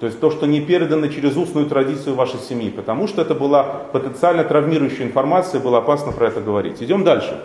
то 0.00 0.06
есть 0.06 0.18
то, 0.18 0.30
что 0.30 0.46
не 0.46 0.62
передано 0.62 1.08
через 1.08 1.36
устную 1.36 1.66
традицию 1.66 2.14
вашей 2.14 2.40
семьи, 2.40 2.70
потому 2.70 3.06
что 3.06 3.20
это 3.20 3.34
была 3.34 3.62
потенциально 3.62 4.42
травмирующая 4.44 5.04
информация, 5.04 5.60
было 5.60 5.78
опасно 5.78 6.10
про 6.10 6.28
это 6.28 6.40
говорить. 6.40 6.82
Идем 6.82 7.04
дальше. 7.04 7.38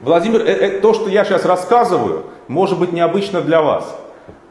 Владимир, 0.00 0.40
э, 0.40 0.44
э, 0.44 0.80
то, 0.80 0.94
что 0.94 1.10
я 1.10 1.26
сейчас 1.26 1.44
рассказываю, 1.44 2.24
может 2.48 2.78
быть 2.78 2.92
необычно 2.92 3.42
для 3.42 3.60
вас. 3.60 3.94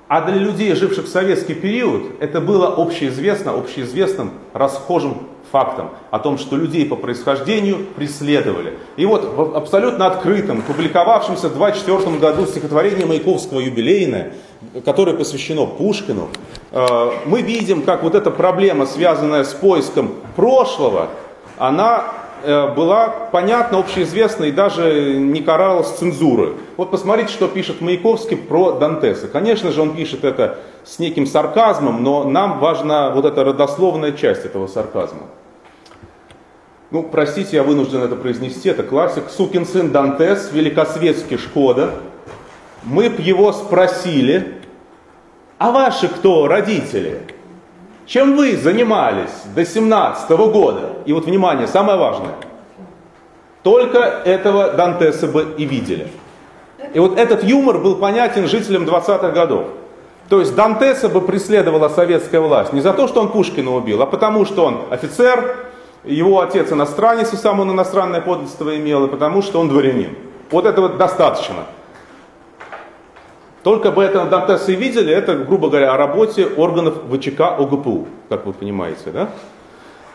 А 0.07 0.21
для 0.21 0.35
людей, 0.35 0.73
живших 0.75 1.05
в 1.05 1.09
советский 1.09 1.53
период, 1.53 2.03
это 2.19 2.41
было 2.41 2.75
общеизвестно, 2.75 3.53
общеизвестным, 3.53 4.31
расхожим 4.53 5.27
фактом 5.51 5.91
о 6.09 6.19
том, 6.19 6.37
что 6.37 6.55
людей 6.55 6.85
по 6.85 6.95
происхождению 6.95 7.85
преследовали. 7.95 8.73
И 8.97 9.05
вот 9.05 9.23
в 9.23 9.55
абсолютно 9.55 10.07
открытом, 10.07 10.63
публиковавшемся 10.63 11.49
в 11.49 11.53
24 11.53 12.17
году 12.17 12.47
стихотворении 12.47 13.05
Маяковского 13.05 13.59
юбилейное, 13.59 14.33
которое 14.83 15.15
посвящено 15.15 15.67
Пушкину, 15.67 16.29
э, 16.71 17.11
мы 17.25 17.41
видим, 17.41 17.83
как 17.83 18.03
вот 18.03 18.15
эта 18.15 18.31
проблема, 18.31 18.87
связанная 18.87 19.43
с 19.43 19.53
поиском 19.53 20.13
прошлого, 20.35 21.09
она 21.59 22.22
была 22.43 23.07
понятна, 23.31 23.79
общеизвестна 23.79 24.45
и 24.45 24.51
даже 24.51 25.15
не 25.17 25.41
каралась 25.41 25.89
цензуры. 25.91 26.53
Вот 26.77 26.91
посмотрите, 26.91 27.31
что 27.31 27.47
пишет 27.47 27.81
Маяковский 27.81 28.35
про 28.35 28.73
Дантеса. 28.73 29.27
Конечно 29.27 29.71
же, 29.71 29.81
он 29.81 29.95
пишет 29.95 30.23
это 30.23 30.59
с 30.83 30.99
неким 30.99 31.25
сарказмом, 31.25 32.03
но 32.03 32.25
нам 32.25 32.59
важна 32.59 33.11
вот 33.11 33.25
эта 33.25 33.43
родословная 33.43 34.11
часть 34.11 34.45
этого 34.45 34.67
сарказма. 34.67 35.27
Ну, 36.91 37.01
простите, 37.01 37.55
я 37.55 37.63
вынужден 37.63 38.03
это 38.03 38.15
произнести, 38.15 38.69
это 38.69 38.83
классик. 38.83 39.23
Сукин 39.29 39.65
сын 39.65 39.91
Дантес, 39.91 40.51
великосветский 40.51 41.37
Шкода. 41.37 41.95
Мы 42.83 43.09
б 43.09 43.21
его 43.21 43.51
спросили, 43.53 44.55
а 45.57 45.71
ваши 45.71 46.07
кто, 46.07 46.47
родители? 46.47 47.21
Чем 48.05 48.35
вы 48.35 48.57
занимались 48.57 49.31
до 49.55 49.65
17 49.65 50.31
-го 50.31 50.51
года? 50.51 50.89
И 51.05 51.13
вот, 51.13 51.25
внимание, 51.25 51.67
самое 51.67 51.97
важное. 51.97 52.35
Только 53.63 53.99
этого 53.99 54.71
Дантеса 54.73 55.27
бы 55.27 55.55
и 55.57 55.65
видели. 55.65 56.07
И 56.93 56.99
вот 56.99 57.17
этот 57.17 57.43
юмор 57.43 57.77
был 57.77 57.95
понятен 57.95 58.47
жителям 58.47 58.83
20-х 58.83 59.29
годов. 59.29 59.67
То 60.29 60.39
есть 60.39 60.55
Дантеса 60.55 61.09
бы 61.09 61.21
преследовала 61.21 61.89
советская 61.89 62.41
власть 62.41 62.73
не 62.73 62.81
за 62.81 62.93
то, 62.93 63.07
что 63.07 63.21
он 63.21 63.29
Пушкина 63.29 63.75
убил, 63.75 64.01
а 64.01 64.05
потому 64.05 64.45
что 64.45 64.65
он 64.65 64.81
офицер, 64.89 65.55
его 66.03 66.41
отец 66.41 66.71
иностранец, 66.71 67.33
и 67.33 67.37
сам 67.37 67.59
он 67.59 67.71
иностранное 67.71 68.21
подданство 68.21 68.75
имел, 68.75 69.05
и 69.05 69.07
потому 69.07 69.41
что 69.41 69.59
он 69.59 69.69
дворянин. 69.69 70.15
Вот 70.51 70.65
этого 70.65 70.89
достаточно. 70.89 71.65
Только 73.63 73.91
бы 73.91 74.03
это 74.03 74.25
нотации 74.25 74.75
видели, 74.75 75.13
это, 75.13 75.35
грубо 75.35 75.69
говоря, 75.69 75.93
о 75.93 75.97
работе 75.97 76.45
органов 76.45 76.95
ВЧК 77.09 77.55
ОГПУ, 77.57 78.07
как 78.27 78.45
вы 78.45 78.51
понимаете, 78.51 79.11
да? 79.11 79.29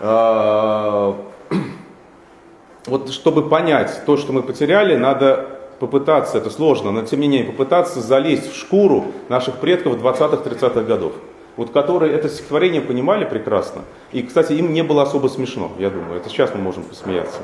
А, 0.01 1.17
вот 2.87 3.11
чтобы 3.11 3.49
понять 3.49 4.03
то, 4.05 4.19
что 4.19 4.35
мы 4.35 4.43
потеряли, 4.43 4.97
надо 4.97 5.47
попытаться, 5.81 6.39
это 6.39 6.51
сложно, 6.51 6.91
но 6.91 7.03
тем 7.03 7.21
не 7.21 7.29
менее 7.29 7.51
попытаться 7.51 8.01
залезть 8.01 8.53
в 8.53 8.57
шкуру 8.57 9.07
наших 9.31 9.57
предков 9.57 9.97
20-30-х 9.97 10.83
годов. 10.83 11.15
Вот 11.57 11.71
которые 11.71 12.13
это 12.13 12.29
стихотворение 12.29 12.83
понимали 12.83 13.25
прекрасно. 13.25 13.83
И, 14.13 14.23
кстати, 14.23 14.53
им 14.53 14.73
не 14.73 14.83
было 14.83 15.03
особо 15.03 15.29
смешно, 15.29 15.73
я 15.79 15.91
думаю. 15.91 16.21
Это 16.21 16.29
сейчас 16.29 16.55
мы 16.55 16.61
можем 16.61 16.85
посмеяться. 16.85 17.41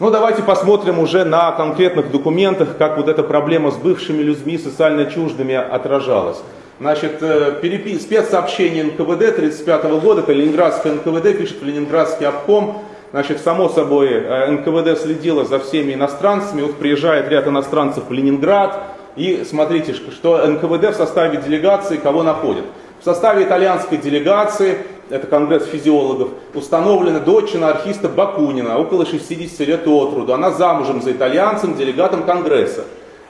Ну, 0.00 0.10
давайте 0.10 0.42
посмотрим 0.42 0.98
уже 0.98 1.24
на 1.24 1.52
конкретных 1.52 2.10
документах, 2.10 2.78
как 2.78 2.96
вот 2.96 3.08
эта 3.08 3.22
проблема 3.22 3.70
с 3.70 3.76
бывшими 3.76 4.22
людьми 4.22 4.56
социально 4.56 5.04
чуждыми 5.04 5.54
отражалась. 5.54 6.38
Значит, 6.80 7.18
э, 7.20 7.58
перепи... 7.60 7.98
спецсообщение 7.98 8.84
НКВД 8.84 9.36
1935 9.36 9.84
года, 10.00 10.22
это 10.22 10.32
Ленинградское 10.32 10.94
НКВД, 10.94 11.36
пишет 11.36 11.62
Ленинградский 11.62 12.26
обком. 12.26 12.82
Значит, 13.12 13.40
само 13.40 13.68
собой, 13.68 14.08
э, 14.08 14.50
НКВД 14.50 14.98
следило 14.98 15.44
за 15.44 15.58
всеми 15.58 15.92
иностранцами. 15.92 16.62
Вот 16.62 16.76
приезжает 16.76 17.28
ряд 17.28 17.46
иностранцев 17.46 18.04
в 18.08 18.12
Ленинград, 18.12 18.82
и 19.14 19.44
смотрите, 19.48 19.92
что 19.92 20.38
НКВД 20.46 20.94
в 20.94 20.94
составе 20.94 21.36
делегации 21.36 21.98
кого 21.98 22.22
находит. 22.22 22.64
В 23.00 23.04
составе 23.04 23.44
итальянской 23.44 23.98
делегации 23.98 24.78
это 25.12 25.26
конгресс 25.26 25.66
физиологов, 25.66 26.30
установлена 26.54 27.20
дочь 27.20 27.54
анархиста 27.54 28.08
Бакунина, 28.08 28.78
около 28.78 29.04
60 29.04 29.60
лет 29.60 29.86
от 29.86 30.14
роду. 30.14 30.32
Она 30.32 30.50
замужем 30.50 31.02
за 31.02 31.12
итальянцем, 31.12 31.76
делегатом 31.76 32.22
конгресса. 32.22 32.84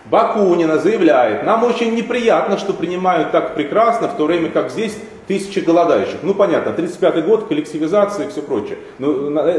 Бакунина 0.04 0.78
заявляет, 0.78 1.44
нам 1.44 1.64
очень 1.64 1.94
неприятно, 1.94 2.56
что 2.56 2.72
принимают 2.72 3.32
так 3.32 3.56
прекрасно, 3.56 4.08
в 4.08 4.16
то 4.16 4.26
время 4.26 4.50
как 4.50 4.70
здесь 4.70 4.96
тысячи 5.26 5.60
голодающих. 5.60 6.16
Ну 6.22 6.34
понятно, 6.34 6.70
35-й 6.70 7.22
год, 7.22 7.48
коллективизация 7.48 8.26
и 8.26 8.30
все 8.30 8.42
прочее. 8.42 8.78
Но 8.98 9.10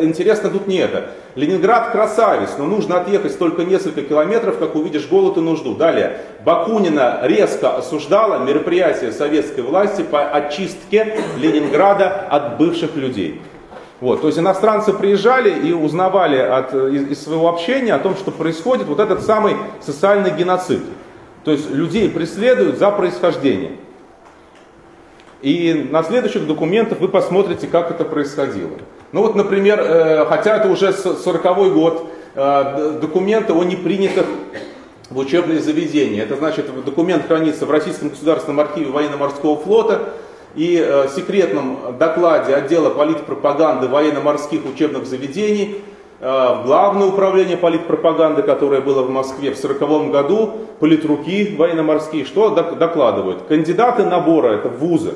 интересно 0.01 0.49
тут 0.49 0.67
не 0.67 0.77
это. 0.77 1.11
Ленинград 1.35 1.91
красавец, 1.91 2.51
но 2.57 2.65
нужно 2.65 2.99
отъехать 2.99 3.37
только 3.37 3.63
несколько 3.63 4.01
километров, 4.01 4.57
как 4.57 4.75
увидишь 4.75 5.07
голод 5.07 5.37
и 5.37 5.41
нужду. 5.41 5.75
Далее, 5.75 6.17
Бакунина 6.45 7.19
резко 7.23 7.75
осуждала 7.77 8.43
мероприятие 8.43 9.11
советской 9.11 9.61
власти 9.61 10.01
по 10.01 10.29
очистке 10.29 11.17
Ленинграда 11.37 12.09
от 12.29 12.57
бывших 12.57 12.95
людей. 12.95 13.41
Вот, 14.01 14.19
то 14.19 14.27
есть 14.27 14.37
иностранцы 14.37 14.91
приезжали 14.91 15.65
и 15.65 15.71
узнавали 15.71 16.37
от, 16.37 16.73
из, 16.73 17.11
из 17.11 17.23
своего 17.23 17.47
общения 17.47 17.93
о 17.93 17.99
том, 17.99 18.17
что 18.17 18.31
происходит 18.31 18.87
вот 18.87 18.99
этот 18.99 19.23
самый 19.23 19.55
социальный 19.79 20.31
геноцид. 20.31 20.81
То 21.45 21.51
есть 21.51 21.69
людей 21.71 22.09
преследуют 22.09 22.79
за 22.79 22.91
происхождение. 22.91 23.71
И 25.43 25.89
на 25.91 26.03
следующих 26.03 26.47
документах 26.47 27.01
вы 27.01 27.09
посмотрите, 27.09 27.67
как 27.67 27.91
это 27.91 28.05
происходило. 28.05 28.71
Ну 29.11 29.23
вот, 29.23 29.35
например, 29.35 29.77
э, 29.77 30.25
хотя 30.25 30.55
это 30.55 30.69
уже 30.69 30.91
40-й 30.91 31.69
год, 31.71 32.07
э, 32.33 32.97
документы 33.01 33.51
о 33.51 33.61
непринятых 33.65 34.25
в 35.09 35.17
учебные 35.17 35.59
заведения. 35.59 36.23
Это 36.23 36.37
значит, 36.37 36.67
документ 36.85 37.27
хранится 37.27 37.65
в 37.65 37.71
Российском 37.71 38.07
государственном 38.07 38.61
архиве 38.61 38.89
военно-морского 38.89 39.57
флота 39.57 40.13
и 40.55 40.81
э, 40.81 41.09
секретном 41.13 41.97
докладе 41.99 42.55
отдела 42.55 42.91
политпропаганды 42.91 43.89
военно-морских 43.89 44.61
учебных 44.65 45.05
заведений 45.05 45.81
в 46.21 46.63
Главное 46.65 47.07
управление 47.07 47.57
политпропаганды, 47.57 48.43
которое 48.43 48.79
было 48.79 49.01
в 49.01 49.09
Москве 49.09 49.51
в 49.53 49.57
1940 49.57 50.09
году, 50.09 50.53
политруки 50.79 51.53
военно-морские, 51.57 52.23
что 52.23 52.49
докладывают? 52.51 53.41
Кандидаты 53.49 54.05
набора, 54.05 54.53
это 54.53 54.69
вузы, 54.69 55.15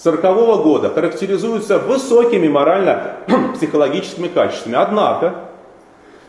1940 0.00 0.62
года 0.62 0.90
характеризуются 0.90 1.78
высокими 1.78 2.46
морально-психологическими 2.48 4.28
качествами. 4.34 4.76
Однако, 4.76 5.34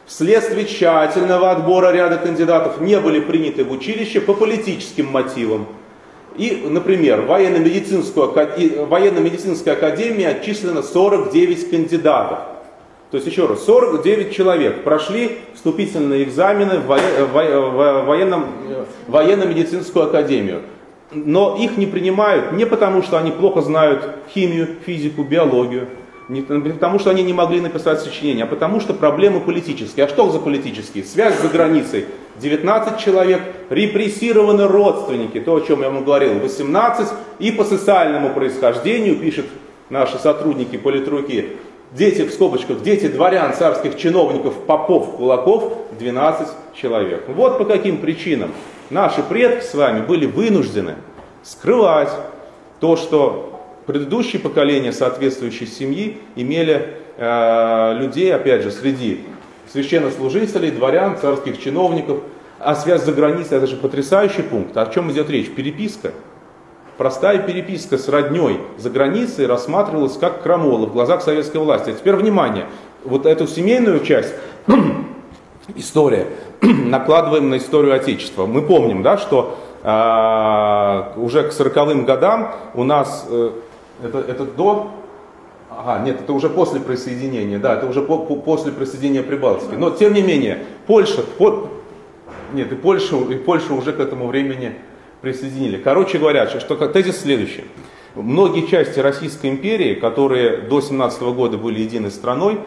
вследствие 0.07 0.65
тщательного 0.65 1.51
отбора 1.51 1.91
ряда 1.91 2.17
кандидатов 2.17 2.81
не 2.81 2.99
были 2.99 3.19
приняты 3.19 3.63
в 3.63 3.71
училище 3.71 4.21
по 4.21 4.33
политическим 4.33 5.05
мотивам. 5.07 5.67
И, 6.35 6.65
например, 6.67 7.21
военно-медицинская 7.21 8.25
военно 8.87 9.21
академия 9.71 10.29
отчислено 10.29 10.81
49 10.81 11.69
кандидатов. 11.69 12.39
То 13.11 13.17
есть, 13.17 13.27
еще 13.27 13.45
раз, 13.45 13.63
49 13.65 14.35
человек 14.35 14.83
прошли 14.83 15.37
вступительные 15.53 16.23
экзамены 16.23 16.79
в 16.79 16.99
военно-медицинскую 19.07 20.05
академию 20.05 20.63
но 21.11 21.57
их 21.59 21.77
не 21.77 21.85
принимают 21.85 22.51
не 22.51 22.65
потому, 22.65 23.01
что 23.01 23.17
они 23.17 23.31
плохо 23.31 23.61
знают 23.61 24.17
химию, 24.33 24.67
физику, 24.85 25.23
биологию, 25.23 25.87
не 26.29 26.41
потому, 26.43 26.99
что 26.99 27.09
они 27.09 27.23
не 27.23 27.33
могли 27.33 27.59
написать 27.59 28.01
сочинение, 28.01 28.43
а 28.43 28.47
потому, 28.47 28.79
что 28.79 28.93
проблемы 28.93 29.39
политические. 29.39 30.05
А 30.05 30.09
что 30.09 30.29
за 30.29 30.37
политические? 30.37 31.03
Связь 31.03 31.39
за 31.39 31.47
границей. 31.47 32.05
19 32.39 32.99
человек, 32.99 33.41
репрессированы 33.71 34.67
родственники, 34.67 35.39
то, 35.39 35.55
о 35.55 35.61
чем 35.61 35.81
я 35.81 35.89
вам 35.89 36.03
говорил, 36.03 36.39
18, 36.39 37.07
и 37.39 37.51
по 37.51 37.63
социальному 37.63 38.29
происхождению, 38.29 39.17
пишет 39.17 39.45
наши 39.89 40.19
сотрудники 40.19 40.77
политруки, 40.77 41.57
дети 41.93 42.21
в 42.21 42.31
скобочках, 42.31 42.83
дети 42.83 43.07
дворян, 43.07 43.53
царских 43.55 43.97
чиновников, 43.97 44.53
попов, 44.67 45.17
кулаков, 45.17 45.73
12 45.97 46.47
человек. 46.75 47.23
Вот 47.27 47.57
по 47.57 47.65
каким 47.65 47.97
причинам 47.97 48.51
наши 48.89 49.23
предки 49.23 49.63
с 49.63 49.73
вами 49.73 50.05
были 50.05 50.25
вынуждены 50.25 50.95
скрывать 51.43 52.11
то, 52.79 52.95
что 52.95 53.61
предыдущие 53.85 54.41
поколения 54.41 54.91
соответствующей 54.91 55.65
семьи 55.65 56.17
имели 56.35 56.95
э, 57.17 57.93
людей, 57.97 58.33
опять 58.33 58.61
же, 58.61 58.71
среди 58.71 59.25
священнослужителей, 59.71 60.71
дворян, 60.71 61.17
царских 61.17 61.61
чиновников. 61.61 62.19
А 62.59 62.75
связь 62.75 63.03
за 63.03 63.13
границей, 63.13 63.57
это 63.57 63.67
же 63.67 63.77
потрясающий 63.77 64.41
пункт. 64.41 64.75
О 64.75 64.85
чем 64.87 65.11
идет 65.11 65.29
речь? 65.29 65.49
Переписка. 65.49 66.11
Простая 66.97 67.39
переписка 67.39 67.97
с 67.97 68.09
родней 68.09 68.59
за 68.77 68.89
границей 68.89 69.45
рассматривалась 69.45 70.17
как 70.17 70.43
крамола 70.43 70.85
в 70.85 70.91
глазах 70.91 71.21
советской 71.21 71.57
власти. 71.57 71.91
А 71.91 71.93
теперь 71.93 72.15
внимание, 72.15 72.65
вот 73.05 73.25
эту 73.25 73.47
семейную 73.47 74.01
часть 74.01 74.33
история 75.75 76.27
накладываем 76.61 77.49
на 77.49 77.57
историю 77.57 77.93
Отечества. 77.93 78.45
Мы 78.45 78.61
помним, 78.61 79.03
да, 79.03 79.17
что 79.17 79.57
э, 79.83 81.19
уже 81.19 81.43
к 81.43 81.51
40-м 81.51 82.05
годам 82.05 82.53
у 82.73 82.83
нас, 82.83 83.25
э, 83.29 83.51
это, 84.03 84.19
это 84.19 84.45
до, 84.45 84.91
ага, 85.69 86.03
нет, 86.03 86.21
это 86.21 86.33
уже 86.33 86.49
после 86.49 86.79
присоединения, 86.79 87.59
да, 87.59 87.75
это 87.75 87.87
уже 87.87 88.01
по, 88.01 88.17
по, 88.17 88.35
после 88.35 88.71
присоединения 88.71 89.23
Прибалтики. 89.23 89.75
Но 89.75 89.91
тем 89.91 90.13
не 90.13 90.21
менее, 90.21 90.63
Польша, 90.87 91.21
по, 91.37 91.69
нет, 92.53 92.71
и 92.71 92.75
Польшу, 92.75 93.29
и 93.29 93.35
Польшу 93.35 93.75
уже 93.75 93.93
к 93.93 93.99
этому 93.99 94.27
времени 94.27 94.75
присоединили. 95.21 95.77
Короче 95.77 96.17
говоря, 96.17 96.47
что 96.47 96.75
тезис 96.87 97.21
следующий. 97.21 97.65
Многие 98.15 98.67
части 98.67 98.99
Российской 98.99 99.47
империи, 99.47 99.93
которые 99.93 100.57
до 100.57 100.81
17 100.81 101.21
года 101.21 101.57
были 101.57 101.81
единой 101.81 102.11
страной, 102.11 102.59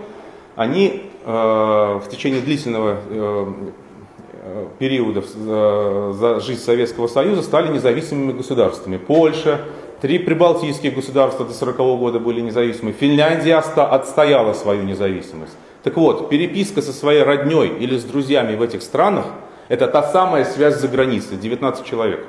они 0.55 1.12
в 1.25 2.05
течение 2.11 2.41
длительного 2.41 2.99
э, 3.09 4.67
периода 4.79 5.23
э, 5.23 6.13
за 6.15 6.41
жизнь 6.41 6.61
Советского 6.61 7.07
Союза 7.07 7.43
стали 7.43 7.73
независимыми 7.73 8.33
государствами. 8.33 8.97
Польша, 8.97 9.61
три 10.01 10.19
прибалтийские 10.19 10.91
государства 10.91 11.45
до 11.45 11.53
40 11.53 11.79
-го 11.79 11.99
года 11.99 12.19
были 12.19 12.41
независимы. 12.41 12.93
Финляндия 12.93 13.57
отстояла 13.57 14.53
свою 14.53 14.83
независимость. 14.83 15.57
Так 15.85 15.97
вот, 15.97 16.29
переписка 16.29 16.83
со 16.83 16.93
своей 16.93 17.23
родней 17.23 17.69
или 17.69 17.97
с 17.97 18.05
друзьями 18.05 18.57
в 18.57 18.63
этих 18.63 18.83
странах– 18.83 19.27
это 19.69 19.87
та 19.87 20.03
самая 20.03 20.45
связь 20.45 20.77
за 20.77 20.89
границей, 20.89 21.37
19 21.37 21.85
человек. 21.85 22.27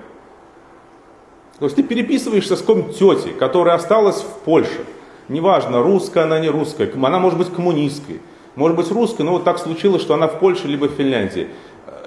То 1.60 1.66
есть 1.66 1.76
ты 1.76 1.84
переписываешься 1.84 2.56
с 2.56 2.60
какой-нибудь 2.60 2.98
тетей, 2.98 3.34
которая 3.34 3.76
осталась 3.76 4.22
в 4.22 4.44
Польше. 4.46 4.86
Неважно, 5.30 5.82
русская 5.82 6.24
она, 6.24 6.40
не 6.40 6.50
русская, 6.50 6.92
она 6.94 7.20
может 7.20 7.38
быть 7.40 7.50
коммунистской, 7.54 8.22
может 8.56 8.78
быть 8.78 8.92
русской, 8.92 9.22
но 9.24 9.32
вот 9.32 9.44
так 9.44 9.60
случилось, 9.60 10.02
что 10.02 10.14
она 10.14 10.28
в 10.28 10.40
Польше 10.40 10.68
либо 10.68 10.88
в 10.88 10.92
Финляндии 10.92 11.48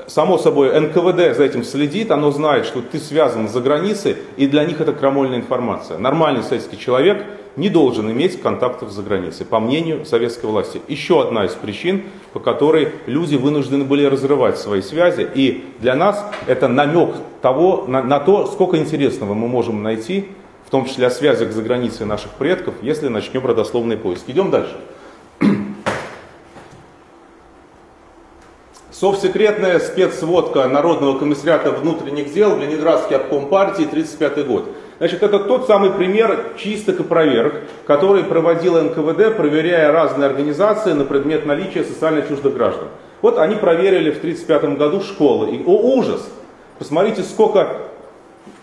само 0.06 0.38
собой, 0.38 0.78
НКВД 0.80 1.36
за 1.36 1.44
этим 1.44 1.64
следит, 1.64 2.10
оно 2.10 2.30
знает, 2.30 2.66
что 2.66 2.80
ты 2.80 2.98
связан 2.98 3.48
за 3.48 3.60
границей, 3.60 4.16
и 4.36 4.46
для 4.46 4.64
них 4.64 4.80
это 4.80 4.92
крамольная 4.92 5.38
информация. 5.38 5.98
Нормальный 5.98 6.42
советский 6.42 6.78
человек 6.78 7.24
не 7.56 7.68
должен 7.68 8.10
иметь 8.10 8.40
контактов 8.40 8.90
за 8.90 9.02
границей, 9.02 9.46
по 9.46 9.60
мнению 9.60 10.04
советской 10.04 10.46
власти. 10.46 10.80
Еще 10.88 11.22
одна 11.22 11.46
из 11.46 11.52
причин, 11.52 12.04
по 12.32 12.40
которой 12.40 12.92
люди 13.06 13.36
вынуждены 13.36 13.84
были 13.84 14.04
разрывать 14.04 14.58
свои 14.58 14.82
связи, 14.82 15.26
и 15.34 15.64
для 15.80 15.94
нас 15.94 16.24
это 16.46 16.68
намек 16.68 17.14
того, 17.40 17.84
на, 17.88 18.02
на 18.02 18.20
то, 18.20 18.46
сколько 18.46 18.76
интересного 18.76 19.34
мы 19.34 19.48
можем 19.48 19.82
найти, 19.82 20.28
в 20.66 20.70
том 20.70 20.84
числе 20.84 21.06
о 21.06 21.10
связях 21.10 21.52
за 21.52 21.62
границей 21.62 22.06
наших 22.06 22.32
предков, 22.32 22.74
если 22.82 23.08
начнем 23.08 23.46
родословный 23.46 23.96
поиск. 23.96 24.24
Идем 24.26 24.50
дальше. 24.50 24.76
Совсекретная 28.98 29.78
спецсводка 29.78 30.66
Народного 30.68 31.18
комиссариата 31.18 31.70
внутренних 31.70 32.32
дел, 32.32 32.56
Ленинградский 32.56 33.16
обком 33.16 33.50
партии, 33.50 33.84
1935 33.84 34.46
год. 34.46 34.70
Значит, 34.96 35.22
это 35.22 35.38
тот 35.38 35.66
самый 35.66 35.90
пример 35.90 36.54
чисток 36.56 37.00
и 37.00 37.02
проверок, 37.02 37.56
который 37.86 38.24
проводил 38.24 38.82
НКВД, 38.82 39.36
проверяя 39.36 39.92
разные 39.92 40.30
организации 40.30 40.94
на 40.94 41.04
предмет 41.04 41.44
наличия 41.44 41.84
социально 41.84 42.22
чуждых 42.22 42.54
граждан. 42.54 42.88
Вот 43.20 43.36
они 43.36 43.56
проверили 43.56 44.10
в 44.10 44.16
1935 44.16 44.78
году 44.78 45.02
школы. 45.02 45.50
И, 45.50 45.62
о, 45.66 45.98
ужас! 45.98 46.26
Посмотрите, 46.78 47.22
сколько 47.22 47.76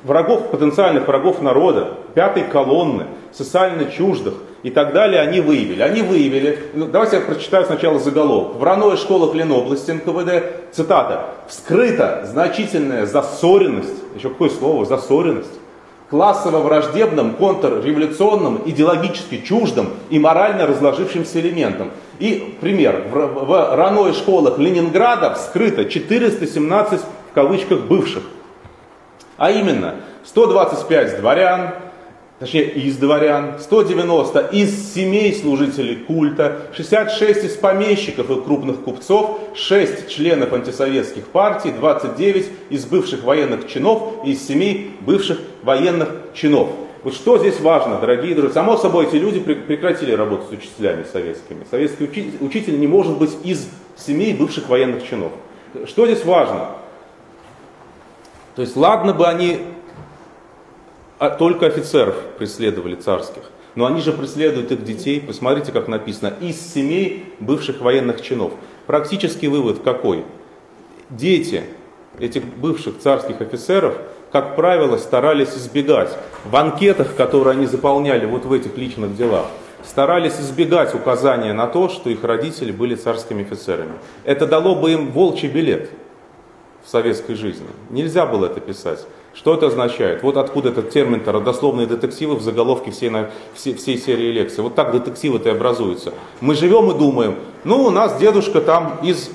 врагов, 0.03 0.49
потенциальных 0.49 1.07
врагов 1.07 1.43
народа, 1.43 1.93
пятой 2.15 2.41
колонны, 2.41 3.05
социально 3.31 3.85
чуждых 3.85 4.33
и 4.63 4.69
так 4.69 4.93
далее, 4.93 5.19
они 5.19 5.41
выявили. 5.41 5.81
Они 5.81 6.01
выявили, 6.01 6.57
ну, 6.73 6.87
давайте 6.87 7.17
я 7.17 7.21
прочитаю 7.21 7.65
сначала 7.65 7.99
заголовок. 7.99 8.55
В 8.55 8.63
РАНО 8.63 8.95
школах 8.95 9.35
Ленобласти 9.35 9.91
НКВД, 9.91 10.73
цитата, 10.73 11.25
«вскрыта 11.49 12.23
значительная 12.25 13.05
засоренность», 13.05 14.01
еще 14.15 14.29
какое 14.29 14.49
слово, 14.49 14.85
засоренность, 14.85 15.59
классово-враждебным, 16.09 17.33
контрреволюционным, 17.33 18.61
идеологически 18.65 19.41
чуждым 19.41 19.89
и 20.09 20.17
морально 20.17 20.65
разложившимся 20.65 21.41
элементом. 21.41 21.91
И 22.19 22.57
пример. 22.61 23.07
В, 23.11 23.45
в 23.45 23.75
РАНО 23.75 24.13
школах 24.13 24.59
Ленинграда 24.59 25.33
вскрыто 25.33 25.85
417 25.85 27.01
в 27.01 27.33
кавычках 27.33 27.81
бывших. 27.81 28.23
А 29.37 29.51
именно 29.51 29.95
125 30.23 31.19
дворян, 31.19 31.73
точнее 32.43 32.71
из 32.71 32.97
дворян, 32.97 33.57
190 33.59 34.49
из 34.51 34.93
семей 34.93 35.33
служителей 35.33 35.95
культа, 35.95 36.63
66 36.75 37.45
из 37.45 37.55
помещиков 37.55 38.29
и 38.29 38.41
крупных 38.41 38.81
купцов, 38.81 39.39
6 39.55 40.09
членов 40.09 40.51
антисоветских 40.51 41.27
партий, 41.27 41.71
29 41.71 42.49
из 42.69 42.83
бывших 42.85 43.23
военных 43.23 43.69
чинов 43.69 44.25
и 44.25 44.31
из 44.31 44.45
семей 44.45 44.91
бывших 44.99 45.39
военных 45.63 46.09
чинов. 46.33 46.67
Вот 47.03 47.13
что 47.13 47.37
здесь 47.37 47.61
важно, 47.61 47.99
дорогие 47.99 48.35
друзья. 48.35 48.55
Само 48.55 48.75
собой, 48.75 49.05
эти 49.05 49.15
люди 49.15 49.39
прекратили 49.39 50.11
работать 50.11 50.49
с 50.49 50.51
учителями 50.51 51.05
советскими. 51.09 51.65
Советский 51.71 52.03
учитель, 52.03 52.37
учитель 52.41 52.77
не 52.77 52.87
может 52.87 53.17
быть 53.17 53.31
из 53.45 53.69
семей 53.95 54.33
бывших 54.33 54.67
военных 54.67 55.07
чинов. 55.07 55.31
Что 55.85 56.05
здесь 56.05 56.25
важно? 56.25 56.71
То 58.57 58.61
есть 58.61 58.75
ладно 58.75 59.13
бы 59.13 59.27
они 59.27 59.59
а 61.23 61.29
только 61.29 61.67
офицеров 61.67 62.15
преследовали 62.37 62.95
царских, 62.95 63.43
но 63.75 63.85
они 63.85 64.01
же 64.01 64.11
преследуют 64.11 64.73
их 64.73 64.83
детей, 64.83 65.21
посмотрите, 65.21 65.71
как 65.71 65.87
написано, 65.87 66.33
из 66.41 66.59
семей 66.73 67.33
бывших 67.39 67.79
военных 67.79 68.21
чинов. 68.21 68.51
Практический 68.87 69.47
вывод 69.47 69.79
какой? 69.85 70.25
Дети 71.09 71.63
этих 72.19 72.43
бывших 72.43 72.99
царских 72.99 73.39
офицеров, 73.39 73.95
как 74.33 74.57
правило, 74.57 74.97
старались 74.97 75.55
избегать 75.55 76.13
в 76.43 76.53
анкетах, 76.57 77.15
которые 77.15 77.53
они 77.53 77.67
заполняли 77.67 78.25
вот 78.25 78.43
в 78.43 78.51
этих 78.51 78.75
личных 78.75 79.15
делах, 79.15 79.45
старались 79.85 80.41
избегать 80.41 80.93
указания 80.93 81.53
на 81.53 81.67
то, 81.67 81.87
что 81.87 82.09
их 82.09 82.21
родители 82.25 82.73
были 82.73 82.95
царскими 82.95 83.43
офицерами. 83.43 83.93
Это 84.25 84.45
дало 84.45 84.75
бы 84.75 84.91
им 84.91 85.13
волчий 85.13 85.47
билет– 85.47 85.89
в 86.83 86.89
советской 86.89 87.35
жизни. 87.35 87.67
Нельзя 87.89 88.25
было 88.25 88.47
это 88.47 88.59
писать. 88.59 89.05
Что 89.33 89.55
это 89.55 89.67
означает? 89.67 90.21
Вот 90.21 90.37
откуда 90.37 90.69
этот 90.69 90.91
термин-то, 90.91 91.31
родословные 91.31 91.87
детективы 91.87 92.35
в 92.35 92.43
заголовке 92.43 92.91
всей, 92.91 93.09
на, 93.09 93.31
всей, 93.55 93.73
всей 93.73 93.97
серии 93.97 94.31
лекций. 94.31 94.63
Вот 94.63 94.75
так 94.75 94.91
детективы-то 94.91 95.49
и 95.49 95.51
образуются. 95.51 96.13
Мы 96.39 96.53
живем 96.53 96.91
и 96.91 96.97
думаем, 96.97 97.35
ну 97.63 97.83
у 97.83 97.89
нас 97.89 98.19
дедушка 98.19 98.61
там 98.61 98.99
из 99.01 99.31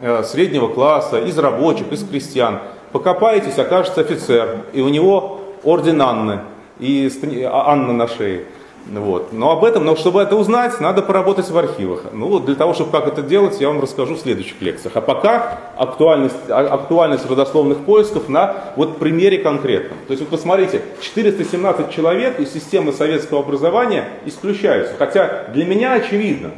э, 0.00 0.22
среднего 0.24 0.68
класса, 0.68 1.18
из 1.18 1.38
рабочих, 1.38 1.92
из 1.92 2.02
крестьян. 2.02 2.60
Покопаетесь, 2.92 3.58
окажется 3.58 4.00
офицер, 4.00 4.64
и 4.72 4.80
у 4.80 4.88
него 4.88 5.40
орден 5.64 6.00
Анны, 6.00 6.40
и 6.78 7.10
а, 7.44 7.72
Анна 7.72 7.92
на 7.92 8.08
шее. 8.08 8.46
Вот. 8.86 9.32
Но 9.32 9.52
об 9.52 9.64
этом, 9.64 9.84
но 9.84 9.96
чтобы 9.96 10.20
это 10.20 10.36
узнать, 10.36 10.80
надо 10.80 11.02
поработать 11.02 11.48
в 11.48 11.56
архивах. 11.56 12.06
Ну 12.12 12.28
вот 12.28 12.44
для 12.46 12.54
того, 12.54 12.74
чтобы 12.74 12.90
как 12.90 13.06
это 13.06 13.22
делать, 13.22 13.60
я 13.60 13.68
вам 13.68 13.80
расскажу 13.80 14.14
в 14.14 14.18
следующих 14.18 14.60
лекциях. 14.60 14.96
А 14.96 15.00
пока 15.00 15.58
актуальность, 15.76 16.36
а, 16.48 16.60
актуальность 16.60 17.28
родословных 17.28 17.78
поисков 17.84 18.28
на 18.28 18.56
вот 18.76 18.98
примере 18.98 19.38
конкретном. 19.38 19.98
То 20.06 20.12
есть 20.12 20.20
вот 20.20 20.30
посмотрите, 20.30 20.82
417 21.00 21.90
человек 21.90 22.40
из 22.40 22.52
системы 22.52 22.92
советского 22.92 23.40
образования 23.40 24.08
исключаются. 24.26 24.94
Хотя 24.98 25.46
для 25.52 25.64
меня 25.64 25.92
очевидно, 25.92 26.50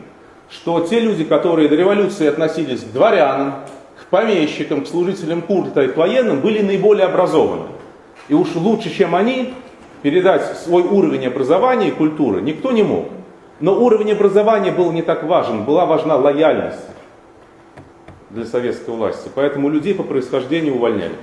что 0.51 0.81
те 0.81 1.01
люди, 1.01 1.25
которые 1.25 1.69
до 1.69 1.77
революции 1.77 2.27
относились 2.27 2.81
к 2.81 2.93
дворянам, 2.93 3.57
к 4.01 4.07
помещикам, 4.07 4.85
к 4.85 4.89
служителям 4.89 5.43
культа 5.43 5.83
и 5.83 5.89
к 5.89 5.97
военным, 5.97 6.41
были 6.41 6.63
наиболее 6.63 7.07
образованы. 7.07 7.67
И 8.29 8.35
уж 8.35 8.55
лучше, 8.55 8.95
чем 8.95 9.15
они, 9.15 9.55
передать 10.05 10.59
свой 10.59 10.83
уровень 10.83 11.27
образования 11.27 11.89
и 11.89 11.91
культуры 11.91 12.43
никто 12.43 12.73
не 12.73 12.83
мог. 12.83 13.09
Но 13.59 13.83
уровень 13.83 14.13
образования 14.13 14.71
был 14.71 14.93
не 14.93 15.01
так 15.01 15.25
важен, 15.25 15.65
была 15.65 15.87
важна 15.87 16.17
лояльность 16.17 16.85
для 18.29 18.45
советской 18.45 18.91
власти. 18.91 19.31
Поэтому 19.35 19.71
людей 19.71 19.95
по 19.95 20.03
происхождению 20.03 20.75
увольняли. 20.75 21.15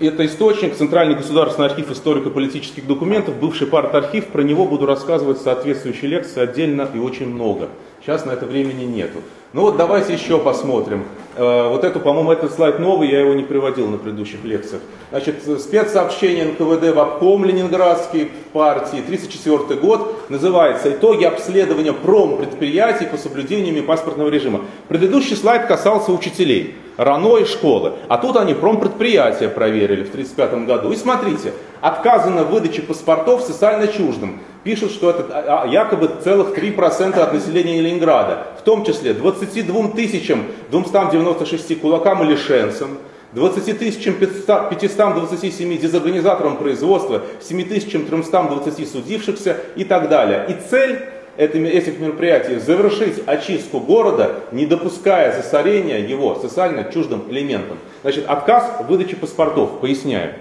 Это 0.00 0.26
источник, 0.26 0.74
Центральный 0.74 1.14
государственный 1.14 1.68
архив 1.68 1.92
историко-политических 1.92 2.88
документов, 2.88 3.36
бывший 3.36 3.68
парт-архив. 3.68 4.26
Про 4.26 4.42
него 4.42 4.66
буду 4.66 4.86
рассказывать 4.86 5.38
в 5.38 5.42
соответствующей 5.42 6.08
лекции 6.08 6.40
отдельно 6.40 6.88
и 6.92 6.98
очень 6.98 7.28
много. 7.28 7.68
Сейчас 8.02 8.24
на 8.24 8.32
это 8.32 8.46
времени 8.46 8.82
нету. 8.82 9.20
Ну 9.54 9.60
вот 9.60 9.76
давайте 9.76 10.12
еще 10.12 10.40
посмотрим. 10.40 11.04
Э, 11.36 11.68
вот 11.68 11.84
эту, 11.84 12.00
по-моему, 12.00 12.32
этот 12.32 12.52
слайд 12.52 12.80
новый, 12.80 13.08
я 13.08 13.20
его 13.20 13.34
не 13.34 13.44
приводил 13.44 13.86
на 13.86 13.98
предыдущих 13.98 14.42
лекциях. 14.42 14.82
Значит, 15.10 15.44
спецсообщение 15.60 16.46
НКВД 16.46 16.92
в 16.92 16.98
обком 16.98 17.44
Ленинградской 17.44 18.32
партии, 18.52 18.98
1934 18.98 19.78
год, 19.78 20.28
называется 20.28 20.90
«Итоги 20.90 21.22
обследования 21.22 21.92
промпредприятий 21.92 23.06
по 23.06 23.16
соблюдению 23.16 23.84
паспортного 23.84 24.28
режима». 24.28 24.62
Предыдущий 24.88 25.36
слайд 25.36 25.66
касался 25.66 26.10
учителей. 26.10 26.74
РАНО 26.96 27.38
и 27.38 27.44
школы. 27.44 27.92
А 28.08 28.18
тут 28.18 28.36
они 28.36 28.54
промпредприятия 28.54 29.48
проверили 29.48 30.02
в 30.02 30.10
1935 30.10 30.66
году. 30.66 30.90
И 30.90 30.96
смотрите, 30.96 31.52
отказано 31.80 32.42
в 32.42 32.50
выдаче 32.50 32.82
паспортов 32.82 33.42
социально 33.42 33.86
чуждым. 33.86 34.40
Пишут, 34.64 34.92
что 34.92 35.10
это 35.10 35.26
а, 35.30 35.64
а, 35.64 35.66
якобы 35.66 36.10
целых 36.24 36.56
3% 36.56 37.18
от 37.18 37.34
населения 37.34 37.82
Ленинграда. 37.82 38.46
В 38.58 38.62
том 38.62 38.84
числе 38.84 39.12
22 39.12 39.88
тысячам 39.88 40.46
296 40.70 41.80
кулакам 41.80 42.24
и 42.24 42.32
лишенцам, 42.32 42.96
20 43.34 43.78
527 43.78 45.78
дезорганизаторам 45.78 46.56
производства, 46.56 47.20
7 47.42 47.68
320 47.68 48.90
судившихся 48.90 49.58
и 49.76 49.84
так 49.84 50.08
далее. 50.08 50.46
И 50.48 50.56
цель 50.70 51.08
этих 51.36 51.98
мероприятий 51.98 52.58
завершить 52.58 53.22
очистку 53.26 53.80
города, 53.80 54.36
не 54.50 54.64
допуская 54.64 55.36
засорения 55.36 55.98
его 55.98 56.36
социально 56.36 56.84
чуждым 56.84 57.24
элементом. 57.28 57.76
Значит, 58.02 58.24
отказ 58.28 58.80
в 58.80 58.86
выдаче 58.86 59.16
паспортов, 59.16 59.80
поясняю. 59.80 60.34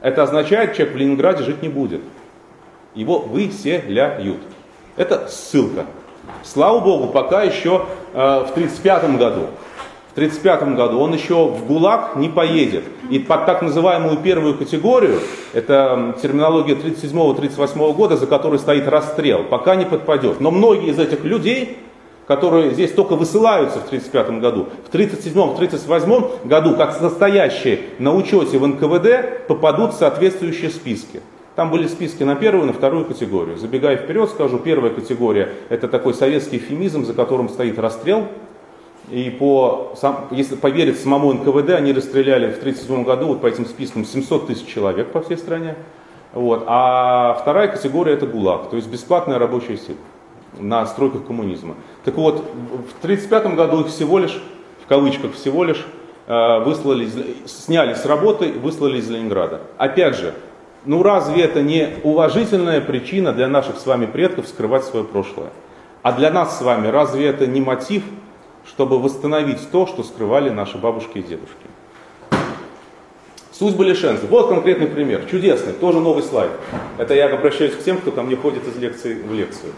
Это 0.00 0.22
означает, 0.22 0.74
человек 0.74 0.94
в 0.94 0.98
Ленинграде 0.98 1.44
жить 1.44 1.62
не 1.62 1.68
будет. 1.68 2.00
Его 2.94 3.18
выселяют. 3.18 4.38
Это 4.96 5.28
ссылка. 5.28 5.86
Слава 6.42 6.80
Богу, 6.80 7.08
пока 7.08 7.42
еще 7.42 7.86
э, 8.12 8.16
в 8.16 8.50
1935 8.50 9.18
году 9.18 9.48
в 10.14 10.16
1935 10.16 10.76
году, 10.76 11.00
он 11.00 11.12
еще 11.12 11.48
в 11.48 11.66
ГУЛАГ 11.66 12.14
не 12.14 12.28
поедет. 12.28 12.84
И 13.10 13.18
под 13.18 13.46
так 13.46 13.62
называемую 13.62 14.18
первую 14.18 14.56
категорию, 14.56 15.18
это 15.52 16.14
терминология 16.22 16.74
37-38 16.74 17.94
года, 17.94 18.16
за 18.16 18.28
которой 18.28 18.60
стоит 18.60 18.86
расстрел, 18.86 19.42
пока 19.42 19.74
не 19.74 19.84
подпадет. 19.84 20.40
Но 20.40 20.52
многие 20.52 20.90
из 20.90 21.00
этих 21.00 21.24
людей, 21.24 21.78
которые 22.28 22.70
здесь 22.70 22.92
только 22.92 23.16
высылаются 23.16 23.80
в 23.80 23.86
1935 23.86 24.40
году, 24.40 24.68
в 24.88 24.94
1937-1938 24.94 26.46
году, 26.46 26.76
как 26.76 27.00
настоящие 27.00 27.80
на 27.98 28.14
учете 28.14 28.56
в 28.58 28.64
НКВД, 28.64 29.48
попадут 29.48 29.94
в 29.94 29.96
соответствующие 29.96 30.70
списки. 30.70 31.22
Там 31.56 31.70
были 31.70 31.86
списки 31.86 32.24
на 32.24 32.34
первую 32.34 32.64
и 32.64 32.66
на 32.66 32.72
вторую 32.72 33.04
категорию. 33.04 33.56
Забегая 33.56 33.96
вперед, 33.96 34.28
скажу, 34.30 34.58
первая 34.58 34.92
категория– 34.92 35.52
это 35.68 35.86
такой 35.86 36.14
советский 36.14 36.56
эфемизм, 36.56 37.04
за 37.04 37.14
которым 37.14 37.48
стоит 37.48 37.78
расстрел, 37.78 38.26
и 39.10 39.30
по, 39.30 39.92
сам, 40.00 40.28
если 40.30 40.56
поверить 40.56 40.98
самому 40.98 41.32
НКВД, 41.32 41.70
они 41.70 41.92
расстреляли 41.92 42.46
в 42.46 42.58
1937 42.58 43.04
году 43.04 43.26
вот 43.26 43.40
по 43.40 43.46
этим 43.46 43.66
спискам 43.66 44.04
700 44.04 44.46
тысяч 44.46 44.66
человек 44.66 45.12
по 45.12 45.20
всей 45.20 45.36
стране. 45.36 45.76
Вот. 46.32 46.64
А 46.66 47.38
вторая 47.40 47.68
категория 47.68 48.14
это 48.14 48.26
ГУЛАГ, 48.26 48.70
то 48.70 48.76
есть 48.76 48.88
бесплатная 48.88 49.38
рабочая 49.38 49.76
сила 49.76 49.98
на 50.58 50.86
стройках 50.86 51.26
коммунизма. 51.26 51.74
Так 52.04 52.14
вот, 52.14 52.36
в 52.36 53.04
1935 53.04 53.54
году 53.54 53.80
их 53.80 53.88
всего 53.88 54.18
лишь, 54.18 54.40
в 54.84 54.86
кавычках 54.88 55.34
всего 55.34 55.64
лишь, 55.64 55.84
э, 56.26 56.58
выслали, 56.60 57.08
сняли 57.46 57.94
с 57.94 58.06
работы 58.06 58.52
выслали 58.52 58.98
из 58.98 59.10
Ленинграда. 59.10 59.62
Опять 59.78 60.16
же, 60.16 60.34
ну 60.84 61.02
разве 61.02 61.42
это 61.42 61.62
не 61.62 61.96
уважительная 62.02 62.80
причина 62.80 63.32
для 63.32 63.48
наших 63.48 63.78
с 63.78 63.86
вами 63.86 64.06
предков 64.06 64.48
скрывать 64.48 64.84
свое 64.84 65.04
прошлое? 65.04 65.50
А 66.02 66.12
для 66.12 66.30
нас 66.30 66.58
с 66.58 66.62
вами 66.62 66.88
разве 66.88 67.26
это 67.26 67.46
не 67.46 67.60
мотив 67.60 68.02
чтобы 68.66 68.98
восстановить 68.98 69.70
то, 69.70 69.86
что 69.86 70.02
скрывали 70.02 70.50
наши 70.50 70.78
бабушки 70.78 71.18
и 71.18 71.22
дедушки. 71.22 71.66
Судьбы 73.52 73.84
лишенцев. 73.84 74.28
Вот 74.30 74.48
конкретный 74.48 74.88
пример, 74.88 75.26
чудесный, 75.30 75.72
тоже 75.72 76.00
новый 76.00 76.24
слайд. 76.24 76.50
Это 76.98 77.14
я 77.14 77.32
обращаюсь 77.32 77.74
к 77.74 77.84
тем, 77.84 77.98
кто 77.98 78.10
ко 78.10 78.22
мне 78.22 78.36
ходит 78.36 78.66
из 78.66 78.76
лекции 78.76 79.14
в 79.14 79.32
лекцию. 79.32 79.72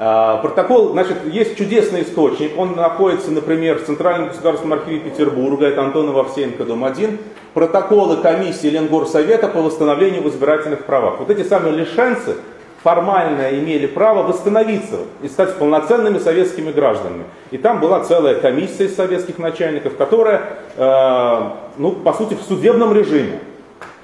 А, 0.00 0.36
протокол, 0.36 0.90
значит, 0.90 1.16
есть 1.26 1.58
чудесный 1.58 2.02
источник, 2.02 2.56
он 2.56 2.76
находится, 2.76 3.32
например, 3.32 3.80
в 3.80 3.84
Центральном 3.84 4.28
государственном 4.28 4.78
архиве 4.78 5.00
Петербурга, 5.00 5.66
это 5.66 5.82
Антонов 5.82 6.16
Овсеенко, 6.16 6.64
дом 6.64 6.84
1, 6.84 7.18
протоколы 7.52 8.18
комиссии 8.18 8.68
Ленгорсовета 8.68 9.48
по 9.48 9.60
восстановлению 9.60 10.22
в 10.22 10.28
избирательных 10.28 10.84
правах. 10.84 11.18
Вот 11.18 11.30
эти 11.30 11.42
самые 11.42 11.74
лишенцы 11.74 12.36
формально 12.84 13.50
имели 13.58 13.86
право 13.86 14.22
восстановиться 14.22 14.98
и 15.20 15.26
стать 15.26 15.56
полноценными 15.56 16.18
советскими 16.18 16.70
гражданами. 16.70 17.24
И 17.50 17.58
там 17.58 17.80
была 17.80 18.04
целая 18.04 18.36
комиссия 18.36 18.84
из 18.84 18.94
советских 18.94 19.38
начальников, 19.38 19.96
которая, 19.96 20.42
э, 20.76 21.40
ну, 21.76 21.90
по 21.90 22.12
сути, 22.12 22.34
в 22.34 22.42
судебном 22.42 22.94
режиме 22.94 23.40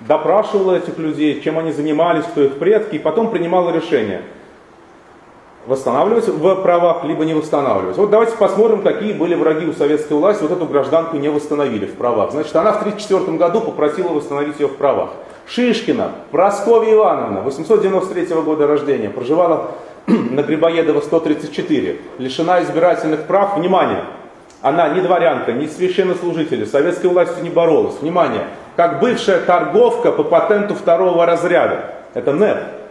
допрашивала 0.00 0.74
этих 0.74 0.98
людей, 0.98 1.40
чем 1.40 1.56
они 1.56 1.70
занимались, 1.70 2.24
кто 2.24 2.42
их 2.42 2.58
предки, 2.58 2.96
и 2.96 2.98
потом 2.98 3.30
принимала 3.30 3.70
решение 3.70 4.22
восстанавливать 5.66 6.28
в 6.28 6.54
правах, 6.56 7.04
либо 7.04 7.24
не 7.24 7.34
восстанавливать. 7.34 7.96
Вот 7.96 8.10
давайте 8.10 8.36
посмотрим, 8.36 8.82
какие 8.82 9.12
были 9.12 9.34
враги 9.34 9.66
у 9.66 9.72
советской 9.72 10.12
власти. 10.14 10.42
Вот 10.42 10.52
эту 10.52 10.66
гражданку 10.66 11.16
не 11.16 11.28
восстановили 11.28 11.86
в 11.86 11.94
правах. 11.94 12.32
Значит, 12.32 12.54
она 12.56 12.72
в 12.72 12.80
1934 12.80 13.38
году 13.38 13.60
попросила 13.60 14.08
восстановить 14.08 14.60
ее 14.60 14.68
в 14.68 14.76
правах. 14.76 15.10
Шишкина, 15.46 16.12
Прасковья 16.30 16.94
Ивановна, 16.94 17.40
893 17.42 18.34
года 18.42 18.66
рождения, 18.66 19.10
проживала 19.10 19.72
на 20.06 20.42
Грибоедова 20.42 21.00
134, 21.00 22.00
лишена 22.18 22.62
избирательных 22.62 23.26
прав. 23.26 23.56
Внимание, 23.56 24.04
она 24.60 24.88
не 24.88 25.00
дворянка, 25.00 25.52
не 25.52 25.66
священнослужитель, 25.66 26.66
советской 26.66 27.06
властью 27.06 27.42
не 27.42 27.50
боролась. 27.50 27.96
Внимание, 28.00 28.46
как 28.76 29.00
бывшая 29.00 29.40
торговка 29.40 30.12
по 30.12 30.24
патенту 30.24 30.74
второго 30.74 31.26
разряда. 31.26 31.94
Это 32.14 32.32
НЭП. 32.32 32.83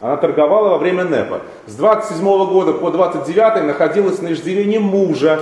Она 0.00 0.16
торговала 0.16 0.70
во 0.70 0.78
время 0.78 1.04
НЭПа. 1.04 1.40
С 1.66 1.74
27 1.74 2.24
года 2.24 2.72
по 2.72 2.90
29 2.90 3.64
находилась 3.64 4.22
на 4.22 4.32
иждивении 4.32 4.78
мужа 4.78 5.40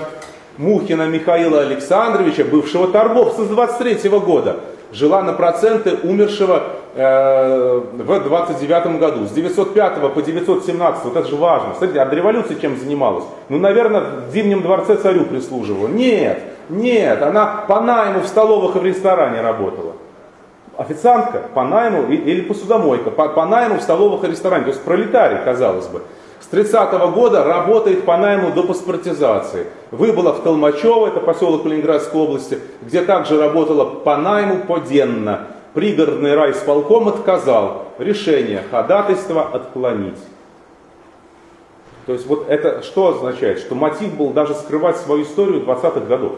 Мухина 0.57 1.07
Михаила 1.07 1.61
Александровича, 1.61 2.45
бывшего 2.45 2.89
торговца 2.89 3.45
с 3.45 3.49
23 3.49 4.09
года 4.11 4.57
жила 4.93 5.23
на 5.23 5.33
проценты 5.33 5.95
умершего 6.03 6.63
э, 6.95 7.81
в 7.93 8.21
29 8.21 8.99
году. 8.99 9.27
С 9.27 9.31
905 9.31 10.13
по 10.13 10.23
917, 10.23 11.05
вот 11.05 11.17
это 11.17 11.29
же 11.29 11.37
важно. 11.37 11.75
Смотрите, 11.77 12.01
а 12.01 12.07
до 12.07 12.17
революции 12.17 12.57
чем 12.61 12.79
занималась? 12.79 13.25
Ну, 13.49 13.59
наверное, 13.59 14.03
в 14.29 14.33
Зимнем 14.33 14.63
дворце 14.63 14.97
царю 14.97 15.25
прислуживала. 15.25 15.89
Нет, 15.89 16.43
нет, 16.69 17.23
она 17.23 17.65
по 17.69 17.81
найму 17.81 18.21
в 18.21 18.27
столовых 18.27 18.77
и 18.77 18.79
в 18.79 18.85
ресторане 18.85 19.41
работала. 19.41 19.93
Официантка 20.77 21.43
по 21.55 21.65
найму 21.65 22.11
или 22.11 22.43
посудомойка, 22.43 23.11
по, 23.11 23.29
по 23.29 23.47
найму 23.47 23.77
в 23.79 23.83
столовых 23.83 24.25
и 24.25 24.31
ресторане. 24.31 24.65
То 24.65 24.71
есть 24.71 24.83
пролетарий, 24.83 25.39
казалось 25.45 25.87
бы. 25.87 26.03
С 26.41 26.47
30 26.49 26.93
-го 26.93 27.11
года 27.13 27.43
работает 27.45 28.05
по 28.05 28.17
найму 28.17 28.53
до 28.53 28.63
паспортизации. 28.63 29.67
Выбыла 29.91 30.33
в 30.33 30.43
Толмачево, 30.43 31.07
это 31.09 31.21
поселок 31.21 31.65
Ленинградской 31.65 32.21
области, 32.21 32.59
где 32.83 33.03
также 33.03 33.41
работала 33.41 33.85
по 33.85 34.17
найму 34.17 34.59
поденно. 34.59 35.47
Пригородный 35.75 36.35
райсполком 36.35 37.09
отказал. 37.09 37.87
Решение 37.99 38.63
ходатайства 38.71 39.49
отклонить. 39.53 40.19
То 42.07 42.13
есть 42.13 42.27
вот 42.27 42.47
это 42.49 42.83
что 42.83 43.09
означает? 43.09 43.59
Что 43.59 43.75
мотив 43.75 44.15
был 44.17 44.31
даже 44.31 44.55
скрывать 44.55 44.97
свою 44.99 45.25
историю 45.25 45.63
20-х 45.63 46.01
годов. 46.01 46.33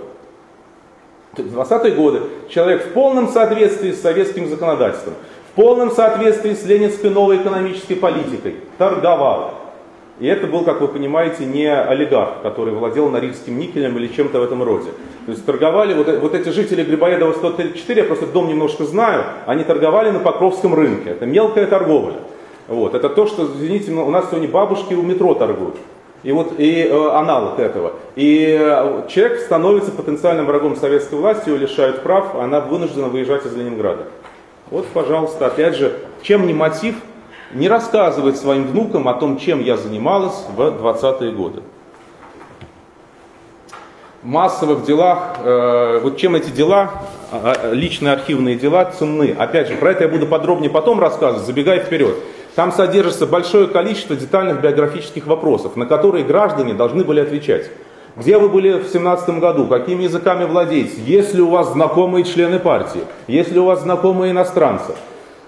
В 1.36 1.40
20-е 1.40 1.92
годы 1.92 2.20
человек 2.48 2.86
в 2.86 2.92
полном 2.92 3.28
соответствии 3.28 3.92
с 3.92 4.00
советским 4.00 4.48
законодательством, 4.48 5.14
в 5.52 5.56
полном 5.56 5.90
соответствии 5.90 6.54
с 6.54 6.64
ленинской 6.64 7.10
новой 7.10 7.36
экономической 7.36 7.94
политикой 7.94 8.56
торговал, 8.78 9.54
и 10.20 10.26
это 10.26 10.48
был, 10.48 10.64
как 10.64 10.80
вы 10.80 10.88
понимаете, 10.88 11.44
не 11.44 11.72
олигарх, 11.72 12.42
который 12.42 12.74
владел 12.74 13.08
норильским 13.08 13.56
никелем 13.58 13.96
или 13.98 14.08
чем-то 14.08 14.40
в 14.40 14.42
этом 14.42 14.62
роде. 14.64 14.90
То 15.26 15.32
есть 15.32 15.46
торговали, 15.46 15.94
вот, 15.94 16.08
вот 16.20 16.34
эти 16.34 16.48
жители 16.48 16.82
Грибоедова 16.82 17.32
134, 17.34 18.00
я 18.00 18.06
просто 18.06 18.26
дом 18.26 18.48
немножко 18.48 18.84
знаю, 18.84 19.24
они 19.46 19.62
торговали 19.62 20.10
на 20.10 20.18
Покровском 20.18 20.74
рынке. 20.74 21.10
Это 21.10 21.26
мелкая 21.26 21.66
торговля. 21.66 22.16
Вот. 22.66 22.94
Это 22.94 23.08
то, 23.08 23.26
что, 23.26 23.44
извините, 23.44 23.92
у 23.92 24.10
нас 24.10 24.28
сегодня 24.30 24.48
бабушки 24.48 24.94
у 24.94 25.02
метро 25.02 25.34
торгуют. 25.34 25.76
И 26.24 26.32
вот 26.32 26.58
и 26.58 26.82
э, 26.82 27.08
аналог 27.10 27.60
этого. 27.60 27.92
И 28.16 28.56
э, 28.58 29.02
человек 29.08 29.40
становится 29.40 29.92
потенциальным 29.92 30.46
врагом 30.46 30.74
советской 30.76 31.14
власти, 31.14 31.48
его 31.48 31.58
лишают 31.58 32.02
прав, 32.02 32.34
она 32.34 32.60
вынуждена 32.60 33.06
выезжать 33.06 33.46
из 33.46 33.54
Ленинграда. 33.54 34.06
Вот, 34.70 34.86
пожалуйста, 34.88 35.46
опять 35.46 35.76
же, 35.76 35.96
чем 36.22 36.46
не 36.46 36.52
мотив, 36.54 36.96
не 37.54 37.68
рассказывать 37.68 38.36
своим 38.36 38.66
внукам 38.66 39.08
о 39.08 39.14
том, 39.14 39.38
чем 39.38 39.62
я 39.62 39.76
занималась 39.76 40.44
в 40.54 40.60
20-е 40.60 41.32
годы. 41.32 41.62
В 44.22 44.26
массовых 44.26 44.84
делах, 44.84 45.36
э, 45.44 46.00
вот 46.02 46.16
чем 46.16 46.34
эти 46.34 46.50
дела, 46.50 46.90
а, 47.30 47.54
а, 47.56 47.72
личные 47.72 48.14
архивные 48.14 48.56
дела 48.56 48.86
ценны. 48.86 49.36
Опять 49.38 49.68
же, 49.68 49.76
про 49.76 49.92
это 49.92 50.04
я 50.04 50.08
буду 50.08 50.26
подробнее 50.26 50.70
потом 50.70 50.98
рассказывать, 50.98 51.46
забегая 51.46 51.80
вперед. 51.80 52.16
Там 52.58 52.72
содержится 52.72 53.24
большое 53.24 53.68
количество 53.68 54.16
детальных 54.16 54.60
биографических 54.60 55.28
вопросов, 55.28 55.76
на 55.76 55.86
которые 55.86 56.24
граждане 56.24 56.74
должны 56.74 57.04
были 57.04 57.20
отвечать. 57.20 57.70
Где 58.16 58.36
вы 58.36 58.48
были 58.48 58.80
в 58.80 58.88
17 58.88 59.38
году? 59.38 59.68
Какими 59.68 60.02
языками 60.02 60.44
владеете? 60.44 61.00
Есть 61.06 61.34
ли 61.34 61.40
у 61.40 61.50
вас 61.50 61.70
знакомые 61.70 62.24
члены 62.24 62.58
партии? 62.58 63.02
Есть 63.28 63.52
ли 63.52 63.60
у 63.60 63.66
вас 63.66 63.82
знакомые 63.82 64.32
иностранцы? 64.32 64.96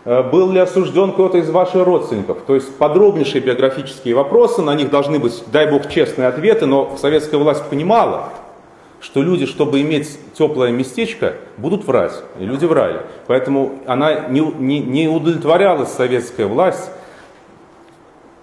Э, 0.05 0.23
был 0.23 0.53
ли 0.53 0.61
осужден 0.61 1.11
кто-то 1.11 1.39
из 1.39 1.51
ваших 1.51 1.85
родственников. 1.85 2.43
То 2.47 2.55
есть 2.55 2.77
подробнейшие 2.77 3.43
биографические 3.43 4.15
вопросы, 4.15 4.63
на 4.63 4.77
них 4.77 4.91
должны 4.91 5.19
быть, 5.19 5.43
дай 5.51 5.69
бог, 5.69 5.89
честные 5.89 6.29
ответы, 6.29 6.67
но 6.67 6.97
советская 6.97 7.41
власть 7.41 7.65
понимала, 7.65 8.29
что 9.01 9.21
люди, 9.21 9.47
чтобы 9.47 9.81
иметь 9.81 10.17
теплое 10.39 10.71
местечко, 10.71 11.35
будут 11.57 11.87
врать. 11.89 12.23
И 12.39 12.45
люди 12.45 12.67
врали. 12.67 13.01
Поэтому 13.27 13.81
она 13.87 14.29
не, 14.29 14.43
не, 14.43 14.79
не 14.79 15.09
удовлетворялась, 15.09 15.89
советская 15.89 16.47
власть, 16.47 16.89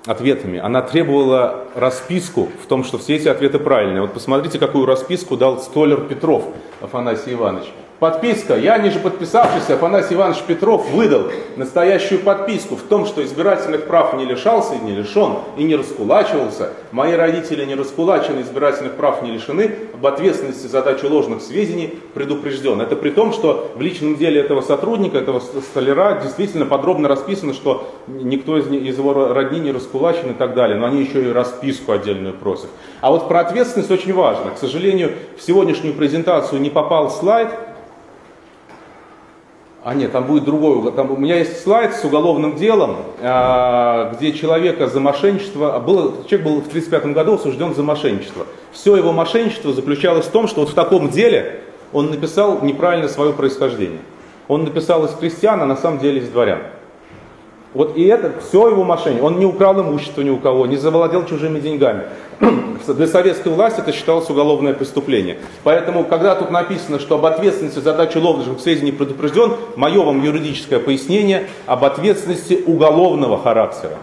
ответами. 0.08 0.58
Она 0.58 0.82
требовала 0.82 1.66
расписку 1.76 2.50
в 2.64 2.68
том, 2.68 2.84
что 2.84 2.98
все 2.98 3.16
эти 3.16 3.28
ответы 3.28 3.60
правильные. 3.60 4.02
Вот 4.02 4.14
посмотрите, 4.14 4.58
какую 4.58 4.86
расписку 4.86 5.38
дал 5.38 5.60
Столер 5.60 6.02
Петров 6.02 6.46
Афанасий 6.82 7.34
Иванович. 7.34 7.66
Подписка. 8.00 8.56
Я, 8.56 8.78
ниже 8.78 9.00
подписавшийся, 9.00 9.74
Афанасий 9.74 10.14
Иванович 10.14 10.44
Петров 10.46 10.88
выдал 10.92 11.32
настоящую 11.56 12.20
подписку 12.20 12.76
в 12.76 12.84
том, 12.84 13.08
что 13.08 13.24
избирательных 13.24 13.88
прав 13.88 14.14
не 14.14 14.26
лишался 14.26 14.76
и 14.76 14.86
не 14.86 14.92
лишен, 14.92 15.38
и 15.58 15.64
не 15.64 15.76
раскулачивался. 15.76 16.74
Мои 16.92 17.14
родители 17.14 17.66
не 17.66 17.74
раскулачены, 17.74 18.42
избирательных 18.42 18.94
прав 18.94 19.24
не 19.24 19.32
лишены, 19.32 19.72
об 19.96 20.06
ответственности 20.06 20.68
за 20.68 20.84
дачу 20.84 21.10
ложных 21.10 21.42
сведений 21.42 21.98
предупрежден. 22.14 22.80
Это 22.82 22.96
при 22.96 23.10
том, 23.10 23.34
что 23.34 23.72
в 23.76 23.82
личном 23.82 24.16
деле 24.16 24.42
этого 24.42 24.62
сотрудника, 24.62 25.18
этого 25.18 25.40
столяра, 25.40 26.22
действительно 26.22 26.68
подробно 26.68 27.08
расписано, 27.08 27.54
что 27.54 27.92
никто 28.08 28.60
из, 28.60 28.68
из 28.68 28.96
его 28.96 29.34
родни 29.34 29.60
не 29.60 29.72
раскулачен 29.72 30.32
и 30.32 30.34
так 30.36 30.54
далее, 30.54 30.78
но 30.78 30.86
они 30.86 31.02
еще 31.02 31.24
и 31.24 31.32
расписку 31.32 31.94
отдельную 31.94 32.36
просят. 32.36 32.70
А 33.02 33.10
вот 33.10 33.28
про 33.28 33.40
ответственность 33.40 33.90
очень 33.90 34.14
важно. 34.14 34.52
К 34.52 34.60
сожалению, 34.60 35.14
в 35.36 35.42
сегодняшнюю 35.42 35.96
презентацию 35.96 36.62
не 36.62 36.70
попал 36.70 37.10
слайд, 37.10 37.50
а 39.88 39.94
нет, 39.94 40.12
там 40.12 40.26
будет 40.26 40.44
другой. 40.44 40.92
Там, 40.92 41.12
у 41.12 41.16
меня 41.16 41.38
есть 41.38 41.64
слайд 41.64 41.96
с 41.96 42.04
уголовным 42.04 42.58
делом, 42.58 42.98
а, 43.22 44.14
где 44.14 44.34
человека 44.34 44.88
за 44.88 45.00
мошенничество, 45.00 45.80
было, 45.80 46.28
человек 46.28 46.46
был 46.46 46.56
в 46.56 46.68
1935 46.68 47.14
году 47.14 47.36
осужден 47.36 47.74
за 47.74 47.84
мошенничество. 47.84 48.46
Все 48.74 48.98
его 48.98 49.14
мошенничество 49.14 49.72
заключалось 49.72 50.26
в 50.26 50.32
том, 50.32 50.50
что 50.50 50.60
вот 50.60 50.72
в 50.72 50.74
таком 50.74 51.10
деле 51.10 51.62
он 51.94 52.10
написал 52.10 52.62
неправильно 52.64 53.08
свое 53.08 53.32
происхождение. 53.32 54.02
Он 54.50 54.66
написал 54.66 55.06
из 55.06 55.12
крестьян, 55.12 55.62
а 55.62 55.66
на 55.66 55.78
самом 55.78 56.00
деле 56.00 56.20
из 56.20 56.28
дворян. 56.28 56.60
Вот 57.78 57.96
и 57.96 58.06
это 58.06 58.34
все 58.40 58.70
его 58.70 58.84
мошенничество. 58.84 59.28
Он 59.28 59.38
не 59.38 59.46
украл 59.46 59.80
имущество 59.80 60.24
ни 60.24 60.32
у 60.32 60.38
кого, 60.38 60.66
не 60.66 60.78
завладел 60.78 61.28
чужими 61.28 61.60
деньгами. 61.60 62.06
Для 62.88 63.06
советской 63.06 63.50
власти 63.50 63.82
это 63.82 63.92
считалось 63.92 64.28
уголовное 64.32 64.74
преступление. 64.74 65.38
Поэтому, 65.64 66.04
когда 66.04 66.34
тут 66.34 66.50
написано, 66.50 66.98
что 66.98 67.20
об 67.20 67.26
ответственности 67.28 67.78
за 67.78 67.94
дачу 67.94 68.20
ложных 68.20 68.60
сведений 68.62 68.92
предупрежден, 68.92 69.58
мое 69.76 70.04
вам 70.04 70.24
юридическое 70.24 70.80
пояснение 70.80 71.50
об 71.68 71.86
ответственности 71.86 72.64
уголовного 72.66 73.38
характера. 73.38 73.98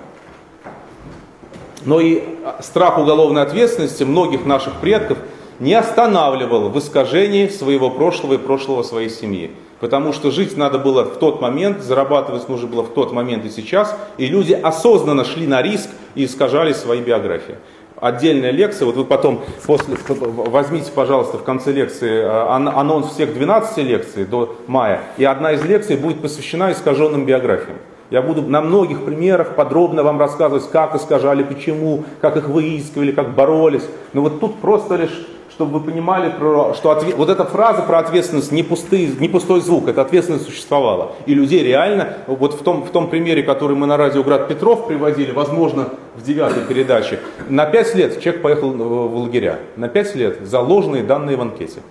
Но 1.84 1.98
и 1.98 2.22
страх 2.60 2.96
уголовной 3.00 3.42
ответственности 3.42 4.04
многих 4.04 4.46
наших 4.46 4.74
предков 4.74 5.18
не 5.58 5.74
останавливал 5.74 6.68
в 6.68 6.78
искажении 6.78 7.48
своего 7.48 7.90
прошлого 7.90 8.34
и 8.34 8.38
прошлого 8.38 8.84
своей 8.84 9.10
семьи. 9.10 9.50
Потому 9.80 10.12
что 10.12 10.30
жить 10.30 10.56
надо 10.56 10.78
было 10.78 11.04
в 11.04 11.18
тот 11.18 11.40
момент, 11.40 11.82
зарабатывать 11.82 12.48
нужно 12.48 12.68
было 12.68 12.82
в 12.82 12.90
тот 12.90 13.12
момент 13.12 13.44
и 13.44 13.50
сейчас, 13.50 13.96
и 14.18 14.26
люди 14.26 14.52
осознанно 14.52 15.24
шли 15.24 15.46
на 15.46 15.62
риск 15.62 15.90
и 16.14 16.24
искажали 16.24 16.72
свои 16.72 17.00
биографии. 17.00 17.56
отдельная 18.00 18.50
лекция. 18.50 18.86
Вот 18.86 18.96
вы 18.96 19.04
потом 19.04 19.42
после, 19.66 19.96
возьмите, 20.08 20.92
пожалуйста, 20.92 21.38
в 21.38 21.42
конце 21.42 21.72
лекции 21.72 22.22
э, 22.22 22.28
анонс 22.28 23.12
всех 23.12 23.32
12 23.34 23.78
лекций 23.78 24.24
до 24.24 24.56
мая. 24.66 25.00
И 25.16 25.24
одна 25.24 25.52
из 25.52 25.64
лекций 25.64 25.96
будет 25.96 26.20
посвящена 26.20 26.72
искаженным 26.72 27.24
биографиям. 27.24 27.78
Я 28.10 28.20
буду 28.22 28.42
на 28.42 28.60
многих 28.60 29.04
примерах 29.04 29.56
подробно 29.56 30.02
вам 30.02 30.20
рассказывать, 30.20 30.68
как 30.70 30.94
искажали, 30.94 31.42
почему, 31.42 32.04
как 32.20 32.36
их 32.36 32.48
выискивали, 32.48 33.12
как 33.12 33.34
боролись. 33.34 33.84
Но 34.12 34.20
вот 34.20 34.40
тут 34.40 34.60
просто 34.60 34.96
лишь 34.96 35.26
чтобы 35.54 35.78
вы 35.78 35.84
понимали, 35.92 36.30
про, 36.30 36.74
что 36.74 37.00
вот 37.16 37.28
эта 37.30 37.44
фраза 37.44 37.82
про 37.82 38.00
ответственность 38.00 38.50
не, 38.50 38.64
пустый, 38.64 39.14
не 39.20 39.28
пустой 39.28 39.60
звук, 39.60 39.88
эта 39.88 40.02
ответственность 40.02 40.46
существовала. 40.46 41.12
И 41.26 41.34
людей 41.34 41.62
реально, 41.62 42.14
вот 42.26 42.54
в 42.54 42.64
том, 42.64 42.82
в 42.82 42.90
том 42.90 43.08
примере, 43.08 43.44
который 43.44 43.76
мы 43.76 43.86
на 43.86 43.96
радио 43.96 44.24
Град 44.24 44.48
Петров 44.48 44.88
приводили, 44.88 45.30
возможно, 45.30 45.90
в 46.16 46.22
девятой 46.22 46.64
передаче, 46.64 47.20
на 47.48 47.66
пять 47.66 47.94
лет 47.94 48.20
человек 48.20 48.42
поехал 48.42 48.70
в 48.72 49.16
лагеря. 49.16 49.60
На 49.76 49.88
пять 49.88 50.16
лет 50.16 50.40
за 50.42 50.58
ложные 50.58 51.04
данные 51.04 51.36
в 51.36 51.40
анкете. 51.40 51.82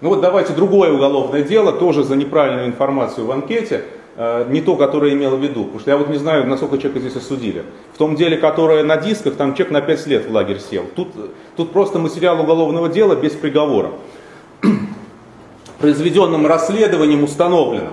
Ну 0.00 0.10
вот 0.10 0.20
давайте 0.20 0.52
другое 0.52 0.92
уголовное 0.92 1.42
дело, 1.42 1.72
тоже 1.72 2.04
за 2.04 2.14
неправильную 2.14 2.68
информацию 2.68 3.26
в 3.26 3.32
анкете. 3.32 3.82
Э, 4.20 4.44
не 4.48 4.60
то, 4.60 4.74
которое 4.74 5.12
имел 5.12 5.36
в 5.36 5.40
виду. 5.40 5.62
Потому 5.62 5.78
что 5.78 5.90
я 5.92 5.96
вот 5.96 6.08
не 6.08 6.18
знаю, 6.18 6.44
насколько 6.44 6.76
человека 6.76 6.98
здесь 6.98 7.22
осудили. 7.22 7.62
В 7.94 7.98
том 7.98 8.16
деле, 8.16 8.36
которое 8.36 8.82
на 8.82 8.96
дисках, 8.96 9.36
там 9.36 9.54
человек 9.54 9.70
на 9.70 9.80
5 9.80 10.06
лет 10.08 10.26
в 10.26 10.32
лагерь 10.32 10.58
сел. 10.58 10.86
Тут, 10.96 11.10
тут 11.56 11.70
просто 11.70 12.00
материал 12.00 12.40
уголовного 12.40 12.88
дела 12.88 13.14
без 13.14 13.34
приговора. 13.34 13.92
Произведенным 15.78 16.48
расследованием 16.48 17.22
установлено, 17.22 17.90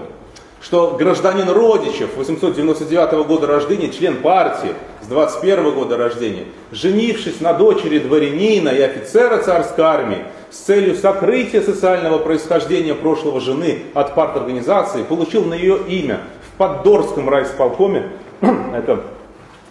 что 0.63 0.95
гражданин 0.97 1.47
Родичев 1.47 2.17
899 2.17 3.28
года 3.28 3.45
рождения, 3.45 3.91
член 3.91 4.15
партии 4.15 4.73
с 5.03 5.05
21 5.05 5.76
года 5.76 5.95
рождения, 5.95 6.45
женившись 6.71 7.39
на 7.39 7.53
дочери 7.53 7.99
дворянина 7.99 8.69
и 8.69 8.82
офицера 8.82 9.43
царской 9.43 9.84
армии, 9.84 10.26
с 10.51 10.57
целью 10.57 10.95
сокрытия 10.95 11.61
социального 11.61 12.19
происхождения 12.19 12.95
прошлого 12.95 13.39
жены 13.41 13.83
от 13.93 14.15
парторганизации, 14.15 15.03
получил 15.03 15.43
на 15.45 15.53
ее 15.53 15.79
имя 15.87 16.19
в 16.47 16.57
Поддорском 16.57 17.29
райисполкоме, 17.29 18.11
это 18.73 19.01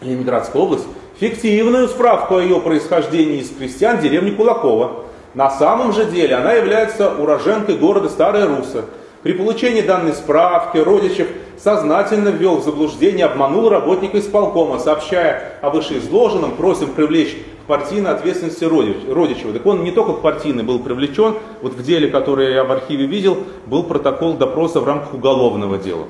Ленинградская 0.00 0.60
область, 0.60 0.86
фиктивную 1.18 1.88
справку 1.88 2.36
о 2.36 2.42
ее 2.42 2.60
происхождении 2.60 3.40
из 3.40 3.50
крестьян 3.50 4.00
деревни 4.00 4.30
Кулакова. 4.30 5.04
На 5.34 5.50
самом 5.50 5.92
же 5.92 6.04
деле 6.04 6.36
она 6.36 6.52
является 6.52 7.10
уроженкой 7.10 7.76
города 7.76 8.08
Старая 8.08 8.46
Руса. 8.46 8.84
При 9.22 9.32
получении 9.32 9.80
данной 9.80 10.12
справки 10.12 10.76
Родичев 10.76 11.28
сознательно 11.58 12.28
ввел 12.28 12.56
в 12.56 12.64
заблуждение, 12.64 13.24
обманул 13.24 13.70
работника 13.70 14.18
исполкома, 14.18 14.78
сообщая 14.78 15.58
о 15.62 15.70
вышеизложенном, 15.70 16.52
просим 16.52 16.88
привлечь 16.90 17.36
партийной 17.66 18.10
ответственности 18.10 18.64
Родичева. 18.64 19.52
Так 19.52 19.64
он 19.66 19.84
не 19.84 19.92
только 19.92 20.14
к 20.14 20.22
партийной 20.22 20.64
был 20.64 20.78
привлечен, 20.78 21.36
вот 21.62 21.74
в 21.74 21.82
деле, 21.82 22.08
которое 22.08 22.52
я 22.52 22.64
в 22.64 22.72
архиве 22.72 23.06
видел, 23.06 23.38
был 23.66 23.84
протокол 23.84 24.34
допроса 24.34 24.80
в 24.80 24.86
рамках 24.86 25.14
уголовного 25.14 25.78
дела. 25.78 26.06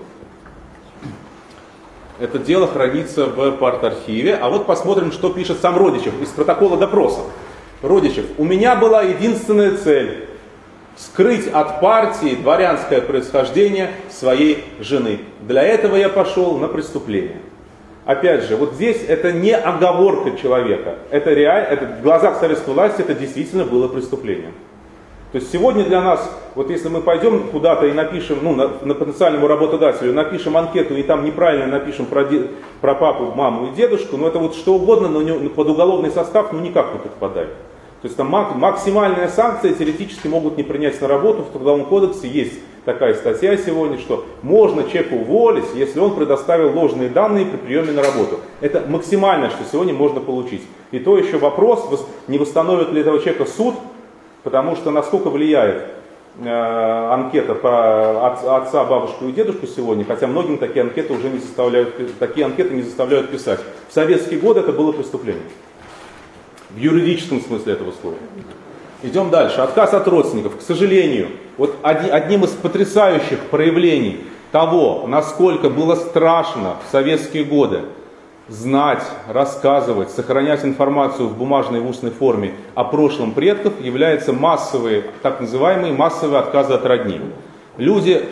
Это 2.18 2.38
дело 2.38 2.66
хранится 2.66 3.26
в 3.26 3.52
парт-архиве. 3.52 4.36
А 4.36 4.48
вот 4.48 4.66
посмотрим, 4.66 5.10
что 5.10 5.30
пишет 5.30 5.58
сам 5.60 5.76
Родичев 5.76 6.20
из 6.22 6.28
протокола 6.28 6.76
допроса. 6.76 7.20
Родичев, 7.82 8.24
у 8.38 8.44
меня 8.44 8.76
была 8.76 9.02
единственная 9.02 9.76
цель 9.76 10.28
скрыть 10.96 11.48
от 11.48 11.80
партии 11.80 12.36
дворянское 12.36 13.00
происхождение 13.00 13.90
своей 14.10 14.64
жены. 14.78 15.20
Для 15.40 15.62
этого 15.62 15.96
я 15.96 16.08
пошел 16.08 16.56
на 16.56 16.68
преступление. 16.68 17.40
Опять 18.04 18.44
же, 18.44 18.56
вот 18.56 18.74
здесь 18.74 19.02
это 19.08 19.32
не 19.32 19.52
оговорка 19.52 20.36
человека, 20.36 20.96
это 21.10 21.32
реально, 21.32 21.68
это 21.68 21.86
в 21.86 22.02
глазах 22.02 22.38
советской 22.38 22.74
власти 22.74 23.00
это 23.00 23.14
действительно 23.14 23.64
было 23.64 23.88
преступление. 23.88 24.52
То 25.32 25.38
есть 25.38 25.50
сегодня 25.50 25.84
для 25.84 26.00
нас, 26.00 26.30
вот 26.54 26.70
если 26.70 26.88
мы 26.88 27.00
пойдем 27.00 27.48
куда-то 27.48 27.86
и 27.86 27.92
напишем, 27.92 28.38
ну, 28.42 28.54
на, 28.54 28.68
на 28.82 28.94
потенциальному 28.94 29.48
работодателю, 29.48 30.12
напишем 30.12 30.56
анкету 30.56 30.94
и 30.94 31.02
там 31.02 31.24
неправильно 31.24 31.66
напишем 31.66 32.06
про, 32.06 32.24
де, 32.24 32.50
про 32.80 32.94
папу, 32.94 33.32
маму 33.34 33.68
и 33.68 33.74
дедушку, 33.74 34.16
ну 34.16 34.28
это 34.28 34.38
вот 34.38 34.54
что 34.54 34.74
угодно, 34.74 35.08
но 35.08 35.22
не, 35.22 35.48
под 35.48 35.70
уголовный 35.70 36.10
состав 36.10 36.52
ну 36.52 36.60
никак 36.60 36.92
не 36.92 37.00
подпадает. 37.00 37.48
То 38.02 38.06
есть 38.06 38.16
там 38.16 38.28
максимальная 38.28 39.28
санкция 39.28 39.72
теоретически 39.72 40.28
могут 40.28 40.58
не 40.58 40.62
принять 40.62 41.00
на 41.00 41.08
работу. 41.08 41.42
В 41.42 41.52
Трудовом 41.52 41.86
кодексе 41.86 42.28
есть 42.28 42.60
такая 42.84 43.14
статья 43.14 43.56
сегодня, 43.56 43.98
что 43.98 44.24
можно 44.42 44.84
человеку 44.84 45.16
уволить, 45.16 45.64
если 45.74 46.00
он 46.00 46.14
предоставил 46.14 46.78
ложные 46.78 47.08
данные 47.08 47.46
при 47.46 47.56
приеме 47.56 47.92
на 47.92 48.02
работу. 48.02 48.40
Это 48.60 48.84
максимальное, 48.88 49.50
что 49.50 49.64
сегодня 49.70 49.94
можно 49.94 50.20
получить. 50.20 50.62
И 50.90 50.98
то 50.98 51.18
еще 51.18 51.38
вопрос, 51.38 51.88
не 52.28 52.38
восстановит 52.38 52.92
ли 52.92 53.00
этого 53.00 53.18
человека 53.18 53.46
суд, 53.46 53.74
потому 54.42 54.76
что 54.76 54.90
насколько 54.90 55.30
влияет 55.30 55.84
э, 56.42 56.48
анкета 56.48 57.54
по 57.54 58.28
отца, 58.28 58.84
бабушку 58.84 59.26
и 59.26 59.32
дедушку 59.32 59.66
сегодня, 59.66 60.04
хотя 60.04 60.26
многим 60.26 60.58
такие 60.58 60.82
анкеты 60.82 61.12
уже 61.14 61.30
не 61.30 61.38
заставляют, 61.38 62.18
такие 62.18 62.46
анкеты 62.46 62.74
не 62.74 62.82
заставляют 62.82 63.30
писать. 63.30 63.60
В 63.88 63.94
советские 63.94 64.38
годы 64.40 64.60
это 64.60 64.72
было 64.72 64.92
преступление 64.92 65.42
в 66.70 66.78
юридическом 66.78 67.40
смысле 67.40 67.74
этого 67.74 67.92
слова. 68.00 68.16
Идем 69.02 69.30
дальше. 69.30 69.60
Отказ 69.60 69.94
от 69.94 70.08
родственников. 70.08 70.56
К 70.58 70.62
сожалению, 70.62 71.28
вот 71.56 71.76
одним 71.82 72.44
из 72.44 72.50
потрясающих 72.50 73.38
проявлений 73.50 74.24
того, 74.52 75.04
насколько 75.06 75.68
было 75.68 75.94
страшно 75.94 76.76
в 76.86 76.90
советские 76.90 77.44
годы 77.44 77.82
знать, 78.48 79.02
рассказывать, 79.28 80.10
сохранять 80.10 80.64
информацию 80.64 81.28
в 81.28 81.36
бумажной 81.36 81.80
и 81.80 81.82
устной 81.82 82.10
форме 82.10 82.54
о 82.74 82.84
прошлом 82.84 83.32
предков, 83.32 83.72
являются 83.80 84.32
массовые, 84.32 85.04
так 85.22 85.40
называемые 85.40 85.92
массовые 85.92 86.40
отказы 86.40 86.74
от 86.74 86.84
родни. 86.84 87.20
Люди 87.78 88.28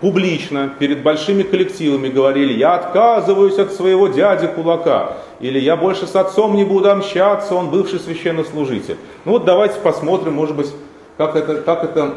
публично 0.00 0.70
перед 0.78 1.02
большими 1.02 1.42
коллективами 1.42 2.08
говорили, 2.08 2.52
я 2.52 2.74
отказываюсь 2.74 3.58
от 3.58 3.72
своего 3.72 4.06
дяди 4.06 4.46
кулака, 4.46 5.16
или 5.40 5.58
я 5.58 5.76
больше 5.76 6.06
с 6.06 6.14
отцом 6.14 6.54
не 6.54 6.64
буду 6.64 6.90
общаться, 6.90 7.54
он 7.54 7.70
бывший 7.70 7.98
священнослужитель. 7.98 8.96
Ну 9.24 9.32
вот 9.32 9.44
давайте 9.44 9.80
посмотрим, 9.80 10.34
может 10.34 10.54
быть, 10.54 10.72
как 11.18 11.36
это, 11.36 11.56
как 11.62 11.84
это 11.84 12.14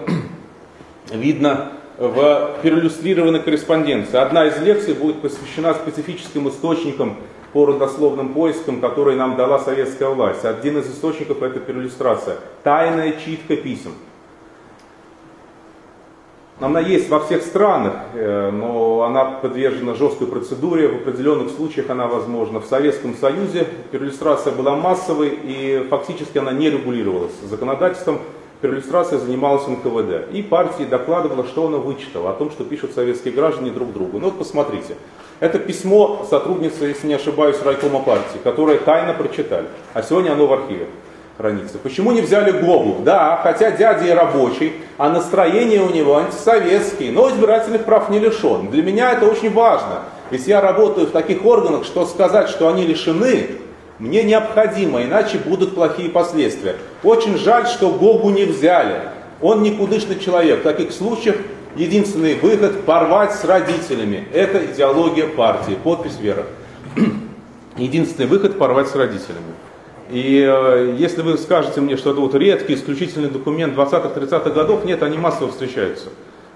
видно 1.12 1.74
в 1.98 2.58
переиллюстрированной 2.62 3.42
корреспонденции. 3.42 4.16
Одна 4.16 4.46
из 4.46 4.62
лекций 4.62 4.94
будет 4.94 5.22
посвящена 5.22 5.74
специфическим 5.74 6.48
источникам 6.48 7.18
по 7.52 7.66
родословным 7.66 8.34
поискам, 8.34 8.80
которые 8.80 9.18
нам 9.18 9.36
дала 9.36 9.60
советская 9.60 10.10
власть. 10.10 10.46
Один 10.46 10.78
из 10.78 10.90
источников 10.90 11.42
это 11.42 11.60
переиллюстрация. 11.60 12.38
Тайная 12.64 13.14
читка 13.14 13.58
писем. 13.58 13.92
Она 16.60 16.80
есть 16.80 17.10
во 17.10 17.20
всех 17.20 17.42
странах, 17.42 17.96
э, 18.14 18.52
но 18.52 19.02
она 19.02 19.26
подвержена 19.26 19.96
жесткой 19.96 20.28
процедуре. 20.28 20.88
В 20.88 20.96
определенных 20.98 21.50
случаях 21.50 21.90
она 21.90 22.06
возможна. 22.06 22.60
В 22.60 22.68
Советском 22.68 23.16
Союзе 23.16 23.68
переиллюстрация 23.92 24.54
была 24.54 24.76
массовой 24.76 25.30
и 25.44 25.88
фактически 25.90 26.38
она 26.38 26.52
не 26.52 26.70
регулировалась. 26.70 27.34
Законодательством 27.50 28.20
переиллюстрация 28.62 29.20
занималась 29.20 29.68
НКВД. 29.68 30.34
И 30.34 30.42
партии 30.42 30.84
докладывала, 30.84 31.46
что 31.46 31.68
она 31.68 31.78
вычитала, 31.78 32.30
о 32.30 32.34
том, 32.34 32.52
что 32.52 32.64
пишут 32.64 32.94
советские 32.94 33.34
граждане 33.34 33.72
друг 33.72 33.92
другу. 33.92 34.20
Ну 34.20 34.26
вот 34.26 34.38
посмотрите. 34.38 34.96
Это 35.40 35.58
письмо 35.58 36.26
сотрудницы, 36.30 36.86
если 36.86 37.08
не 37.08 37.16
ошибаюсь, 37.16 37.58
райкома 37.64 38.00
партии, 38.02 38.38
которое 38.44 38.78
тайно 38.78 39.14
прочитали. 39.14 39.66
А 39.94 40.04
сегодня 40.04 40.34
оно 40.34 40.46
в 40.46 40.54
архиве 40.54 40.86
хранится. 41.38 41.80
Почему 41.80 42.12
не 42.12 42.22
взяли 42.22 42.52
Гогу? 42.52 43.02
Да, 43.04 43.40
хотя 43.42 43.72
дядя 43.72 44.06
и 44.06 44.12
рабочий, 44.12 44.74
а 44.98 45.10
настроение 45.10 45.82
у 45.82 45.90
него 45.90 46.18
антисоветские, 46.18 47.12
но 47.12 47.30
избирательных 47.30 47.86
прав 47.86 48.10
не 48.10 48.20
лишен. 48.20 48.70
Для 48.70 48.84
меня 48.84 49.14
это 49.14 49.26
очень 49.26 49.52
важно. 49.52 50.04
Если 50.30 50.52
я 50.52 50.62
работаю 50.62 51.08
в 51.08 51.12
таких 51.12 51.44
органах, 51.44 51.84
что 51.86 52.06
сказать, 52.06 52.50
что 52.50 52.68
они 52.68 52.86
лишены, 52.86 53.48
мне 54.02 54.24
необходимо, 54.24 55.04
иначе 55.04 55.38
будут 55.38 55.76
плохие 55.76 56.10
последствия. 56.10 56.76
Очень 57.04 57.38
жаль, 57.38 57.68
что 57.68 57.92
Гогу 57.92 58.32
не 58.32 58.46
взяли. 58.46 59.00
Он 59.42 59.62
никудышный 59.62 60.18
человек. 60.18 60.62
В 60.62 60.64
таких 60.64 60.92
случаях 60.92 61.36
единственный 61.76 62.34
выход– 62.34 62.84
порвать 62.86 63.36
с 63.36 63.46
родителями. 63.46 64.28
Это 64.34 64.66
идеология 64.66 65.28
партии. 65.28 65.78
Подпись 65.84 66.18
вверх. 66.20 66.48
Единственный 67.78 68.26
выход– 68.26 68.58
порвать 68.60 68.88
с 68.88 68.96
родителями. 68.96 69.54
И 70.10 70.44
э, 70.50 70.96
если 70.98 71.22
вы 71.22 71.38
скажете 71.38 71.80
мне, 71.80 71.96
что 71.96 72.10
это 72.10 72.22
вот 72.22 72.34
редкий, 72.34 72.74
исключительный 72.74 73.30
документ 73.30 73.78
20-30-х 73.78 74.50
годов, 74.50 74.84
нет, 74.84 75.04
они 75.04 75.20
массово 75.20 75.52
встречаются. 75.52 76.08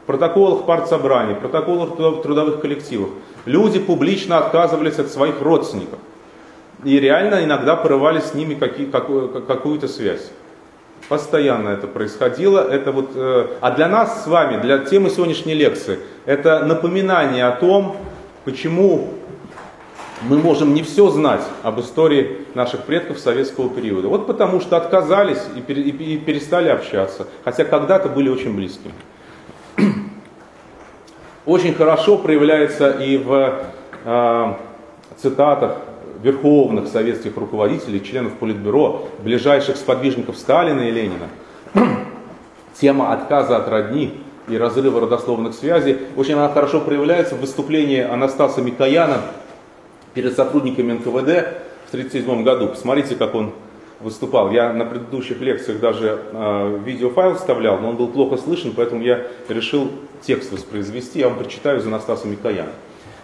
В 0.01 0.07
протоколах 0.07 0.65
партсобраний, 0.65 1.35
в 1.35 1.41
протоколах 1.41 1.95
трудовых 2.23 2.59
коллективов. 2.59 3.09
Люди 3.45 3.77
публично 3.77 4.39
отказывались 4.39 4.97
от 4.97 5.11
своих 5.11 5.41
родственников. 5.41 5.99
И 6.85 6.99
реально 6.99 7.43
иногда 7.43 7.75
порывали 7.75 8.19
с 8.19 8.35
ними 8.35 8.53
какую-то 8.53 9.87
связь. 9.87 10.31
Постоянно 11.09 11.69
это 11.69 11.87
происходило. 11.87 12.59
Это 12.59 12.91
вот, 12.91 13.11
э, 13.15 13.47
а 13.59 13.71
для 13.71 13.87
нас 13.87 14.23
с 14.23 14.27
вами, 14.27 14.61
для 14.61 14.77
темы 14.77 15.09
сегодняшней 15.09 15.55
лекции, 15.55 15.99
это 16.25 16.63
напоминание 16.63 17.45
о 17.47 17.53
том, 17.53 17.97
почему 18.43 19.15
мы 20.21 20.37
можем 20.37 20.75
не 20.75 20.83
все 20.83 21.09
знать 21.09 21.41
об 21.63 21.79
истории 21.79 22.45
наших 22.53 22.83
предков 22.83 23.17
советского 23.17 23.67
периода. 23.67 24.07
Вот 24.07 24.27
потому 24.27 24.61
что 24.61 24.77
отказались 24.77 25.41
и 25.55 25.61
перестали 25.61 26.69
общаться, 26.69 27.25
хотя 27.43 27.65
когда-то 27.65 28.09
были 28.09 28.29
очень 28.29 28.55
близкими. 28.55 28.93
Очень 31.47 31.73
хорошо 31.73 32.17
проявляется 32.19 32.91
и 32.91 33.17
в 33.17 33.65
э, 34.05 34.53
цитатах 35.17 35.77
верховных 36.25 36.87
советских 36.87 37.37
руководителей, 37.37 38.03
членов 38.03 38.33
Политбюро, 38.33 39.07
ближайших 39.23 39.77
сподвижников 39.77 40.37
Сталина 40.37 40.81
и 40.81 40.89
Ленина. 40.89 41.29
Тема 42.81 43.13
отказа 43.13 43.57
от 43.57 43.69
родни 43.69 44.19
и 44.47 44.57
разрыва 44.57 45.01
родословных 45.01 45.53
связей 45.53 45.99
очень 46.17 46.33
она 46.33 46.49
хорошо 46.49 46.81
проявляется 46.81 47.35
в 47.35 47.41
выступлении 47.41 48.01
Анастаса 48.01 48.63
Микояна 48.63 49.21
перед 50.15 50.35
сотрудниками 50.35 50.93
НКВД 50.93 51.61
в 51.85 51.93
1937 51.93 52.43
году. 52.43 52.69
Посмотрите, 52.69 53.15
как 53.15 53.35
он 53.35 53.51
выступал. 53.99 54.49
Я 54.49 54.73
на 54.73 54.85
предыдущих 54.85 55.39
лекциях 55.41 55.79
даже 55.79 56.19
э, 56.31 56.79
видеофайл 56.83 57.35
вставлял, 57.35 57.77
но 57.77 57.89
он 57.89 57.97
был 57.97 58.07
плохо 58.07 58.37
слышен, 58.37 58.73
поэтому 58.75 59.03
я 59.03 59.27
решил 59.47 59.91
текст 60.21 60.51
воспроизвести. 60.51 61.19
Я 61.19 61.29
вам 61.29 61.37
прочитаю 61.37 61.79
из 61.79 61.85
Анастаса 61.85 62.27
Микояна. 62.27 62.71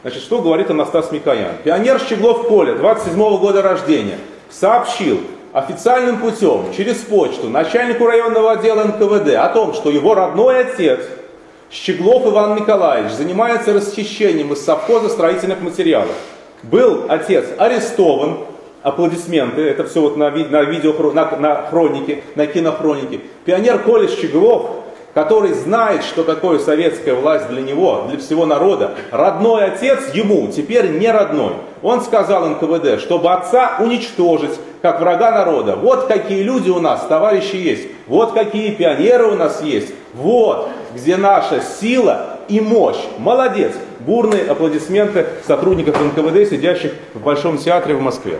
Значит, 0.02 0.24
что 0.24 0.42
говорит 0.42 0.70
Анастас 0.72 1.12
Микоян? 1.12 1.58
Пионер 1.64 2.00
Щеглов 2.00 2.48
Коля, 2.48 2.74
27 2.74 3.20
-го 3.20 3.38
года 3.38 3.62
рождения, 3.62 4.18
сообщил 4.50 5.20
официальным 5.54 6.18
путем 6.18 6.74
через 6.76 6.98
почту 6.98 7.50
начальнику 7.50 8.08
районного 8.08 8.54
отдела 8.54 8.84
НКВД 8.84 9.36
о 9.36 9.50
том, 9.50 9.74
что 9.76 9.92
его 9.92 10.16
родной 10.16 10.62
отец 10.62 11.02
Щеглов 11.70 12.26
Иван 12.26 12.56
Николаевич 12.56 13.12
занимается 13.12 13.74
расхищением 13.74 14.52
из 14.54 14.66
совхоза 14.66 15.10
строительных 15.10 15.62
материалов. 15.62 16.16
Был 16.64 17.06
отец 17.08 17.46
арестован, 17.60 18.40
аплодисменты, 18.82 19.62
это 19.62 19.86
все 19.86 20.02
вот 20.02 20.18
на, 20.18 20.32
на 20.32 20.64
видео, 20.64 20.94
на, 21.12 21.38
на 21.38 21.62
хронике, 21.70 22.24
на 22.34 22.48
кинохронике. 22.48 23.22
Пионер 23.46 23.80
Коля 23.80 24.08
Щеглов, 24.08 24.72
который 25.14 25.54
знает, 25.54 26.04
что 26.04 26.24
такое 26.24 26.60
советская 26.60 27.16
власть 27.16 27.50
для 27.50 27.62
него, 27.62 28.06
для 28.10 28.20
всего 28.20 28.46
народа, 28.46 28.96
родной 29.12 29.66
отец 29.66 30.14
ему 30.14 30.48
теперь 30.48 30.98
не 30.98 31.12
родной. 31.12 31.54
Он 31.82 32.02
сказал 32.02 32.48
НКВД, 32.48 33.02
чтобы 33.02 33.32
отца 33.32 33.78
уничтожить, 33.80 34.60
как 34.82 35.00
врага 35.00 35.32
народа. 35.32 35.76
Вот 35.76 36.06
какие 36.06 36.44
люди 36.44 36.70
у 36.70 36.80
нас, 36.80 37.06
товарищи, 37.08 37.56
есть. 37.56 37.88
Вот 38.08 38.34
какие 38.34 38.72
пионеры 38.72 39.26
у 39.26 39.36
нас 39.36 39.62
есть. 39.62 39.94
Вот 40.14 40.70
где 40.94 41.18
наша 41.18 41.62
сила 41.62 42.38
и 42.48 42.60
мощь. 42.60 43.00
Молодец. 43.18 43.74
Бурные 44.00 44.50
аплодисменты 44.50 45.28
сотрудников 45.46 46.00
НКВД, 46.02 46.50
сидящих 46.50 46.94
в 47.14 47.22
Большом 47.22 47.58
театре 47.58 47.96
в 47.96 48.02
Москве. 48.02 48.40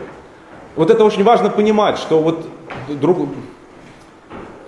Вот 0.76 0.90
это 0.90 1.04
очень 1.04 1.24
важно 1.24 1.50
понимать, 1.50 1.98
что 1.98 2.20
вот 2.20 2.46
друг... 2.88 3.30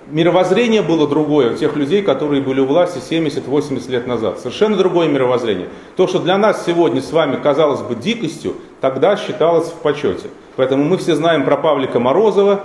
мировоззрение 0.08 0.82
было 0.82 1.08
другое 1.08 1.52
у 1.52 1.56
тех 1.56 1.76
людей, 1.76 2.02
которые 2.02 2.42
были 2.42 2.60
у 2.60 2.66
власти 2.66 2.98
70-80 2.98 3.90
лет 3.90 4.06
назад. 4.06 4.38
Совершенно 4.38 4.76
другое 4.76 5.08
мировоззрение. 5.08 5.68
То, 5.96 6.06
что 6.06 6.18
для 6.18 6.38
нас 6.38 6.64
сегодня 6.66 7.00
с 7.00 7.12
вами 7.12 7.36
казалось 7.36 7.80
бы 7.80 7.94
дикостью, 7.94 8.56
тогда 8.80 9.16
считалось 9.16 9.68
в 9.68 9.74
почете. 9.74 10.28
Поэтому 10.56 10.84
мы 10.84 10.98
все 10.98 11.16
знаем 11.16 11.44
про 11.44 11.56
Павлика 11.56 11.98
Морозова, 11.98 12.60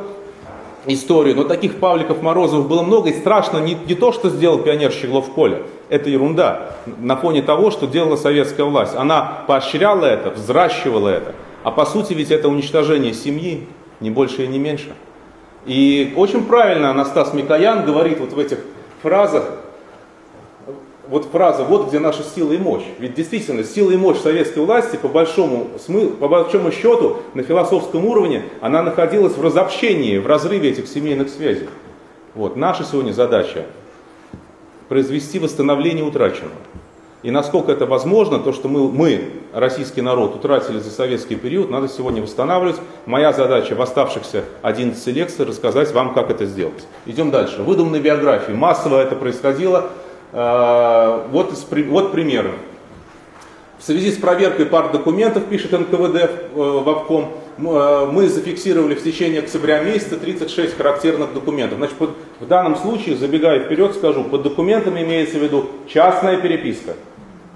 историю, 0.86 1.36
но 1.36 1.44
таких 1.44 1.76
Павликов 1.76 2.22
Морозовых 2.22 2.68
было 2.68 2.82
много, 2.82 3.10
и 3.10 3.14
страшно 3.14 3.58
не, 3.60 3.76
не 3.76 3.96
то, 3.96 4.12
что 4.12 4.30
сделал 4.30 4.60
пионер 4.60 4.92
Щеглов 4.92 5.30
Коля, 5.32 5.64
это 5.90 6.10
ерунда 6.10 6.72
на 7.00 7.16
фоне 7.16 7.42
того, 7.42 7.72
что 7.72 7.88
делала 7.88 8.16
советская 8.16 8.66
власть. 8.66 8.96
Она 8.96 9.44
поощряла 9.48 10.06
это, 10.06 10.32
взращивала 10.32 11.10
это, 11.10 11.34
а 11.64 11.72
по 11.72 11.86
сути 11.86 12.14
ведь 12.14 12.32
это 12.32 12.48
уничтожение 12.48 13.14
семьи, 13.14 13.68
не 14.00 14.10
больше 14.10 14.46
и 14.46 14.48
не 14.48 14.60
меньше. 14.60 14.94
И 15.66 16.14
очень 16.16 16.46
правильно 16.46 16.92
Анастас 16.92 17.34
Микоян 17.34 17.86
говорит 17.86 18.20
вот 18.20 18.34
в 18.34 18.40
этих 18.40 18.60
фразах, 19.02 19.44
вот 21.10 21.26
фраза 21.26 21.64
«вот 21.64 21.88
где 21.88 22.00
наша 22.00 22.24
сила 22.24 22.54
и 22.54 22.58
мощь». 22.58 22.84
Ведь 23.00 23.16
действительно, 23.16 23.64
сила 23.64 23.92
и 23.92 23.98
мощь 23.98 24.20
советской 24.20 24.60
власти, 24.60 24.96
по 24.96 25.08
большому, 25.08 25.68
по 26.20 26.28
большому 26.28 26.72
счету, 26.72 27.18
на 27.34 27.42
философском 27.42 28.06
уровне, 28.06 28.44
она 28.62 28.84
находилась 28.84 29.34
в 29.34 29.42
разобщении, 29.42 30.20
в 30.20 30.28
разрыве 30.28 30.70
этих 30.70 30.88
семейных 30.88 31.30
связей. 31.30 31.70
Вот. 32.36 32.56
Наша 32.56 32.84
сегодня 32.84 33.12
задача 33.12 33.66
произвести 34.88 35.40
восстановление 35.40 36.04
утраченного. 36.06 36.54
И 37.22 37.32
насколько 37.32 37.72
это 37.72 37.86
возможно, 37.86 38.40
то, 38.40 38.54
что 38.54 38.70
мы, 38.70 38.90
мы, 38.90 39.32
российский 39.54 40.02
народ, 40.02 40.36
утратили 40.36 40.80
за 40.80 40.90
советский 40.90 41.36
период, 41.36 41.70
надо 41.70 41.90
сегодня 41.90 42.22
восстанавливать. 42.22 42.78
Моя 43.06 43.34
задача 43.34 43.76
в 43.76 43.82
оставшихся 43.82 44.46
11 44.62 45.08
лекций 45.08 45.46
рассказать 45.46 45.92
вам, 45.92 46.14
как 46.14 46.30
это 46.30 46.46
сделать. 46.46 46.88
Идем 47.06 47.30
дальше. 47.30 47.62
Выдуманные 47.62 48.02
биографии. 48.02 48.54
Массово 48.54 49.02
это 49.02 49.16
происходило. 49.16 49.90
А, 50.32 51.28
вот, 51.32 51.54
вот 51.90 52.12
примеры. 52.14 52.52
В 53.80 53.84
связи 53.84 54.12
с 54.12 54.18
проверкой 54.18 54.66
пар 54.66 54.92
документов, 54.92 55.46
пишет 55.46 55.72
НКВД 55.72 56.16
э, 56.16 56.50
в 56.54 56.90
обком, 56.90 57.32
э, 57.58 58.10
мы 58.12 58.28
зафиксировали 58.28 58.94
в 58.94 59.02
течение 59.02 59.40
октября 59.40 59.82
месяца 59.82 60.18
36 60.18 60.76
характерных 60.76 61.34
документов. 61.34 61.78
Значит, 61.78 61.96
в 62.42 62.46
данном 62.46 62.76
случае, 62.76 63.16
забегая 63.16 63.62
вперед, 63.62 63.96
скажу, 63.96 64.26
под 64.26 64.44
документами 64.44 65.02
имеется 65.02 65.38
в 65.38 65.44
виду 65.44 65.68
частная 65.88 66.36
переписка, 66.36 66.96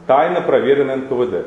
тайно 0.07 0.41
проверенная 0.41 0.97
НКВД. 0.97 1.45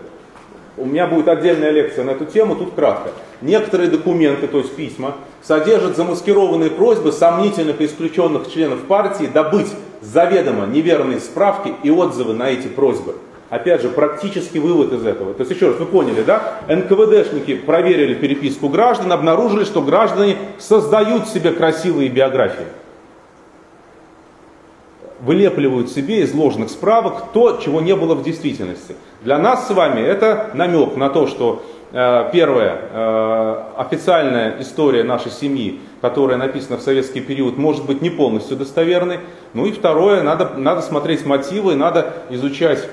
У 0.79 0.85
меня 0.85 1.07
будет 1.07 1.29
отдельная 1.29 1.71
лекция 1.71 2.05
на 2.05 2.11
эту 2.11 2.27
тему, 2.27 2.55
тут 2.55 2.75
кратко. 2.75 3.11
Некоторые 3.41 3.89
документы, 3.89 4.47
то 4.47 4.59
есть 4.59 4.77
письма, 4.77 5.17
содержат 5.43 5.97
замаскированные 5.97 6.71
просьбы 6.71 7.13
сомнительных 7.13 7.81
и 7.81 7.87
исключенных 7.87 8.53
членов 8.53 8.81
партии 8.83 9.27
добыть 9.33 9.73
заведомо 10.03 10.67
неверные 10.67 11.21
справки 11.21 11.73
и 11.83 11.91
отзывы 11.91 12.35
на 12.35 12.51
эти 12.51 12.67
просьбы. 12.67 13.15
Опять 13.49 13.81
же, 13.81 13.89
практический 13.89 14.59
вывод 14.59 14.93
из 14.93 15.07
этого. 15.07 15.33
То 15.33 15.45
есть, 15.45 15.53
еще 15.53 15.69
раз, 15.69 15.79
вы 15.79 15.87
поняли, 15.87 16.23
да? 16.23 16.61
НКВДшники 16.69 17.55
проверили 17.55 18.15
переписку 18.15 18.69
граждан, 18.69 19.13
обнаружили, 19.13 19.65
что 19.65 19.83
граждане 19.83 20.37
создают 20.59 21.29
себе 21.29 21.53
красивые 21.53 22.09
биографии. 22.09 22.67
Вылепливают 25.27 25.91
себе 25.91 26.21
из 26.21 26.33
ложных 26.33 26.71
справок 26.71 27.33
то, 27.33 27.59
чего 27.61 27.81
не 27.81 27.97
было 27.97 28.15
в 28.15 28.23
действительности. 28.23 28.95
Для 29.23 29.39
нас 29.39 29.67
с 29.67 29.71
вами 29.73 30.01
это 30.01 30.51
намек 30.55 30.95
на 30.95 31.11
то, 31.11 31.27
что 31.27 31.65
э, 31.91 32.31
первое, 32.33 32.79
э, 32.93 33.63
официальная 33.77 34.61
история 34.61 35.03
нашей 35.03 35.33
семьи, 35.33 35.81
которая 36.01 36.39
написана 36.39 36.77
в 36.77 36.83
советский 36.83 37.21
период, 37.21 37.59
может 37.59 37.87
быть 37.87 38.03
не 38.03 38.11
полностью 38.11 38.57
достоверной. 38.57 39.19
Ну 39.53 39.67
и 39.67 39.73
второе, 39.73 40.23
надо, 40.23 40.51
надо 40.57 40.81
смотреть 40.81 41.27
мотивы, 41.27 41.75
надо 41.75 42.15
изучать 42.31 42.89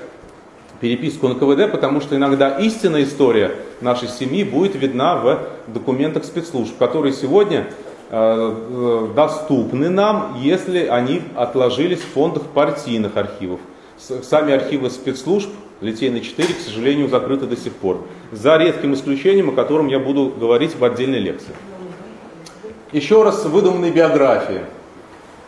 переписку 0.82 1.28
на 1.28 1.36
КВД, 1.36 1.72
потому 1.72 2.02
что 2.02 2.16
иногда 2.16 2.58
истинная 2.58 3.04
история 3.04 3.52
нашей 3.80 4.08
семьи 4.08 4.44
будет 4.44 4.74
видна 4.74 5.18
в 5.18 5.40
документах 5.68 6.24
спецслужб, 6.24 6.76
которые 6.80 7.14
сегодня 7.14 7.68
доступны 8.10 9.90
нам, 9.90 10.38
если 10.40 10.86
они 10.86 11.22
отложились 11.36 12.00
в 12.00 12.14
фондах 12.14 12.44
партийных 12.44 13.18
архивов. 13.18 13.60
Сами 13.98 14.54
архивы 14.54 14.90
спецслужб 14.90 15.50
Литейной 15.82 16.22
4, 16.22 16.54
к 16.54 16.60
сожалению, 16.60 17.10
закрыты 17.10 17.46
до 17.46 17.58
сих 17.58 17.74
пор. 17.74 18.06
За 18.32 18.58
редким 18.58 18.94
исключением, 18.94 19.50
о 19.50 19.52
котором 19.54 19.88
я 19.88 20.00
буду 20.00 20.34
говорить 20.38 20.76
в 20.76 20.84
отдельной 20.84 21.20
лекции. 21.20 21.54
Еще 22.92 23.22
раз 23.24 23.44
выдуманные 23.46 23.92
биографии. 23.92 24.62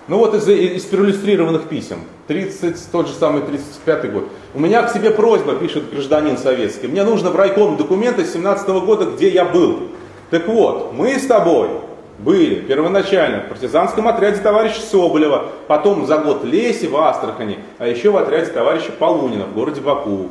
Ну 0.07 0.17
вот 0.17 0.35
из, 0.35 0.47
из 0.47 0.83
периллюстрированных 0.83 1.63
писем. 1.63 1.99
30, 2.27 2.91
тот 2.91 3.07
же 3.07 3.13
самый 3.13 3.43
35 3.43 4.11
год. 4.11 4.27
У 4.53 4.59
меня 4.59 4.83
к 4.83 4.91
себе 4.91 5.11
просьба, 5.11 5.55
пишет 5.55 5.89
гражданин 5.91 6.37
советский. 6.37 6.87
Мне 6.87 7.03
нужно 7.03 7.29
в 7.29 7.35
райком 7.35 7.77
документы 7.77 8.25
17 8.25 8.67
года, 8.67 9.05
где 9.05 9.29
я 9.29 9.45
был. 9.45 9.83
Так 10.31 10.47
вот, 10.47 10.93
мы 10.93 11.17
с 11.17 11.25
тобой 11.25 11.69
были 12.17 12.55
первоначально 12.61 13.41
в 13.41 13.49
партизанском 13.49 14.07
отряде 14.07 14.41
товарища 14.41 14.81
Соболева, 14.81 15.47
потом 15.67 16.05
за 16.05 16.17
год 16.17 16.43
Леси 16.43 16.87
в 16.87 16.95
Астрахани, 16.95 17.59
а 17.77 17.87
еще 17.87 18.11
в 18.11 18.17
отряде 18.17 18.51
товарища 18.51 18.91
Полунина 18.91 19.45
в 19.45 19.53
городе 19.53 19.81
Баку. 19.81 20.29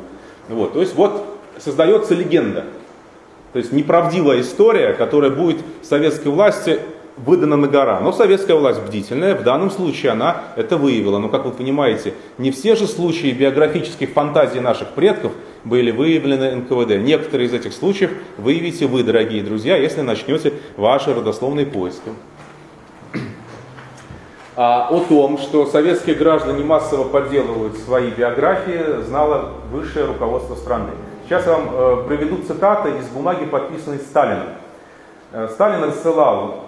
Вот, 0.49 0.73
то 0.73 0.81
есть 0.81 0.95
вот 0.95 1.25
создается 1.59 2.15
легенда. 2.15 2.65
То 3.53 3.59
есть 3.59 3.73
неправдивая 3.73 4.41
история, 4.41 4.95
которая 4.95 5.31
будет 5.31 5.59
советской 5.83 6.29
власти 6.29 6.81
выдана 7.17 7.57
на 7.57 7.69
гора. 7.69 8.01
Но 8.01 8.13
советская 8.13 8.57
власть 8.57 8.81
бдительная, 8.83 9.35
в 9.35 9.43
данном 9.43 9.71
случае 9.71 10.13
она 10.13 10.43
это 10.57 10.77
выявила. 10.77 11.19
Но, 11.19 11.29
как 11.29 11.45
вы 11.45 11.53
понимаете, 11.53 12.15
не 12.39 12.51
все 12.51 12.77
же 12.77 12.87
случаи 12.87 13.33
биографических 13.33 14.11
фантазий 14.11 14.61
наших 14.61 14.89
предков 14.89 15.33
были 15.65 15.91
выявлены 15.91 16.57
НКВД. 16.57 16.99
Некоторые 16.99 17.49
из 17.49 17.55
этих 17.55 17.73
случаев 17.73 18.11
выявите 18.37 18.87
вы, 18.87 19.03
дорогие 19.03 19.43
друзья, 19.43 19.77
если 19.77 20.01
начнете 20.01 20.55
ваши 20.77 21.15
родословные 21.15 21.67
поиски. 21.67 22.11
А 24.57 24.89
о 24.89 25.01
том, 25.01 25.39
что 25.39 25.67
советские 25.67 26.15
граждане 26.15 26.65
массово 26.65 27.09
подделывают 27.09 27.77
свои 27.79 28.11
биографии, 28.11 29.03
знало 29.03 29.55
высшее 29.73 30.05
руководство 30.05 30.55
страны. 30.55 30.91
Сейчас 31.25 31.47
я 31.47 31.53
вам 31.53 31.71
э, 31.73 32.05
приведу 32.07 32.37
цитаты 32.43 32.91
из 32.91 33.07
бумаги, 33.09 33.47
подписанной 33.47 33.99
Сталином. 33.99 34.47
Э, 35.33 35.49
Сталин 35.51 35.83
рассылал 35.83 36.64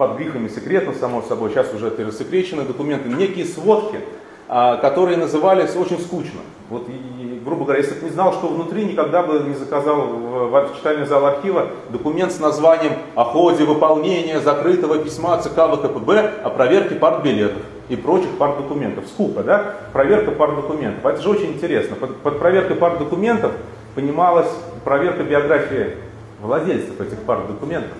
под 0.00 0.16
грифами 0.16 0.48
секретно, 0.48 0.94
само 0.94 1.20
собой, 1.20 1.50
сейчас 1.50 1.74
уже 1.74 1.88
это 1.88 2.02
рассекреченные 2.06 2.64
документы, 2.64 3.10
некие 3.10 3.44
сводки, 3.44 4.00
э, 4.48 4.78
которые 4.80 5.18
назывались 5.18 5.76
очень 5.76 6.00
скучно. 6.00 6.40
Вот, 6.70 6.88
и, 6.88 7.38
грубо 7.44 7.64
говоря, 7.64 7.80
если 7.80 7.96
бы 7.96 8.04
не 8.04 8.10
знал, 8.10 8.32
что 8.32 8.48
внутри, 8.48 8.86
никогда 8.86 9.22
бы 9.22 9.40
не 9.40 9.54
заказал 9.54 10.06
в, 10.06 10.48
в 10.48 10.76
читальный 10.78 11.04
зал 11.04 11.26
архива 11.26 11.66
документ 11.90 12.32
с 12.32 12.40
названием 12.40 12.94
«О 13.14 13.24
ходе 13.24 13.64
выполнения 13.64 14.40
закрытого 14.40 14.96
письма 15.00 15.36
ЦК 15.36 15.68
ВКПБ 15.70 16.32
о 16.44 16.48
проверке 16.48 16.94
партбилетов» 16.94 17.60
и 17.90 17.96
прочих 17.96 18.30
партдокументов. 18.38 19.04
Скупо, 19.06 19.42
да? 19.42 19.74
Проверка 19.92 20.30
партдокументов. 20.30 21.04
Это 21.04 21.20
же 21.20 21.28
очень 21.28 21.52
интересно. 21.52 21.96
Под, 21.96 22.16
под 22.16 22.38
проверкой 22.38 22.76
партдокументов 22.76 23.52
понималась 23.94 24.48
проверка 24.82 25.24
биографии 25.24 25.96
владельцев 26.40 26.98
этих 26.98 27.18
партдокументов. 27.18 27.92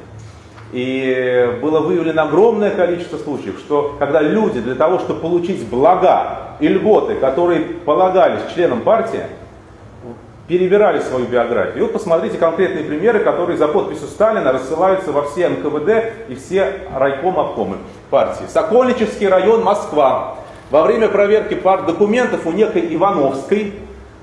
И 0.72 1.58
было 1.60 1.80
выявлено 1.80 2.22
огромное 2.22 2.70
количество 2.70 3.16
случаев, 3.18 3.58
что 3.58 3.96
когда 3.98 4.20
люди 4.20 4.60
для 4.60 4.76
того, 4.76 5.00
чтобы 5.00 5.20
получить 5.20 5.66
блага 5.66 6.56
и 6.60 6.68
льготы, 6.68 7.16
которые 7.16 7.60
полагались 7.60 8.40
членам 8.54 8.82
партии, 8.82 9.22
перебирали 10.46 11.00
свою 11.00 11.26
биографию. 11.26 11.78
И 11.78 11.80
вот 11.82 11.92
посмотрите 11.92 12.36
конкретные 12.36 12.84
примеры, 12.84 13.20
которые 13.20 13.56
за 13.56 13.68
подписью 13.68 14.08
Сталина 14.08 14.52
рассылаются 14.52 15.12
во 15.12 15.22
все 15.22 15.48
НКВД 15.48 16.28
и 16.28 16.34
все 16.34 16.72
райком 16.92 17.38
обкомы 17.38 17.76
партии. 18.10 18.44
Сокольнический 18.48 19.28
район, 19.28 19.62
Москва. 19.62 20.38
Во 20.70 20.82
время 20.82 21.08
проверки 21.08 21.54
партдокументов 21.54 22.46
у 22.46 22.52
некой 22.52 22.94
Ивановской 22.94 23.74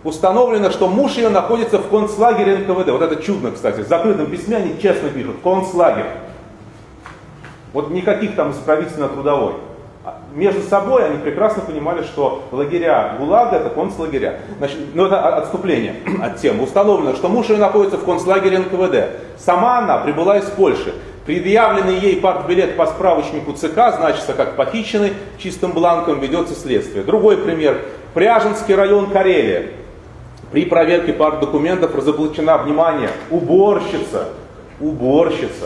установлено, 0.03 0.69
что 0.69 0.87
муж 0.87 1.15
ее 1.15 1.29
находится 1.29 1.77
в 1.77 1.89
концлагере 1.89 2.57
НКВД. 2.57 2.89
Вот 2.89 3.01
это 3.01 3.21
чудно, 3.21 3.51
кстати. 3.51 3.81
В 3.81 3.87
закрытом 3.87 4.27
письме 4.27 4.57
они 4.57 4.79
честно 4.81 5.09
пишут. 5.09 5.37
Концлагерь. 5.43 6.07
Вот 7.73 7.89
никаких 7.91 8.35
там 8.35 8.51
исправительно-трудовой. 8.51 9.55
А 10.05 10.19
между 10.33 10.61
собой 10.61 11.05
они 11.05 11.17
прекрасно 11.17 11.63
понимали, 11.63 12.03
что 12.03 12.43
лагеря 12.51 13.15
ГУЛАГа 13.19 13.57
это 13.57 13.69
концлагеря. 13.69 14.39
Значит, 14.57 14.77
ну 14.93 15.05
это 15.05 15.19
отступление 15.35 15.95
от 16.23 16.37
темы. 16.37 16.63
Установлено, 16.63 17.13
что 17.15 17.27
муж 17.27 17.49
ее 17.49 17.57
находится 17.57 17.97
в 17.97 18.05
концлагере 18.05 18.59
НКВД. 18.59 19.37
Сама 19.37 19.79
она 19.79 19.97
прибыла 19.97 20.37
из 20.37 20.45
Польши. 20.45 20.93
Предъявленный 21.25 21.99
ей 21.99 22.21
партбилет 22.21 22.77
по 22.77 22.85
справочнику 22.85 23.51
ЦК 23.51 23.97
значится 23.97 24.31
как 24.33 24.55
похищенный, 24.55 25.11
чистым 25.37 25.73
бланком 25.73 26.21
ведется 26.21 26.55
следствие. 26.55 27.03
Другой 27.03 27.35
пример. 27.35 27.81
Пряженский 28.13 28.75
район 28.75 29.07
Карелия. 29.09 29.71
При 30.53 30.63
проверке 30.63 31.11
партдокументов 31.11 31.93
разоблачена, 31.93 32.59
внимание, 32.59 33.09
уборщица. 33.29 34.29
Уборщица 34.79 35.65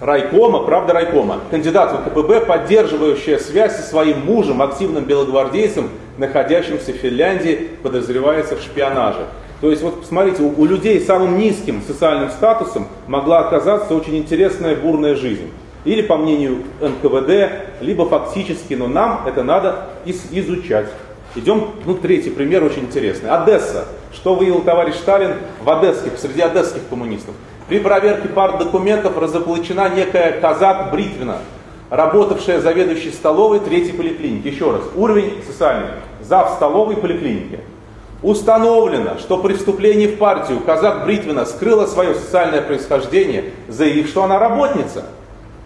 райкома, 0.00 0.60
правда 0.60 0.94
райкома, 0.94 1.40
кандидат 1.50 1.92
в 1.92 2.10
КПБ, 2.10 2.46
поддерживающая 2.46 3.38
связь 3.38 3.76
со 3.76 3.82
своим 3.82 4.24
мужем, 4.24 4.62
активным 4.62 5.04
белогвардейцем, 5.04 5.90
находящимся 6.18 6.92
в 6.92 6.96
Финляндии, 6.96 7.68
подозревается 7.82 8.56
в 8.56 8.60
шпионаже. 8.60 9.26
То 9.60 9.70
есть 9.70 9.82
вот 9.82 10.00
посмотрите, 10.00 10.42
у, 10.42 10.54
у 10.60 10.64
людей 10.64 11.00
с 11.00 11.06
самым 11.06 11.38
низким 11.38 11.82
социальным 11.86 12.30
статусом 12.30 12.88
могла 13.06 13.40
оказаться 13.40 13.94
очень 13.94 14.16
интересная 14.16 14.74
бурная 14.74 15.14
жизнь. 15.14 15.50
Или 15.84 16.02
по 16.02 16.16
мнению 16.16 16.62
НКВД, 16.80 17.80
либо 17.80 18.06
фактически, 18.06 18.74
но 18.74 18.86
нам 18.86 19.22
это 19.26 19.42
надо 19.42 19.86
из, 20.04 20.22
изучать. 20.30 20.86
Идем, 21.34 21.70
ну, 21.86 21.94
третий 21.94 22.30
пример 22.30 22.64
очень 22.64 22.82
интересный. 22.82 23.30
Одесса. 23.30 23.86
Что 24.12 24.34
выявил 24.34 24.62
товарищ 24.62 24.94
Сталин 24.96 25.34
в 25.62 25.70
одесских, 25.70 26.18
среди 26.18 26.40
одесских 26.40 26.80
коммунистов? 26.90 27.34
При 27.70 27.78
проверке 27.78 28.26
пар 28.26 28.58
документов 28.58 29.16
разоблачена 29.16 29.90
некая 29.90 30.40
казак 30.40 30.90
Бритвина, 30.90 31.36
работавшая 31.88 32.60
заведующей 32.60 33.12
столовой 33.12 33.60
третьей 33.60 33.92
поликлиники. 33.92 34.48
Еще 34.48 34.72
раз, 34.72 34.80
уровень 34.96 35.34
социальный. 35.46 35.90
Зав 36.20 36.50
столовой 36.50 36.96
поликлиники. 36.96 37.60
Установлено, 38.24 39.18
что 39.20 39.38
при 39.38 39.54
вступлении 39.54 40.08
в 40.08 40.18
партию 40.18 40.58
казак 40.66 41.04
Бритвина 41.04 41.44
скрыла 41.44 41.86
свое 41.86 42.16
социальное 42.16 42.60
происхождение, 42.60 43.52
заявив, 43.68 44.08
что 44.08 44.24
она 44.24 44.40
работница. 44.40 45.04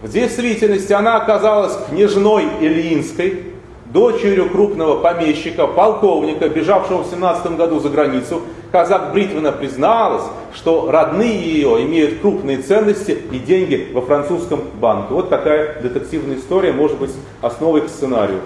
В 0.03 0.07
действительности 0.07 0.93
она 0.93 1.15
оказалась 1.15 1.75
княжной 1.89 2.45
Ильинской, 2.61 3.45
дочерью 3.85 4.51
крупного 4.51 5.01
помещика, 5.01 5.65
полковника, 5.65 6.49
бежавшего 6.49 7.01
в 7.01 7.07
17 7.07 7.57
году 7.57 7.79
за 7.79 7.89
границу, 7.89 8.43
казак 8.75 9.13
Бритвина 9.13 9.53
призналась, 9.53 10.25
что 10.53 10.91
родные 10.91 11.39
ее 11.39 11.85
имеют 11.85 12.19
крупные 12.19 12.57
ценности 12.57 13.17
и 13.31 13.39
деньги 13.39 13.87
во 13.93 14.01
французском 14.01 14.59
банке. 14.81 15.13
Вот 15.13 15.29
такая 15.29 15.81
детективная 15.81 16.35
история 16.35 16.73
может 16.73 16.97
быть 16.97 17.11
основой 17.41 17.83
к 17.83 17.87
сценарию 17.87 18.41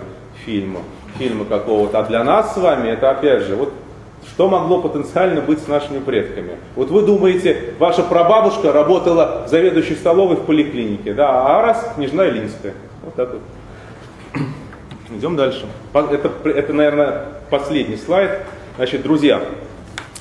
фильма, 0.46 0.82
фильма 1.18 1.46
какого-то. 1.46 1.98
А 1.98 2.04
для 2.04 2.24
нас 2.24 2.54
с 2.54 2.58
вами 2.58 2.90
это 2.90 3.10
опять 3.10 3.42
же, 3.42 3.56
вот 3.56 3.74
что 4.28 4.48
могло 4.48 4.84
потенциально 4.84 5.42
быть 5.42 5.64
с 5.64 5.68
нашими 5.68 5.98
предками? 5.98 6.58
Вот 6.76 6.92
вы 6.92 7.02
думаете, 7.02 7.74
ваша 7.80 8.04
прабабушка 8.04 8.72
работала 8.72 9.48
заведующей 9.48 9.96
столовой 9.96 10.36
в 10.36 10.42
поликлинике, 10.42 11.16
да, 11.16 11.58
а 11.58 11.62
раз 11.64 11.92
княжна 11.96 12.28
Илинская. 12.28 12.76
Вот 13.04 13.16
так 13.16 13.32
вот. 13.34 14.44
Идем 15.18 15.36
дальше. 15.36 15.66
Это, 15.92 16.30
это, 16.50 16.72
наверное, 16.72 17.26
последний 17.50 17.98
слайд. 17.98 18.42
Значит, 18.78 19.02
друзья, 19.02 19.42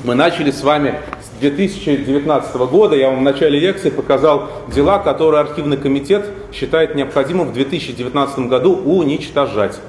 мы 0.05 0.15
начали 0.15 0.51
с 0.51 0.63
вами 0.63 0.95
с 1.21 1.41
2019 1.41 2.57
года. 2.57 2.95
Я 2.95 3.11
вам 3.11 3.21
в 3.21 3.23
начале 3.23 3.59
лекции 3.59 3.91
показал 3.91 4.49
дела, 4.73 4.99
которые 4.99 5.41
архивный 5.41 5.77
комитет 5.77 6.27
считает 6.53 6.95
необходимым 6.95 7.49
в 7.49 7.53
2019 7.53 8.41
году 8.41 8.77
уничтожать 8.77 9.81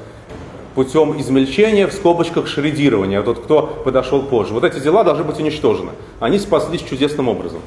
путем 0.74 1.20
измельчения 1.20 1.88
в 1.88 1.94
скобочках 1.94 2.48
шредирования. 2.48 3.22
Тот, 3.22 3.40
кто 3.40 3.64
подошел 3.84 4.22
позже. 4.24 4.54
Вот 4.54 4.64
эти 4.64 4.80
дела 4.80 5.04
должны 5.04 5.24
быть 5.24 5.40
уничтожены. 5.40 5.92
Они 6.20 6.40
спаслись 6.40 6.82
чудесным 6.82 7.28
образом. 7.28 7.60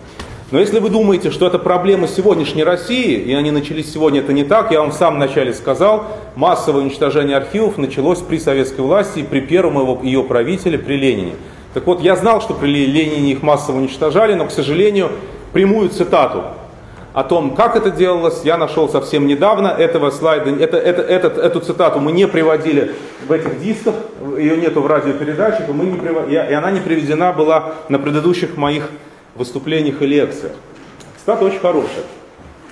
Но 0.51 0.59
если 0.59 0.80
вы 0.80 0.90
думаете, 0.90 1.30
что 1.30 1.47
это 1.47 1.59
проблема 1.59 2.07
сегодняшней 2.07 2.62
России, 2.62 3.16
и 3.16 3.32
они 3.32 3.51
начались 3.51 3.90
сегодня, 3.90 4.20
это 4.20 4.34
не 4.34 4.45
так, 4.45 4.70
я 4.70 4.80
вам 4.80 4.90
в 4.90 4.95
самом 4.95 5.18
начале 5.18 5.55
сказал, 5.55 6.05
массовое 6.36 6.82
уничтожение 6.82 7.36
архивов 7.38 7.78
началось 7.78 8.18
при 8.18 8.38
советской 8.38 8.82
власти 8.82 9.20
и 9.20 9.22
при 9.22 9.40
первом 9.40 9.80
его, 9.80 9.99
ее 10.03 10.22
правителе, 10.22 10.78
при 10.78 10.97
Ленине. 10.97 11.34
Так 11.75 11.87
вот, 11.87 12.01
я 12.01 12.16
знал, 12.16 12.41
что 12.41 12.55
при 12.55 12.68
Ленине 12.68 13.33
их 13.33 13.43
массово 13.43 13.79
уничтожали, 13.79 14.35
но, 14.35 14.47
к 14.47 14.51
сожалению, 14.51 15.11
прямую 15.53 15.89
цитату 15.89 16.45
о 17.14 17.25
том, 17.25 17.55
как 17.55 17.77
это 17.77 17.91
делалось, 17.91 18.41
я 18.45 18.57
нашел 18.57 18.89
совсем 18.89 19.27
недавно. 19.27 19.68
Этого 19.68 20.11
слайда, 20.11 20.51
это, 20.51 20.77
это, 20.79 21.03
этот, 21.03 21.39
эту 21.39 21.61
цитату 21.61 22.01
мы 22.01 22.12
не 22.12 22.27
приводили 22.27 22.95
в 23.27 23.33
этих 23.33 23.61
дисках, 23.61 23.95
ее 24.39 24.57
нету 24.57 24.81
в 24.81 24.87
радиопередачах, 24.87 25.68
и, 25.68 25.73
мы 25.73 25.87
не 25.87 25.99
прив... 25.99 26.29
и 26.29 26.37
она 26.37 26.70
не 26.70 26.81
приведена 26.81 27.33
была 27.33 27.75
на 27.89 27.99
предыдущих 27.99 28.57
моих 28.57 28.89
выступлениях 29.35 30.01
и 30.01 30.07
лекциях. 30.07 30.53
Цитата 31.18 31.45
очень 31.45 31.61
хорошая. 31.61 32.05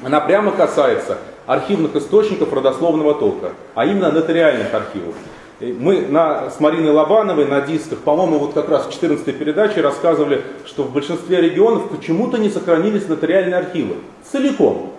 Она 0.02 0.20
прямо 0.20 0.52
касается 0.52 1.18
архивных 1.46 1.94
источников 1.96 2.52
родословного 2.52 3.14
толка, 3.14 3.52
а 3.74 3.84
именно 3.84 4.10
нотариальных 4.10 4.72
архивов. 4.72 5.14
Мы 5.60 6.06
на, 6.06 6.50
с 6.50 6.58
Мариной 6.58 6.90
Лобановой 6.90 7.44
на 7.44 7.60
дисках, 7.60 7.98
по-моему, 7.98 8.38
вот 8.38 8.54
как 8.54 8.70
раз 8.70 8.86
в 8.86 8.92
14 8.92 9.38
передаче 9.38 9.82
рассказывали, 9.82 10.42
что 10.64 10.84
в 10.84 10.92
большинстве 10.92 11.42
регионов 11.42 11.90
почему-то 11.90 12.38
не 12.38 12.48
сохранились 12.48 13.06
нотариальные 13.08 13.56
архивы. 13.56 13.96
Целиком. 14.32 14.90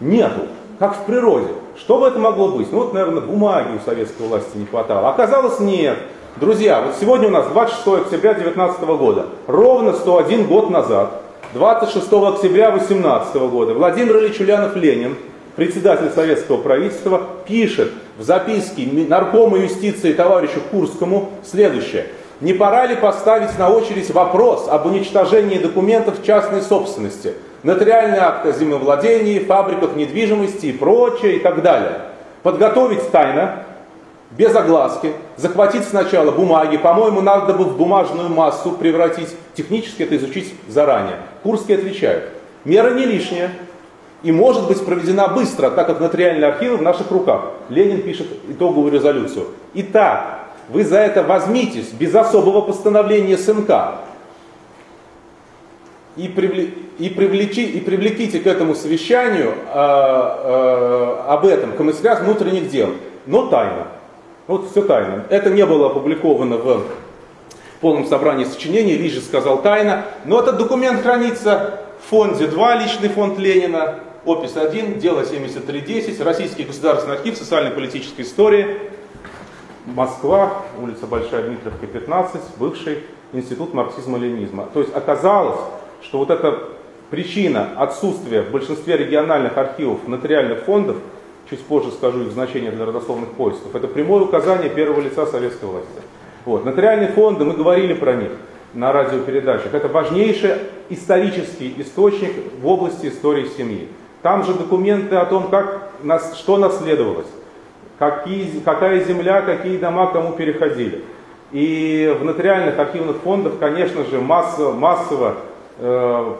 Нету. 0.00 0.42
Как 0.78 0.96
в 0.96 1.04
природе. 1.06 1.48
Что 1.78 1.98
бы 1.98 2.06
это 2.06 2.18
могло 2.18 2.48
быть? 2.48 2.70
Ну 2.70 2.80
вот, 2.80 2.92
наверное, 2.92 3.22
бумаги 3.22 3.76
у 3.76 3.80
советской 3.80 4.26
власти 4.26 4.58
не 4.58 4.66
хватало. 4.66 5.08
Оказалось, 5.08 5.58
нет. 5.58 5.96
Друзья, 6.36 6.82
вот 6.82 6.94
сегодня 7.00 7.28
у 7.28 7.30
нас 7.30 7.46
26 7.48 7.86
октября 8.04 8.34
2019 8.34 8.82
года. 8.82 9.26
Ровно 9.46 9.94
101 9.94 10.46
год 10.46 10.70
назад, 10.70 11.22
26 11.54 12.12
октября 12.12 12.70
2018 12.70 13.34
года, 13.50 13.74
Владимир 13.74 14.18
Ильич 14.18 14.38
Ульянов 14.38 14.76
Ленин 14.76 15.16
председатель 15.56 16.10
советского 16.10 16.58
правительства, 16.58 17.20
пишет 17.46 17.92
в 18.18 18.22
записке 18.22 18.88
наркома 19.08 19.58
юстиции 19.58 20.12
товарищу 20.12 20.60
Курскому 20.70 21.30
следующее. 21.44 22.06
Не 22.40 22.54
пора 22.54 22.86
ли 22.86 22.96
поставить 22.96 23.58
на 23.58 23.68
очередь 23.68 24.10
вопрос 24.10 24.66
об 24.68 24.86
уничтожении 24.86 25.58
документов 25.58 26.24
частной 26.24 26.62
собственности, 26.62 27.34
нотариальные 27.62 28.20
акты 28.20 28.48
о 28.48 28.52
землевладении, 28.52 29.40
фабриках 29.40 29.94
недвижимости 29.94 30.66
и 30.66 30.72
прочее 30.72 31.36
и 31.36 31.38
так 31.40 31.62
далее? 31.62 32.00
Подготовить 32.42 33.10
тайно, 33.10 33.64
без 34.30 34.54
огласки, 34.54 35.12
захватить 35.36 35.84
сначала 35.84 36.30
бумаги, 36.30 36.76
по-моему, 36.76 37.20
надо 37.20 37.52
бы 37.52 37.64
в 37.64 37.76
бумажную 37.76 38.28
массу 38.28 38.70
превратить, 38.72 39.34
технически 39.54 40.04
это 40.04 40.16
изучить 40.16 40.54
заранее. 40.68 41.16
Курский 41.42 41.74
отвечает, 41.74 42.28
мера 42.64 42.94
не 42.94 43.04
лишняя, 43.04 43.50
и 44.22 44.32
может 44.32 44.68
быть 44.68 44.84
проведена 44.84 45.28
быстро, 45.28 45.70
так 45.70 45.86
как 45.86 46.00
нотариальные 46.00 46.46
архивы 46.46 46.76
в 46.76 46.82
наших 46.82 47.10
руках. 47.10 47.42
Ленин 47.68 48.02
пишет 48.02 48.26
итоговую 48.48 48.92
резолюцию. 48.92 49.46
Итак, 49.74 50.40
вы 50.68 50.84
за 50.84 50.98
это 50.98 51.22
возьмитесь 51.22 51.90
без 51.92 52.14
особого 52.14 52.60
постановления 52.60 53.36
СНК. 53.36 53.70
и, 56.16 56.28
привле, 56.28 56.70
и, 56.98 57.08
привлечи, 57.08 57.60
и 57.60 57.80
привлеките 57.80 58.40
к 58.40 58.46
этому 58.46 58.74
совещанию 58.74 59.52
э, 59.52 59.74
э, 59.74 61.16
об 61.28 61.46
этом 61.46 61.72
комиссариат 61.72 62.20
внутренних 62.20 62.68
дел, 62.68 62.90
но 63.26 63.46
тайно. 63.46 63.86
Вот 64.46 64.70
все 64.70 64.82
тайно. 64.82 65.24
Это 65.30 65.50
не 65.50 65.64
было 65.64 65.86
опубликовано 65.86 66.56
в 66.56 66.82
полном 67.80 68.06
собрании 68.06 68.44
сочинений, 68.44 68.96
Лишь 68.96 69.22
сказал 69.22 69.62
тайно, 69.62 70.04
но 70.24 70.40
этот 70.40 70.58
документ 70.58 71.02
хранится 71.02 71.80
в 72.04 72.10
фонде 72.10 72.46
2, 72.46 72.74
личный 72.76 73.08
фонд 73.08 73.38
Ленина, 73.38 74.00
опись 74.24 74.56
1, 74.56 74.98
дело 74.98 75.24
7310, 75.24 76.20
Российский 76.20 76.64
государственный 76.64 77.16
архив 77.16 77.36
социально-политической 77.36 78.22
истории, 78.22 78.78
Москва, 79.86 80.62
улица 80.80 81.06
Большая 81.06 81.42
Дмитровка, 81.42 81.86
15, 81.86 82.40
бывший 82.58 82.98
институт 83.32 83.74
марксизма-ленизма. 83.74 84.68
То 84.72 84.80
есть 84.80 84.94
оказалось, 84.94 85.60
что 86.02 86.18
вот 86.18 86.30
эта 86.30 86.58
причина 87.10 87.70
отсутствия 87.76 88.42
в 88.42 88.50
большинстве 88.50 88.96
региональных 88.96 89.56
архивов 89.56 90.06
нотариальных 90.06 90.60
фондов, 90.60 90.96
чуть 91.48 91.60
позже 91.60 91.90
скажу 91.90 92.22
их 92.22 92.32
значение 92.32 92.70
для 92.70 92.84
родословных 92.84 93.30
поисков, 93.30 93.74
это 93.74 93.88
прямое 93.88 94.22
указание 94.22 94.70
первого 94.70 95.00
лица 95.00 95.26
советской 95.26 95.64
власти. 95.64 95.88
Вот. 96.44 96.64
Нотариальные 96.64 97.08
фонды, 97.08 97.44
мы 97.44 97.54
говорили 97.54 97.94
про 97.94 98.14
них 98.14 98.30
на 98.72 98.92
радиопередачах, 98.92 99.74
это 99.74 99.88
важнейший 99.88 100.52
исторический 100.90 101.74
источник 101.78 102.32
в 102.60 102.66
области 102.66 103.06
истории 103.06 103.48
семьи. 103.56 103.88
Там 104.22 104.44
же 104.44 104.54
документы 104.54 105.16
о 105.16 105.24
том, 105.24 105.48
как, 105.48 105.90
что 106.34 106.58
наследовалось, 106.58 107.26
какие, 107.98 108.60
какая 108.60 109.02
земля, 109.04 109.40
какие 109.40 109.78
дома 109.78 110.08
кому 110.12 110.32
переходили. 110.32 111.04
И 111.52 112.14
в 112.20 112.24
нотариальных 112.24 112.78
архивных 112.78 113.16
фондах, 113.18 113.54
конечно 113.58 114.04
же, 114.04 114.20
массово, 114.20 114.72
массово, 114.72 115.36
э, 115.78 116.34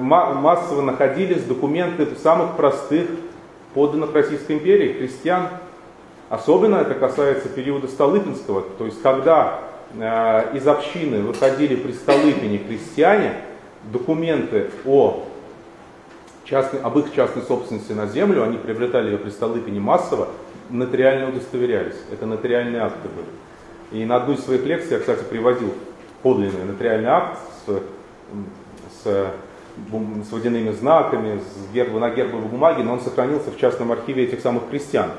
массово 0.00 0.82
находились 0.82 1.42
документы 1.42 2.06
самых 2.22 2.56
простых 2.56 3.08
подданных 3.74 4.14
Российской 4.14 4.52
империи, 4.52 4.92
крестьян. 4.92 5.48
Особенно 6.28 6.76
это 6.76 6.94
касается 6.94 7.48
периода 7.48 7.88
Столыпинского, 7.88 8.62
то 8.78 8.84
есть 8.84 9.02
когда 9.02 9.58
э, 9.94 10.56
из 10.56 10.66
общины 10.68 11.20
выходили 11.20 11.76
при 11.76 11.92
Столыпине 11.92 12.58
крестьяне, 12.58 13.32
документы 13.90 14.70
о 14.86 15.24
частной, 16.44 16.80
об 16.80 16.98
их 16.98 17.14
частной 17.14 17.42
собственности 17.42 17.92
на 17.92 18.06
землю, 18.06 18.42
они 18.42 18.56
приобретали 18.56 19.10
ее 19.10 19.18
при 19.18 19.30
Столыпине 19.30 19.80
массово, 19.80 20.28
нотариально 20.70 21.28
удостоверялись. 21.28 21.96
Это 22.10 22.26
нотариальные 22.26 22.82
акты 22.82 23.08
были. 23.08 24.00
И 24.02 24.04
на 24.04 24.16
одну 24.16 24.34
из 24.34 24.44
своих 24.44 24.64
лекций 24.64 24.92
я, 24.92 25.00
кстати, 25.00 25.22
приводил 25.24 25.74
подлинный 26.22 26.64
нотариальный 26.64 27.10
акт 27.10 27.38
с, 27.66 27.82
с, 29.02 29.26
с 30.28 30.32
водяными 30.32 30.70
знаками, 30.70 31.40
с 31.40 31.74
герб, 31.74 31.92
на 31.94 32.10
гербовой 32.10 32.46
бумаге, 32.48 32.82
но 32.82 32.94
он 32.94 33.00
сохранился 33.00 33.50
в 33.50 33.58
частном 33.58 33.92
архиве 33.92 34.24
этих 34.24 34.40
самых 34.40 34.68
крестьян. 34.70 35.10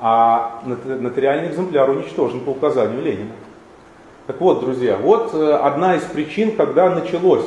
А 0.00 0.62
нотариальный 0.64 1.50
экземпляр 1.50 1.90
уничтожен 1.90 2.40
по 2.40 2.50
указанию 2.50 3.02
Ленина. 3.02 3.32
Так 4.26 4.40
вот, 4.40 4.60
друзья, 4.60 4.96
вот 4.96 5.34
э, 5.34 5.52
одна 5.54 5.96
из 5.96 6.02
причин, 6.02 6.54
когда 6.54 6.88
началась 6.88 7.44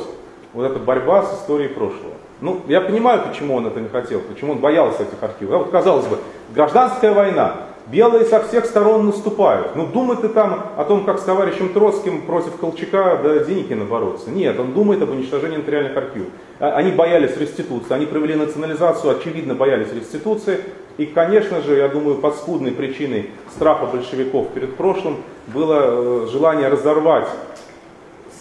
вот 0.52 0.64
эта 0.64 0.78
борьба 0.78 1.22
с 1.22 1.40
историей 1.40 1.68
прошлого. 1.68 2.13
Ну, 2.44 2.60
я 2.68 2.82
понимаю, 2.82 3.22
почему 3.26 3.54
он 3.54 3.66
это 3.66 3.80
не 3.80 3.88
хотел, 3.88 4.20
почему 4.20 4.52
он 4.52 4.58
боялся 4.58 5.02
этих 5.02 5.22
архивов. 5.22 5.62
вот, 5.62 5.70
казалось 5.70 6.04
бы, 6.06 6.18
гражданская 6.54 7.14
война, 7.14 7.56
Белые 7.86 8.24
со 8.24 8.42
всех 8.42 8.64
сторон 8.64 9.04
наступают. 9.04 9.76
Ну, 9.76 9.86
думает 9.86 10.22
ты 10.22 10.30
там 10.30 10.72
о 10.76 10.84
том, 10.84 11.04
как 11.04 11.18
с 11.18 11.22
товарищем 11.22 11.70
Троцким 11.70 12.22
против 12.22 12.56
Колчака 12.56 13.20
да 13.22 13.40
Деникина 13.40 13.84
бороться. 13.84 14.30
Нет, 14.30 14.58
он 14.58 14.72
думает 14.72 15.02
об 15.02 15.10
уничтожении 15.10 15.58
нотариальных 15.58 15.94
архивов. 15.94 16.28
А, 16.60 16.76
они 16.76 16.92
боялись 16.92 17.36
реституции, 17.36 17.92
они 17.92 18.06
провели 18.06 18.36
национализацию, 18.36 19.18
очевидно 19.18 19.54
боялись 19.54 19.92
реституции. 19.92 20.60
И, 20.96 21.04
конечно 21.04 21.60
же, 21.60 21.76
я 21.76 21.88
думаю, 21.88 22.16
подспудной 22.16 22.72
причиной 22.72 23.30
страха 23.54 23.84
большевиков 23.84 24.48
перед 24.54 24.76
прошлым 24.76 25.18
было 25.48 25.80
э, 25.80 26.26
желание 26.32 26.68
разорвать 26.68 27.28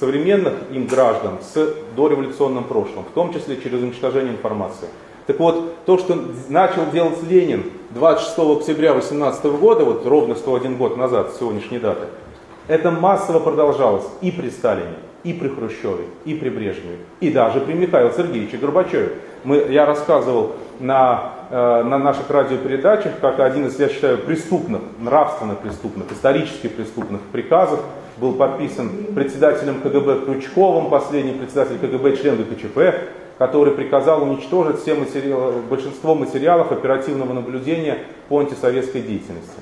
современных 0.04 0.54
им 0.70 0.86
граждан 0.86 1.38
с 1.41 1.76
дореволюционным 1.95 2.66
прошлым, 2.66 3.06
в 3.06 3.14
том 3.14 3.34
числе 3.34 3.56
через 3.56 3.82
уничтожение 3.82 4.34
информации. 4.34 4.89
Так 5.28 5.39
вот, 5.39 5.86
то, 5.86 5.97
что 5.97 6.22
начал 6.49 6.91
делать 6.91 7.24
Ленин 7.24 7.64
26 7.91 8.38
октября 8.38 8.93
18 8.93 9.45
года, 9.45 9.86
вот 9.86 10.06
ровно 10.06 10.36
101 10.36 10.76
год 10.76 10.97
назад, 10.97 11.32
с 11.32 11.39
сегодняшней 11.39 11.80
даты, 11.80 12.08
это 12.68 12.91
массово 12.91 13.39
продолжалось 13.39 14.04
и 14.20 14.32
при 14.32 14.49
Сталине, 14.49 14.97
и 15.24 15.32
при 15.32 15.47
Хрущеве, 15.47 16.04
и 16.26 16.34
при 16.34 16.49
Брежневе, 16.49 16.97
и 17.22 17.32
даже 17.32 17.62
при 17.62 17.72
Михаиле 17.72 18.12
Сергеевиче 18.12 18.58
Горбачеве. 18.58 19.14
Мы, 19.45 19.68
я 19.70 19.86
рассказывал 19.86 20.51
на, 20.82 21.32
э, 21.49 21.84
на 21.84 21.97
наших 21.97 22.30
радиопередачах, 22.30 23.14
как 23.22 23.39
один 23.39 23.68
из, 23.68 23.80
я 23.80 23.88
считаю, 23.88 24.18
преступных, 24.18 24.82
нравственно 24.99 25.56
преступных, 25.56 26.12
исторически 26.12 26.68
преступных 26.68 27.22
приказов 27.32 27.80
был 28.18 28.34
подписан 28.34 28.89
председателем 29.16 29.82
КГБ 29.82 30.26
Крючковым, 30.26 30.89
последний 30.89 31.34
председатель 31.34 31.78
КГБ, 31.80 32.18
член 32.18 32.38
ГКЧП, 32.38 33.09
который 33.38 33.74
приказал 33.74 34.24
уничтожить 34.24 34.82
все 34.82 34.95
материалы, 34.95 35.53
большинство 35.70 36.16
материалов 36.16 36.72
оперативного 36.72 37.34
наблюдения 37.34 37.99
по 38.30 38.39
антисоветской 38.39 39.01
деятельности. 39.01 39.59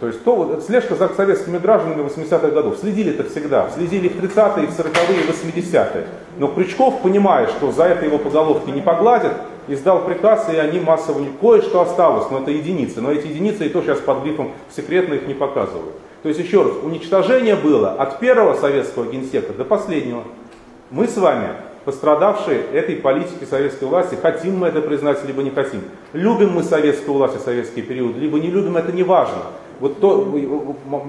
То 0.00 0.08
есть 0.08 0.24
то, 0.24 0.60
слежка 0.66 0.96
за 0.96 1.08
советскими 1.10 1.58
гражданами 1.58 2.02
80-х 2.08 2.48
годов. 2.48 2.76
Следили 2.80 3.12
это 3.12 3.28
всегда. 3.30 3.70
Следили 3.70 4.08
в 4.08 4.16
30-е, 4.20 4.66
в 4.66 4.78
40-е, 4.78 5.22
в 5.22 5.44
80-е. 5.46 6.06
Но 6.38 6.48
Крючков, 6.48 7.02
понимая, 7.02 7.46
что 7.46 7.70
за 7.70 7.84
это 7.84 8.04
его 8.04 8.18
поголовки 8.18 8.70
не 8.70 8.80
погладят, 8.80 9.32
издал 9.68 10.04
приказ, 10.04 10.48
и 10.52 10.56
они 10.56 10.80
массово... 10.80 11.24
Кое-что 11.40 11.82
осталось, 11.82 12.28
но 12.32 12.40
это 12.40 12.50
единицы. 12.50 13.00
Но 13.00 13.12
эти 13.12 13.28
единицы 13.28 13.66
и 13.66 13.68
то 13.68 13.80
сейчас 13.80 14.00
под 14.00 14.24
грифом 14.24 14.50
секретно 14.74 15.14
их 15.14 15.28
не 15.28 15.34
показывают. 15.34 15.94
То 16.26 16.30
есть, 16.30 16.40
еще 16.40 16.64
раз, 16.64 16.72
уничтожение 16.82 17.54
было 17.54 17.92
от 17.92 18.18
первого 18.18 18.54
советского 18.54 19.04
генсека 19.04 19.52
до 19.52 19.64
последнего. 19.64 20.24
Мы 20.90 21.06
с 21.06 21.16
вами 21.16 21.50
пострадавшие 21.84 22.62
этой 22.72 22.96
политики 22.96 23.44
советской 23.48 23.84
власти, 23.84 24.18
хотим 24.20 24.58
мы 24.58 24.66
это 24.66 24.80
признать, 24.80 25.24
либо 25.24 25.44
не 25.44 25.50
хотим. 25.50 25.82
Любим 26.12 26.50
мы 26.50 26.64
советскую 26.64 27.16
власть 27.16 27.36
и 27.36 27.38
советский 27.38 27.80
период, 27.80 28.16
либо 28.16 28.40
не 28.40 28.48
любим, 28.48 28.76
это 28.76 28.90
не 28.90 29.04
важно. 29.04 29.38
Вот 29.78 30.00
то, 30.00 30.34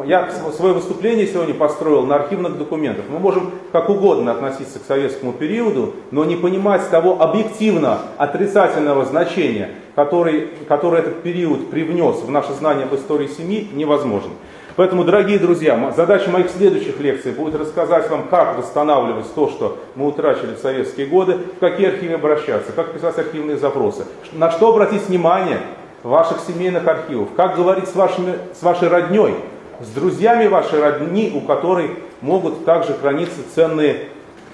я 0.06 0.30
свое 0.56 0.76
выступление 0.76 1.26
сегодня 1.26 1.56
построил 1.56 2.06
на 2.06 2.14
архивных 2.14 2.60
документах. 2.60 3.06
Мы 3.10 3.18
можем 3.18 3.54
как 3.72 3.90
угодно 3.90 4.34
относиться 4.34 4.78
к 4.78 4.84
советскому 4.84 5.34
периоду, 5.34 5.96
но 6.12 6.26
не 6.26 6.36
понимать 6.36 6.88
того 6.92 7.20
объективно 7.20 8.02
отрицательного 8.18 9.04
значения, 9.06 9.72
который, 9.96 10.50
который 10.68 11.00
этот 11.00 11.24
период 11.24 11.72
привнес 11.72 12.18
в 12.18 12.30
наше 12.30 12.54
знание 12.54 12.86
об 12.86 12.94
истории 12.94 13.26
семьи, 13.26 13.68
невозможно. 13.74 14.34
Поэтому, 14.78 15.04
дорогие 15.04 15.40
друзья, 15.40 15.92
задача 15.98 16.30
моих 16.30 16.52
следующих 16.52 17.00
лекций 17.00 17.32
будет 17.32 17.56
рассказать 17.56 18.12
вам, 18.12 18.28
как 18.28 18.60
восстанавливать 18.60 19.26
то, 19.34 19.50
что 19.50 19.80
мы 19.96 20.08
утрачили 20.08 20.54
в 20.54 20.60
советские 20.60 21.08
годы, 21.08 21.40
в 21.56 21.60
какие 21.60 21.88
архивы 21.88 22.14
обращаться, 22.14 22.72
как 22.74 22.94
писать 22.94 23.18
архивные 23.18 23.58
запросы, 23.58 24.06
на 24.34 24.52
что 24.52 24.70
обратить 24.70 25.08
внимание 25.08 25.62
ваших 26.04 26.42
семейных 26.42 26.88
архивов, 26.88 27.30
как 27.36 27.56
говорить 27.56 27.88
с, 27.88 27.96
вашими, 27.96 28.36
с 28.54 28.62
вашей 28.62 28.88
родней, 28.88 29.34
с 29.82 29.90
друзьями 29.90 30.46
вашей 30.46 30.80
родни, 30.80 31.32
у 31.34 31.42
которой 31.42 31.90
могут 32.22 32.64
также 32.64 32.94
храниться 32.94 33.40
ценные 33.56 34.10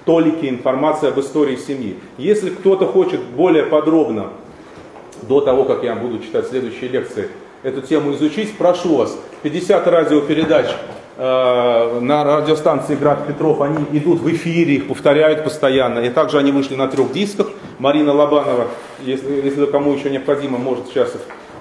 толики 0.05 0.45
информации 0.45 1.09
об 1.09 1.19
истории 1.19 1.57
семьи. 1.57 1.99
Если 2.17 2.49
кто-то 2.49 2.86
хочет 2.86 3.19
более 3.19 3.63
подробно, 3.63 4.30
до 5.24 5.41
того, 5.41 5.65
как 5.65 5.84
я 5.84 5.95
буду 5.95 6.19
читать 6.19 6.47
следующие 6.47 6.89
лекции, 6.89 7.28
эту 7.64 7.82
тему 7.82 8.14
изучить, 8.14 8.57
прошу 8.57 8.97
вас, 8.97 9.18
50 9.41 9.88
радиопередач 9.88 10.68
э, 11.18 11.99
на 12.01 12.24
радиостанции 12.24 12.95
Град 12.95 13.26
Петров, 13.26 13.61
они 13.61 13.86
идут 13.93 14.20
в 14.20 14.30
эфире, 14.32 14.76
их 14.76 14.88
повторяют 14.88 15.43
постоянно. 15.43 15.99
И 15.99 16.09
также 16.09 16.38
они 16.38 16.51
вышли 16.51 16.76
на 16.76 16.88
трех 16.88 17.11
дисках. 17.14 17.47
Марина 17.80 18.14
Лобанова, 18.14 18.68
если, 19.01 19.41
если 19.43 19.66
кому 19.66 19.93
еще 19.93 20.09
необходимо, 20.09 20.57
может 20.57 20.88
сейчас 20.88 21.14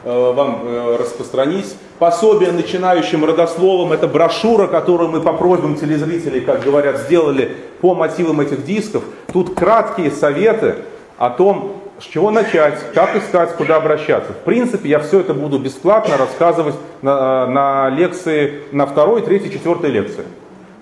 э, 0.04 0.32
вам 0.32 0.62
э, 0.64 0.96
распространить. 0.98 1.76
Пособие 1.98 2.50
начинающим 2.50 3.24
родословам, 3.24 3.92
это 3.92 4.08
брошюра, 4.08 4.66
которую 4.66 5.10
мы 5.10 5.20
по 5.20 5.32
просьбам 5.32 5.76
телезрителей, 5.76 6.40
как 6.40 6.64
говорят, 6.64 6.98
сделали 6.98 7.56
по 7.80 7.94
мотивам 7.94 8.40
этих 8.40 8.64
дисков. 8.64 9.04
Тут 9.32 9.54
краткие 9.54 10.10
советы 10.10 10.76
о 11.16 11.30
том, 11.30 11.81
с 12.02 12.04
чего 12.06 12.30
начать, 12.30 12.78
как 12.94 13.14
искать, 13.14 13.54
куда 13.54 13.76
обращаться. 13.76 14.32
В 14.32 14.38
принципе, 14.38 14.88
я 14.88 14.98
все 14.98 15.20
это 15.20 15.34
буду 15.34 15.58
бесплатно 15.58 16.16
рассказывать 16.16 16.74
на, 17.00 17.46
на 17.46 17.90
лекции, 17.90 18.62
на 18.72 18.86
второй, 18.86 19.22
третьей, 19.22 19.52
четвертой 19.52 19.90
лекции. 19.90 20.24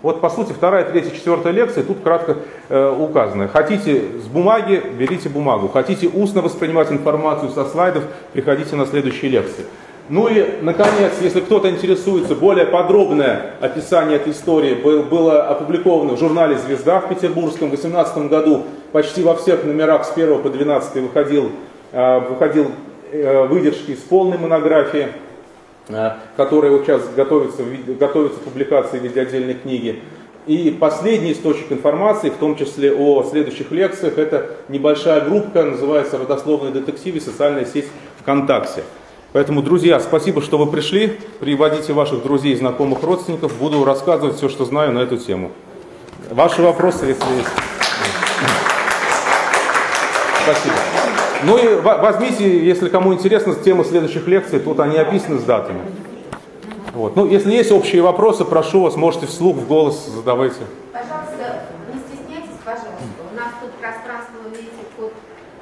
Вот, 0.00 0.22
по 0.22 0.30
сути, 0.30 0.52
вторая, 0.52 0.84
третья, 0.84 1.10
четвертая 1.10 1.52
лекция 1.52 1.84
тут 1.84 1.98
кратко 2.02 2.38
э, 2.70 2.96
указаны. 2.98 3.48
Хотите 3.48 4.02
с 4.24 4.28
бумаги, 4.28 4.82
берите 4.98 5.28
бумагу. 5.28 5.68
Хотите 5.68 6.08
устно 6.08 6.40
воспринимать 6.40 6.90
информацию 6.90 7.50
со 7.50 7.66
слайдов, 7.66 8.04
приходите 8.32 8.76
на 8.76 8.86
следующие 8.86 9.30
лекции. 9.30 9.66
Ну 10.08 10.28
и, 10.28 10.60
наконец, 10.60 11.12
если 11.20 11.40
кто-то 11.40 11.70
интересуется, 11.70 12.34
более 12.34 12.66
подробное 12.66 13.52
описание 13.60 14.16
этой 14.16 14.32
истории 14.32 14.74
было 14.74 15.44
опубликовано 15.44 16.16
в 16.16 16.18
журнале 16.18 16.58
«Звезда» 16.58 17.00
в 17.00 17.08
Петербургском 17.08 17.68
в 17.68 17.70
2018 17.70 18.28
году. 18.28 18.64
Почти 18.92 19.22
во 19.22 19.36
всех 19.36 19.64
номерах 19.64 20.04
с 20.04 20.12
1 20.12 20.42
по 20.42 20.48
12 20.48 21.02
выходил, 21.02 21.52
э, 21.92 22.18
выходил 22.28 22.72
э, 23.12 23.46
выдержки 23.46 23.92
из 23.92 23.98
полной 23.98 24.38
монографии, 24.38 25.08
э, 25.88 26.10
которая 26.36 26.72
вот 26.72 26.86
сейчас 26.86 27.02
готовится, 27.14 27.62
готовится 27.98 28.40
публикация 28.40 28.98
в 28.98 29.04
виде 29.04 29.20
отдельной 29.20 29.54
книги. 29.54 30.02
И 30.46 30.76
последний 30.80 31.32
источник 31.32 31.70
информации, 31.70 32.30
в 32.30 32.36
том 32.36 32.56
числе 32.56 32.92
о 32.92 33.22
следующих 33.22 33.70
лекциях, 33.70 34.18
это 34.18 34.56
небольшая 34.68 35.20
группа, 35.20 35.62
называется 35.62 36.18
«Родословные 36.18 36.72
детективы. 36.72 37.20
Социальная 37.20 37.66
сеть 37.66 37.86
ВКонтакте». 38.20 38.82
Поэтому, 39.32 39.62
друзья, 39.62 40.00
спасибо, 40.00 40.42
что 40.42 40.58
вы 40.58 40.66
пришли. 40.66 41.18
Приводите 41.38 41.92
ваших 41.92 42.22
друзей, 42.22 42.56
знакомых, 42.56 43.02
родственников. 43.02 43.56
Буду 43.58 43.84
рассказывать 43.84 44.36
все, 44.36 44.48
что 44.48 44.64
знаю 44.64 44.92
на 44.92 44.98
эту 45.00 45.18
тему. 45.18 45.52
Ваши 46.30 46.62
вопросы, 46.62 47.06
если 47.06 47.24
есть. 47.36 47.48
Спасибо. 50.42 50.74
Ну 51.44 51.56
и 51.58 51.80
возьмите, 51.80 52.64
если 52.64 52.88
кому 52.88 53.14
интересно, 53.14 53.54
тему 53.54 53.84
следующих 53.84 54.26
лекций, 54.26 54.58
тут 54.58 54.80
они 54.80 54.96
описаны 54.96 55.38
с 55.38 55.44
датами. 55.44 55.80
Вот. 56.92 57.14
Ну, 57.14 57.26
если 57.26 57.52
есть 57.52 57.70
общие 57.70 58.02
вопросы, 58.02 58.44
прошу 58.44 58.82
вас, 58.82 58.96
можете 58.96 59.26
вслух, 59.26 59.56
в 59.56 59.66
голос 59.68 60.06
задавайте. 60.06 60.60
Пожалуйста, 60.92 61.62
не 61.94 62.00
стесняйтесь, 62.00 62.58
пожалуйста. 62.64 62.98
У 63.30 63.36
нас 63.36 63.54
тут 63.62 63.70
пространство, 63.78 64.36
видите, 64.50 64.84
под 64.98 65.12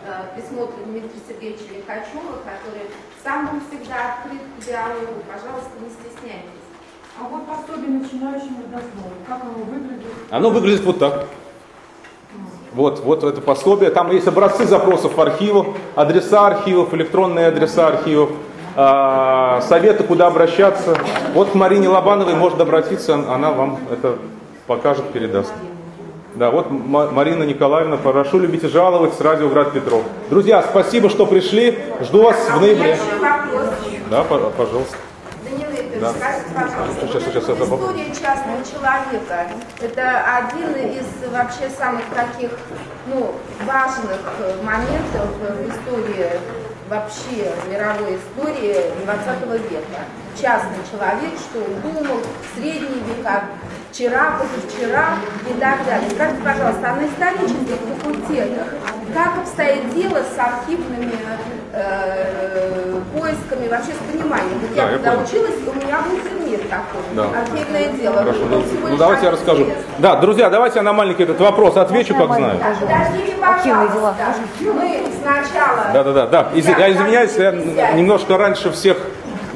э, 0.06 0.34
присмотр 0.34 0.72
Дмитрия 0.86 1.20
Сергеевича 1.28 1.68
Лихачева, 1.76 2.42
который 2.48 2.88
сам 3.29 3.47
был 3.47 3.61
всегда 3.68 4.14
открыт 4.14 4.41
к 4.57 4.64
диалогу. 4.64 5.20
Пожалуйста, 5.29 5.70
не 5.83 5.91
стесняйтесь. 5.91 6.64
А 7.20 7.29
вот 7.29 7.43
пособие 7.47 8.01
начинающим 8.01 8.57
родословом, 8.64 9.18
как 9.29 9.43
оно 9.43 9.64
выглядит? 9.70 10.07
Оно 10.31 10.51
выглядит 10.51 10.85
вот 10.85 10.99
так. 10.99 11.26
Вот, 12.72 13.01
вот 13.01 13.24
это 13.24 13.41
пособие. 13.43 13.91
Там 13.91 14.11
есть 14.12 14.26
образцы 14.26 14.64
запросов 14.64 15.16
в 15.16 15.20
архивах, 15.20 15.66
адреса 15.95 16.47
архивов, 16.47 16.95
электронные 16.95 17.49
адреса 17.49 17.89
архивов, 17.89 18.31
э, 18.76 19.61
советы, 19.68 20.05
куда 20.05 20.29
обращаться. 20.29 20.97
Вот 21.35 21.51
к 21.51 21.55
Марине 21.55 21.89
Лобановой 21.89 22.35
можно 22.35 22.62
обратиться, 22.62 23.14
она 23.14 23.51
вам 23.51 23.79
это 23.91 24.16
покажет, 24.66 25.05
передаст. 25.12 25.53
Да, 26.39 26.53
вот 26.53 26.70
Марина 26.70 27.43
Николаевна, 27.43 27.97
прошу 27.97 28.39
любите 28.39 28.68
жаловать 28.68 29.12
с 29.14 29.20
радио 29.20 29.49
Град 29.49 29.72
Петров. 29.72 30.05
Друзья, 30.30 30.62
спасибо, 30.62 31.11
что 31.11 31.26
пришли. 31.26 31.76
Жду 32.01 32.22
вас 32.22 32.36
в 32.36 32.61
ноябре. 32.61 32.97
Да, 34.09 34.22
пожалуйста. 34.22 34.97
Да. 36.01 36.12
скажите, 36.12 36.45
пожалуйста, 36.55 37.07
сейчас, 37.09 37.22
сейчас, 37.24 37.45
сейчас, 37.45 37.59
история 37.59 38.07
частного 38.14 38.62
человека, 38.62 39.49
это 39.80 40.22
один 40.36 40.76
из 40.93 41.07
вообще 41.32 41.68
самых 41.76 42.03
таких 42.14 42.51
ну, 43.09 43.34
важных 43.66 44.20
моментов 44.62 45.26
в 45.41 45.68
истории 45.68 46.30
вообще 46.89 47.51
мировой 47.68 48.16
истории 48.16 48.76
20 49.05 49.70
века. 49.72 50.05
Частный 50.41 50.78
человек, 50.91 51.34
что 51.36 51.59
он 51.59 51.80
думал 51.82 52.20
в 52.20 52.59
средние 52.59 53.03
века, 53.16 53.45
вчера, 53.91 54.39
позавчера 54.39 55.16
и 55.49 55.61
так 55.61 55.84
далее. 55.84 56.11
Скажите, 56.11 56.43
пожалуйста, 56.45 56.91
а 56.91 56.95
на 56.95 57.07
исторических 57.07 57.76
факультетах 57.99 58.68
как 59.12 59.39
обстоит 59.39 59.93
дело 59.95 60.18
с 60.18 60.39
архивными 60.39 61.12
э, 61.72 63.01
поисками, 63.12 63.68
вообще 63.68 63.93
с 63.93 64.12
пониманием? 64.12 64.59
Вот 64.61 64.74
да, 64.76 64.82
я 64.82 64.89
когда 64.91 65.12
училась, 65.14 65.55
у 65.66 65.72
меня 65.74 66.01
был 66.03 66.16
предмет 66.18 66.70
такой, 66.70 67.03
да. 67.14 67.41
архивное 67.41 67.89
дело. 67.93 68.18
Хорошо, 68.18 68.41
ну, 68.51 68.62
ну 68.91 68.97
давайте 68.97 69.24
я 69.24 69.30
расскажу. 69.32 69.66
Да, 69.99 70.16
друзья, 70.16 70.51
давайте 70.51 70.76
я 70.78 70.82
на 70.82 70.93
маленький 70.93 71.24
этот 71.24 71.41
вопрос 71.41 71.76
отвечу, 71.76 72.14
как 72.14 72.34
знаю. 72.34 72.59
Подождите, 72.80 73.34
пожалуйста. 73.41 74.34
Мы 74.61 75.03
сначала... 75.20 75.86
Да, 75.93 76.05
да, 76.05 76.12
да, 76.12 76.26
да. 76.26 76.49
Из, 76.55 76.66
я 76.66 76.93
извиняюсь, 76.93 77.34
я 77.36 77.53
немножко 77.93 78.36
раньше 78.36 78.70
всех 78.70 78.99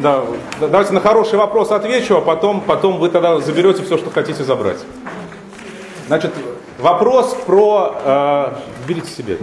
да, 0.02 0.24
давайте 0.60 0.92
на 0.92 1.00
хороший 1.00 1.38
вопрос 1.38 1.70
отвечу, 1.70 2.16
а 2.16 2.20
потом, 2.20 2.60
потом 2.60 2.98
вы 2.98 3.08
тогда 3.08 3.38
заберете 3.40 3.82
все, 3.82 3.96
что 3.96 4.10
хотите 4.10 4.42
забрать. 4.42 4.78
Значит, 6.08 6.32
вопрос 6.78 7.36
про... 7.46 7.94
Э, 8.04 8.46
берите 8.86 9.08
себе. 9.08 9.38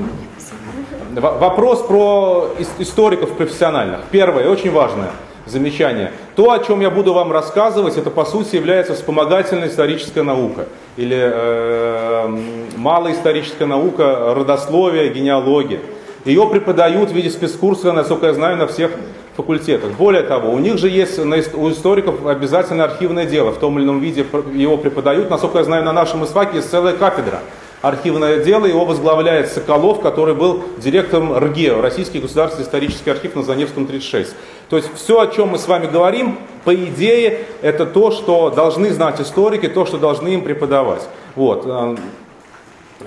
Вопрос 1.16 1.82
про 1.84 2.50
историков 2.78 3.34
профессиональных. 3.34 4.02
Первое, 4.12 4.50
очень 4.50 4.72
важное 4.72 5.12
замечание. 5.46 6.12
То, 6.36 6.52
о 6.52 6.60
чем 6.60 6.82
я 6.82 6.92
буду 6.92 7.14
вам 7.14 7.32
рассказывать, 7.32 7.98
это 7.98 8.12
по 8.12 8.26
сути 8.26 8.56
является 8.56 8.94
вспомогательная 8.94 9.70
историческая 9.70 10.24
наука. 10.24 10.66
Или 10.98 11.18
э, 11.20 12.38
малоисторическая 12.76 13.68
наука, 13.68 14.34
родословие, 14.36 15.10
генеалогия. 15.10 15.80
Ее 16.26 16.48
преподают 16.50 17.12
в 17.12 17.14
виде 17.14 17.30
спецкурса, 17.30 17.94
насколько 17.94 18.28
я 18.28 18.34
знаю, 18.34 18.58
на 18.58 18.68
всех 18.68 18.92
факультетах. 19.40 19.92
Более 19.92 20.24
того, 20.24 20.52
у 20.52 20.60
них 20.60 20.78
же 20.78 20.90
есть 20.90 21.18
у 21.18 21.72
историков 21.72 22.26
обязательно 22.26 22.84
архивное 22.84 23.26
дело. 23.26 23.52
В 23.52 23.60
том 23.60 23.78
или 23.78 23.86
ином 23.86 24.00
виде 24.00 24.26
его 24.54 24.78
преподают. 24.78 25.30
Насколько 25.30 25.60
я 25.60 25.64
знаю, 25.64 25.84
на 25.86 25.94
нашем 25.94 26.26
ИСФАКе 26.26 26.58
есть 26.58 26.70
целая 26.70 26.94
кафедра 26.94 27.40
архивное 27.82 28.44
дело. 28.44 28.66
Его 28.66 28.84
возглавляет 28.84 29.50
Соколов, 29.50 30.02
который 30.02 30.36
был 30.36 30.64
директором 30.78 31.38
РГЕО, 31.38 31.82
Российский 31.82 32.20
государственный 32.20 32.66
исторический 32.66 33.10
архив 33.10 33.36
на 33.36 33.44
Заневском 33.44 33.88
36. 33.88 34.36
То 34.70 34.76
есть 34.76 34.90
все, 34.96 35.22
о 35.22 35.28
чем 35.28 35.50
мы 35.50 35.58
с 35.58 35.68
вами 35.68 35.88
говорим, 35.88 36.38
по 36.66 36.76
идее, 36.76 37.46
это 37.62 37.86
то, 37.86 38.12
что 38.12 38.50
должны 38.50 38.92
знать 38.92 39.22
историки, 39.22 39.70
то, 39.70 39.86
что 39.86 39.98
должны 39.98 40.30
им 40.30 40.42
преподавать. 40.42 41.08
Вот. 41.36 41.64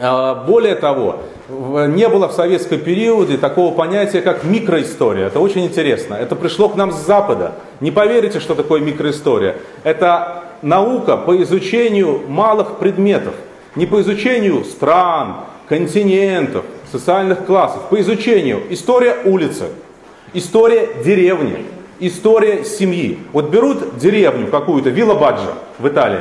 А, 0.00 0.34
более 0.46 0.76
того, 0.76 1.20
не 1.88 2.08
было 2.08 2.28
в 2.28 2.32
советском 2.32 2.78
периоде 2.78 3.36
такого 3.36 3.74
понятия, 3.74 4.22
как 4.22 4.44
микроистория. 4.44 5.26
Это 5.26 5.40
очень 5.40 5.64
интересно. 5.64 6.14
Это 6.14 6.34
пришло 6.36 6.68
к 6.68 6.76
нам 6.76 6.92
с 6.92 7.06
Запада. 7.06 7.52
Не 7.80 7.90
поверите, 7.90 8.40
что 8.40 8.54
такое 8.54 8.80
микроистория. 8.80 9.56
Это 9.84 10.44
наука 10.62 11.16
по 11.16 11.40
изучению 11.42 12.22
малых 12.28 12.78
предметов. 12.78 13.34
Не 13.76 13.86
по 13.86 14.00
изучению 14.00 14.64
стран, 14.64 15.36
континентов, 15.68 16.64
социальных 16.90 17.44
классов. 17.44 17.82
По 17.90 18.00
изучению 18.00 18.62
история 18.70 19.16
улицы, 19.24 19.66
история 20.34 20.88
деревни, 21.04 21.64
история 22.00 22.64
семьи. 22.64 23.18
Вот 23.32 23.50
берут 23.50 23.98
деревню 23.98 24.48
какую-то, 24.48 24.90
Вилла 24.90 25.14
Баджа 25.14 25.54
в 25.78 25.88
Италии, 25.88 26.20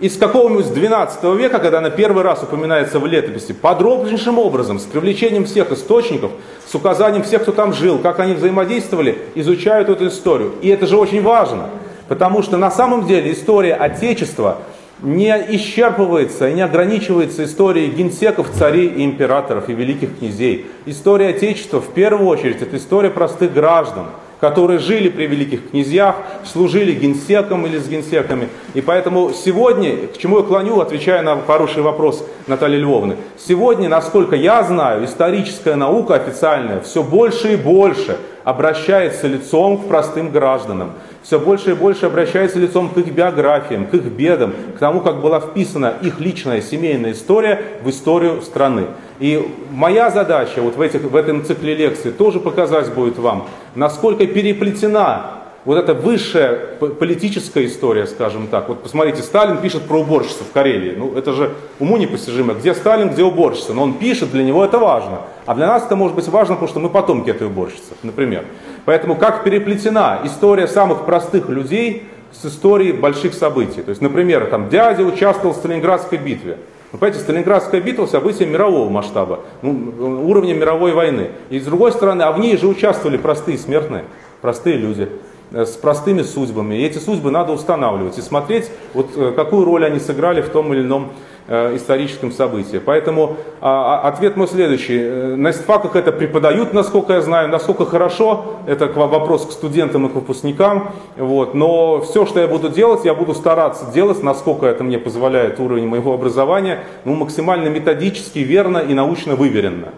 из 0.00 0.18
какого-нибудь 0.18 0.72
12 0.74 1.24
века, 1.38 1.58
когда 1.58 1.78
она 1.78 1.90
первый 1.90 2.22
раз 2.22 2.42
упоминается 2.42 2.98
в 2.98 3.06
летописи, 3.06 3.52
подробнейшим 3.52 4.38
образом, 4.38 4.78
с 4.78 4.82
привлечением 4.82 5.46
всех 5.46 5.72
источников, 5.72 6.32
с 6.66 6.74
указанием 6.74 7.22
всех, 7.22 7.42
кто 7.42 7.52
там 7.52 7.72
жил, 7.72 7.98
как 7.98 8.20
они 8.20 8.34
взаимодействовали, 8.34 9.18
изучают 9.34 9.88
эту 9.88 10.08
историю. 10.08 10.52
И 10.60 10.68
это 10.68 10.86
же 10.86 10.98
очень 10.98 11.22
важно, 11.22 11.70
потому 12.08 12.42
что 12.42 12.58
на 12.58 12.70
самом 12.70 13.06
деле 13.06 13.32
история 13.32 13.74
Отечества 13.74 14.58
не 15.00 15.28
исчерпывается 15.28 16.48
и 16.50 16.54
не 16.54 16.62
ограничивается 16.62 17.44
историей 17.44 17.88
генсеков, 17.88 18.50
царей 18.50 18.88
и 18.88 19.04
императоров 19.04 19.68
и 19.68 19.74
великих 19.74 20.18
князей. 20.18 20.66
История 20.84 21.28
Отечества 21.28 21.80
в 21.80 21.88
первую 21.88 22.28
очередь 22.28 22.60
это 22.60 22.76
история 22.76 23.10
простых 23.10 23.52
граждан– 23.52 24.06
которые 24.40 24.78
жили 24.78 25.08
при 25.08 25.26
великих 25.26 25.70
князьях, 25.70 26.16
служили 26.44 26.92
генсеком 26.92 27.66
или 27.66 27.78
с 27.78 27.88
генсеками. 27.88 28.48
И 28.74 28.80
поэтому 28.80 29.32
сегодня, 29.32 30.08
к 30.08 30.18
чему 30.18 30.38
я 30.38 30.42
клоню, 30.44 30.80
отвечая 30.80 31.22
на 31.22 31.40
хороший 31.46 31.82
вопрос 31.82 32.24
Натальи 32.46 32.78
Львовны, 32.78 33.16
сегодня, 33.38 33.88
насколько 33.88 34.36
я 34.36 34.62
знаю, 34.62 35.04
историческая 35.04 35.76
наука 35.76 36.14
официальная 36.14 36.80
все 36.80 37.02
больше 37.02 37.54
и 37.54 37.56
больше 37.56 38.18
обращается 38.44 39.26
лицом 39.26 39.78
к 39.78 39.88
простым 39.88 40.30
гражданам, 40.30 40.92
все 41.22 41.40
больше 41.40 41.72
и 41.72 41.74
больше 41.74 42.06
обращается 42.06 42.60
лицом 42.60 42.90
к 42.90 42.98
их 42.98 43.12
биографиям, 43.12 43.86
к 43.86 43.94
их 43.94 44.04
бедам, 44.04 44.54
к 44.76 44.78
тому, 44.78 45.00
как 45.00 45.20
была 45.20 45.40
вписана 45.40 45.94
их 46.00 46.20
личная 46.20 46.60
семейная 46.60 47.12
история 47.12 47.60
в 47.82 47.90
историю 47.90 48.42
страны. 48.42 48.84
И 49.18 49.48
моя 49.70 50.10
задача 50.10 50.60
вот 50.60 50.76
в, 50.76 50.80
этих, 50.80 51.02
в 51.02 51.16
этом 51.16 51.44
цикле 51.44 51.74
лекций 51.74 52.12
тоже 52.12 52.38
показать 52.40 52.92
будет 52.92 53.18
вам, 53.18 53.46
насколько 53.74 54.26
переплетена 54.26 55.36
вот 55.66 55.78
эта 55.78 55.94
высшая 55.94 56.76
политическая 56.78 57.66
история, 57.66 58.06
скажем 58.06 58.46
так. 58.46 58.68
Вот 58.68 58.84
посмотрите, 58.84 59.22
Сталин 59.22 59.56
пишет 59.58 59.82
про 59.82 59.98
уборщицу 59.98 60.44
в 60.48 60.52
Карелии. 60.52 60.94
Ну, 60.96 61.16
это 61.16 61.32
же 61.32 61.54
уму 61.80 61.96
непостижимо. 61.96 62.54
Где 62.54 62.72
Сталин, 62.72 63.08
где 63.08 63.24
уборщица? 63.24 63.74
Но 63.74 63.82
он 63.82 63.94
пишет, 63.94 64.30
для 64.30 64.44
него 64.44 64.64
это 64.64 64.78
важно. 64.78 65.22
А 65.44 65.56
для 65.56 65.66
нас 65.66 65.84
это 65.84 65.96
может 65.96 66.14
быть 66.14 66.28
важно, 66.28 66.54
потому 66.54 66.68
что 66.68 66.78
мы 66.78 66.88
потомки 66.88 67.30
этой 67.30 67.48
уборщицы, 67.48 67.94
например. 68.04 68.44
Поэтому 68.84 69.16
как 69.16 69.42
переплетена 69.42 70.20
история 70.24 70.68
самых 70.68 71.04
простых 71.04 71.48
людей 71.48 72.04
с 72.30 72.46
историей 72.46 72.92
больших 72.92 73.34
событий. 73.34 73.82
То 73.82 73.90
есть, 73.90 74.00
например, 74.00 74.46
там 74.46 74.68
дядя 74.68 75.02
участвовал 75.02 75.52
в 75.52 75.58
Сталинградской 75.58 76.18
битве. 76.18 76.58
Вы 76.92 76.98
понимаете, 76.98 77.24
Сталинградская 77.24 77.80
битва– 77.80 78.06
событие 78.06 78.48
мирового 78.48 78.88
масштаба, 78.88 79.40
ну, 79.62 80.28
уровня 80.28 80.54
мировой 80.54 80.92
войны. 80.92 81.30
И 81.50 81.58
с 81.58 81.64
другой 81.64 81.92
стороны, 81.92 82.22
а 82.22 82.32
в 82.32 82.38
ней 82.38 82.56
же 82.56 82.68
участвовали 82.68 83.16
простые 83.16 83.58
смертные, 83.58 84.04
простые 84.40 84.76
люди. 84.76 85.08
Э, 85.52 85.64
с 85.64 85.70
простыми 85.70 86.22
судьбами. 86.22 86.76
И 86.76 86.84
эти 86.84 86.98
судьбы 86.98 87.30
надо 87.30 87.52
устанавливать 87.52 88.18
и 88.18 88.22
смотреть, 88.22 88.70
вот, 88.94 89.10
э, 89.16 89.32
какую 89.34 89.64
роль 89.64 89.84
они 89.84 89.98
сыграли 89.98 90.42
в 90.42 90.48
том 90.48 90.72
или 90.72 90.80
ином 90.80 91.12
э, 91.48 91.76
историческом 91.76 92.32
событии. 92.32 92.80
Поэтому 92.84 93.36
а, 93.60 94.02
а, 94.02 94.08
ответ 94.08 94.36
мой 94.36 94.48
следующий. 94.48 95.36
На 95.36 95.50
истфаках 95.50 95.96
это 95.96 96.12
преподают, 96.12 96.72
насколько 96.72 97.14
я 97.14 97.20
знаю, 97.20 97.48
насколько 97.48 97.86
хорошо, 97.86 98.56
это 98.66 98.86
вопрос 98.86 99.46
к 99.46 99.52
студентам 99.52 100.06
и 100.06 100.08
к 100.08 100.14
выпускникам. 100.14 100.90
Вот. 101.16 101.54
Но 101.54 102.00
все, 102.00 102.26
что 102.26 102.40
я 102.40 102.48
буду 102.48 102.68
делать, 102.68 103.04
я 103.04 103.14
буду 103.14 103.34
стараться 103.34 103.90
делать, 103.92 104.22
насколько 104.22 104.66
это 104.66 104.84
мне 104.84 104.98
позволяет 104.98 105.60
уровень 105.60 105.86
моего 105.86 106.14
образования, 106.14 106.84
ну, 107.04 107.14
максимально 107.14 107.68
методически, 107.68 108.40
верно 108.40 108.78
и 108.78 108.94
научно 108.94 109.36
выверенно. 109.36 109.88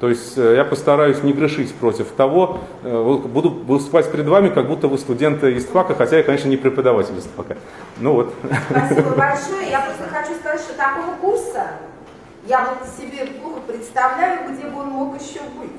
То 0.00 0.08
есть 0.08 0.38
э, 0.38 0.56
я 0.56 0.64
постараюсь 0.64 1.22
не 1.22 1.34
грешить 1.34 1.74
против 1.74 2.10
того, 2.12 2.60
э, 2.82 3.18
буду 3.26 3.50
выступать 3.50 4.10
перед 4.10 4.26
вами, 4.26 4.48
как 4.48 4.66
будто 4.66 4.88
вы 4.88 4.96
студенты 4.96 5.54
ИСТФАКа, 5.58 5.94
хотя 5.94 6.16
я, 6.16 6.22
конечно, 6.22 6.48
не 6.48 6.56
преподаватель 6.56 7.18
ИСТФАКа. 7.18 7.58
Ну 7.98 8.14
вот. 8.14 8.34
Спасибо 8.70 9.10
большое. 9.16 9.70
Я 9.70 9.80
просто 9.82 10.04
хочу 10.04 10.34
сказать, 10.40 10.60
что 10.62 10.72
такого 10.72 11.14
курса 11.20 11.72
я 12.46 12.64
вот 12.64 12.88
себе 12.88 13.26
плохо 13.26 13.60
представляю, 13.66 14.50
где 14.50 14.66
бы 14.68 14.80
он 14.80 14.88
мог 14.88 15.20
еще 15.20 15.40
быть. 15.60 15.70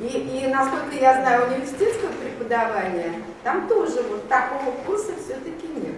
И, 0.00 0.18
и 0.18 0.52
насколько 0.52 0.96
я 1.00 1.22
знаю 1.22 1.46
университетское 1.46 2.10
преподавание, 2.10 3.12
там 3.44 3.68
тоже 3.68 4.02
вот 4.10 4.28
такого 4.28 4.72
курса 4.84 5.12
все-таки 5.24 5.68
нет. 5.76 5.94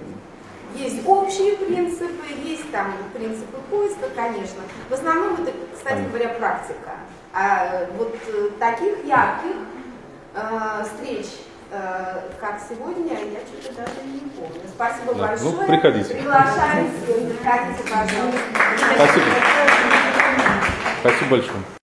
Есть 0.74 1.00
общие 1.06 1.56
принципы, 1.56 2.26
есть 2.44 2.70
там 2.70 2.92
принципы 3.14 3.56
поиска, 3.70 4.10
конечно. 4.14 4.60
В 4.90 4.92
основном 4.92 5.34
это, 5.40 5.52
кстати 5.74 6.02
говоря, 6.10 6.28
практика. 6.34 6.92
А 7.38 7.84
вот 7.98 8.14
э, 8.28 8.48
таких 8.58 9.04
ярких 9.04 9.56
э, 10.34 10.84
встреч, 10.84 11.26
э, 11.70 12.20
как 12.40 12.58
сегодня, 12.66 13.12
я 13.12 13.40
что-то 13.40 13.82
даже 13.82 14.06
не 14.06 14.20
помню. 14.20 14.62
Спасибо 14.74 15.14
Да, 15.14 15.36
ну, 15.42 15.52
большое. 15.52 15.66
приходите. 15.68 16.14
Приглашаем 16.14 16.90
всех. 16.96 17.38
Приходите, 17.38 17.82
пожалуйста. 17.82 18.40
Спасибо. 18.94 19.26
Спасибо 21.02 21.30
большое. 21.30 21.62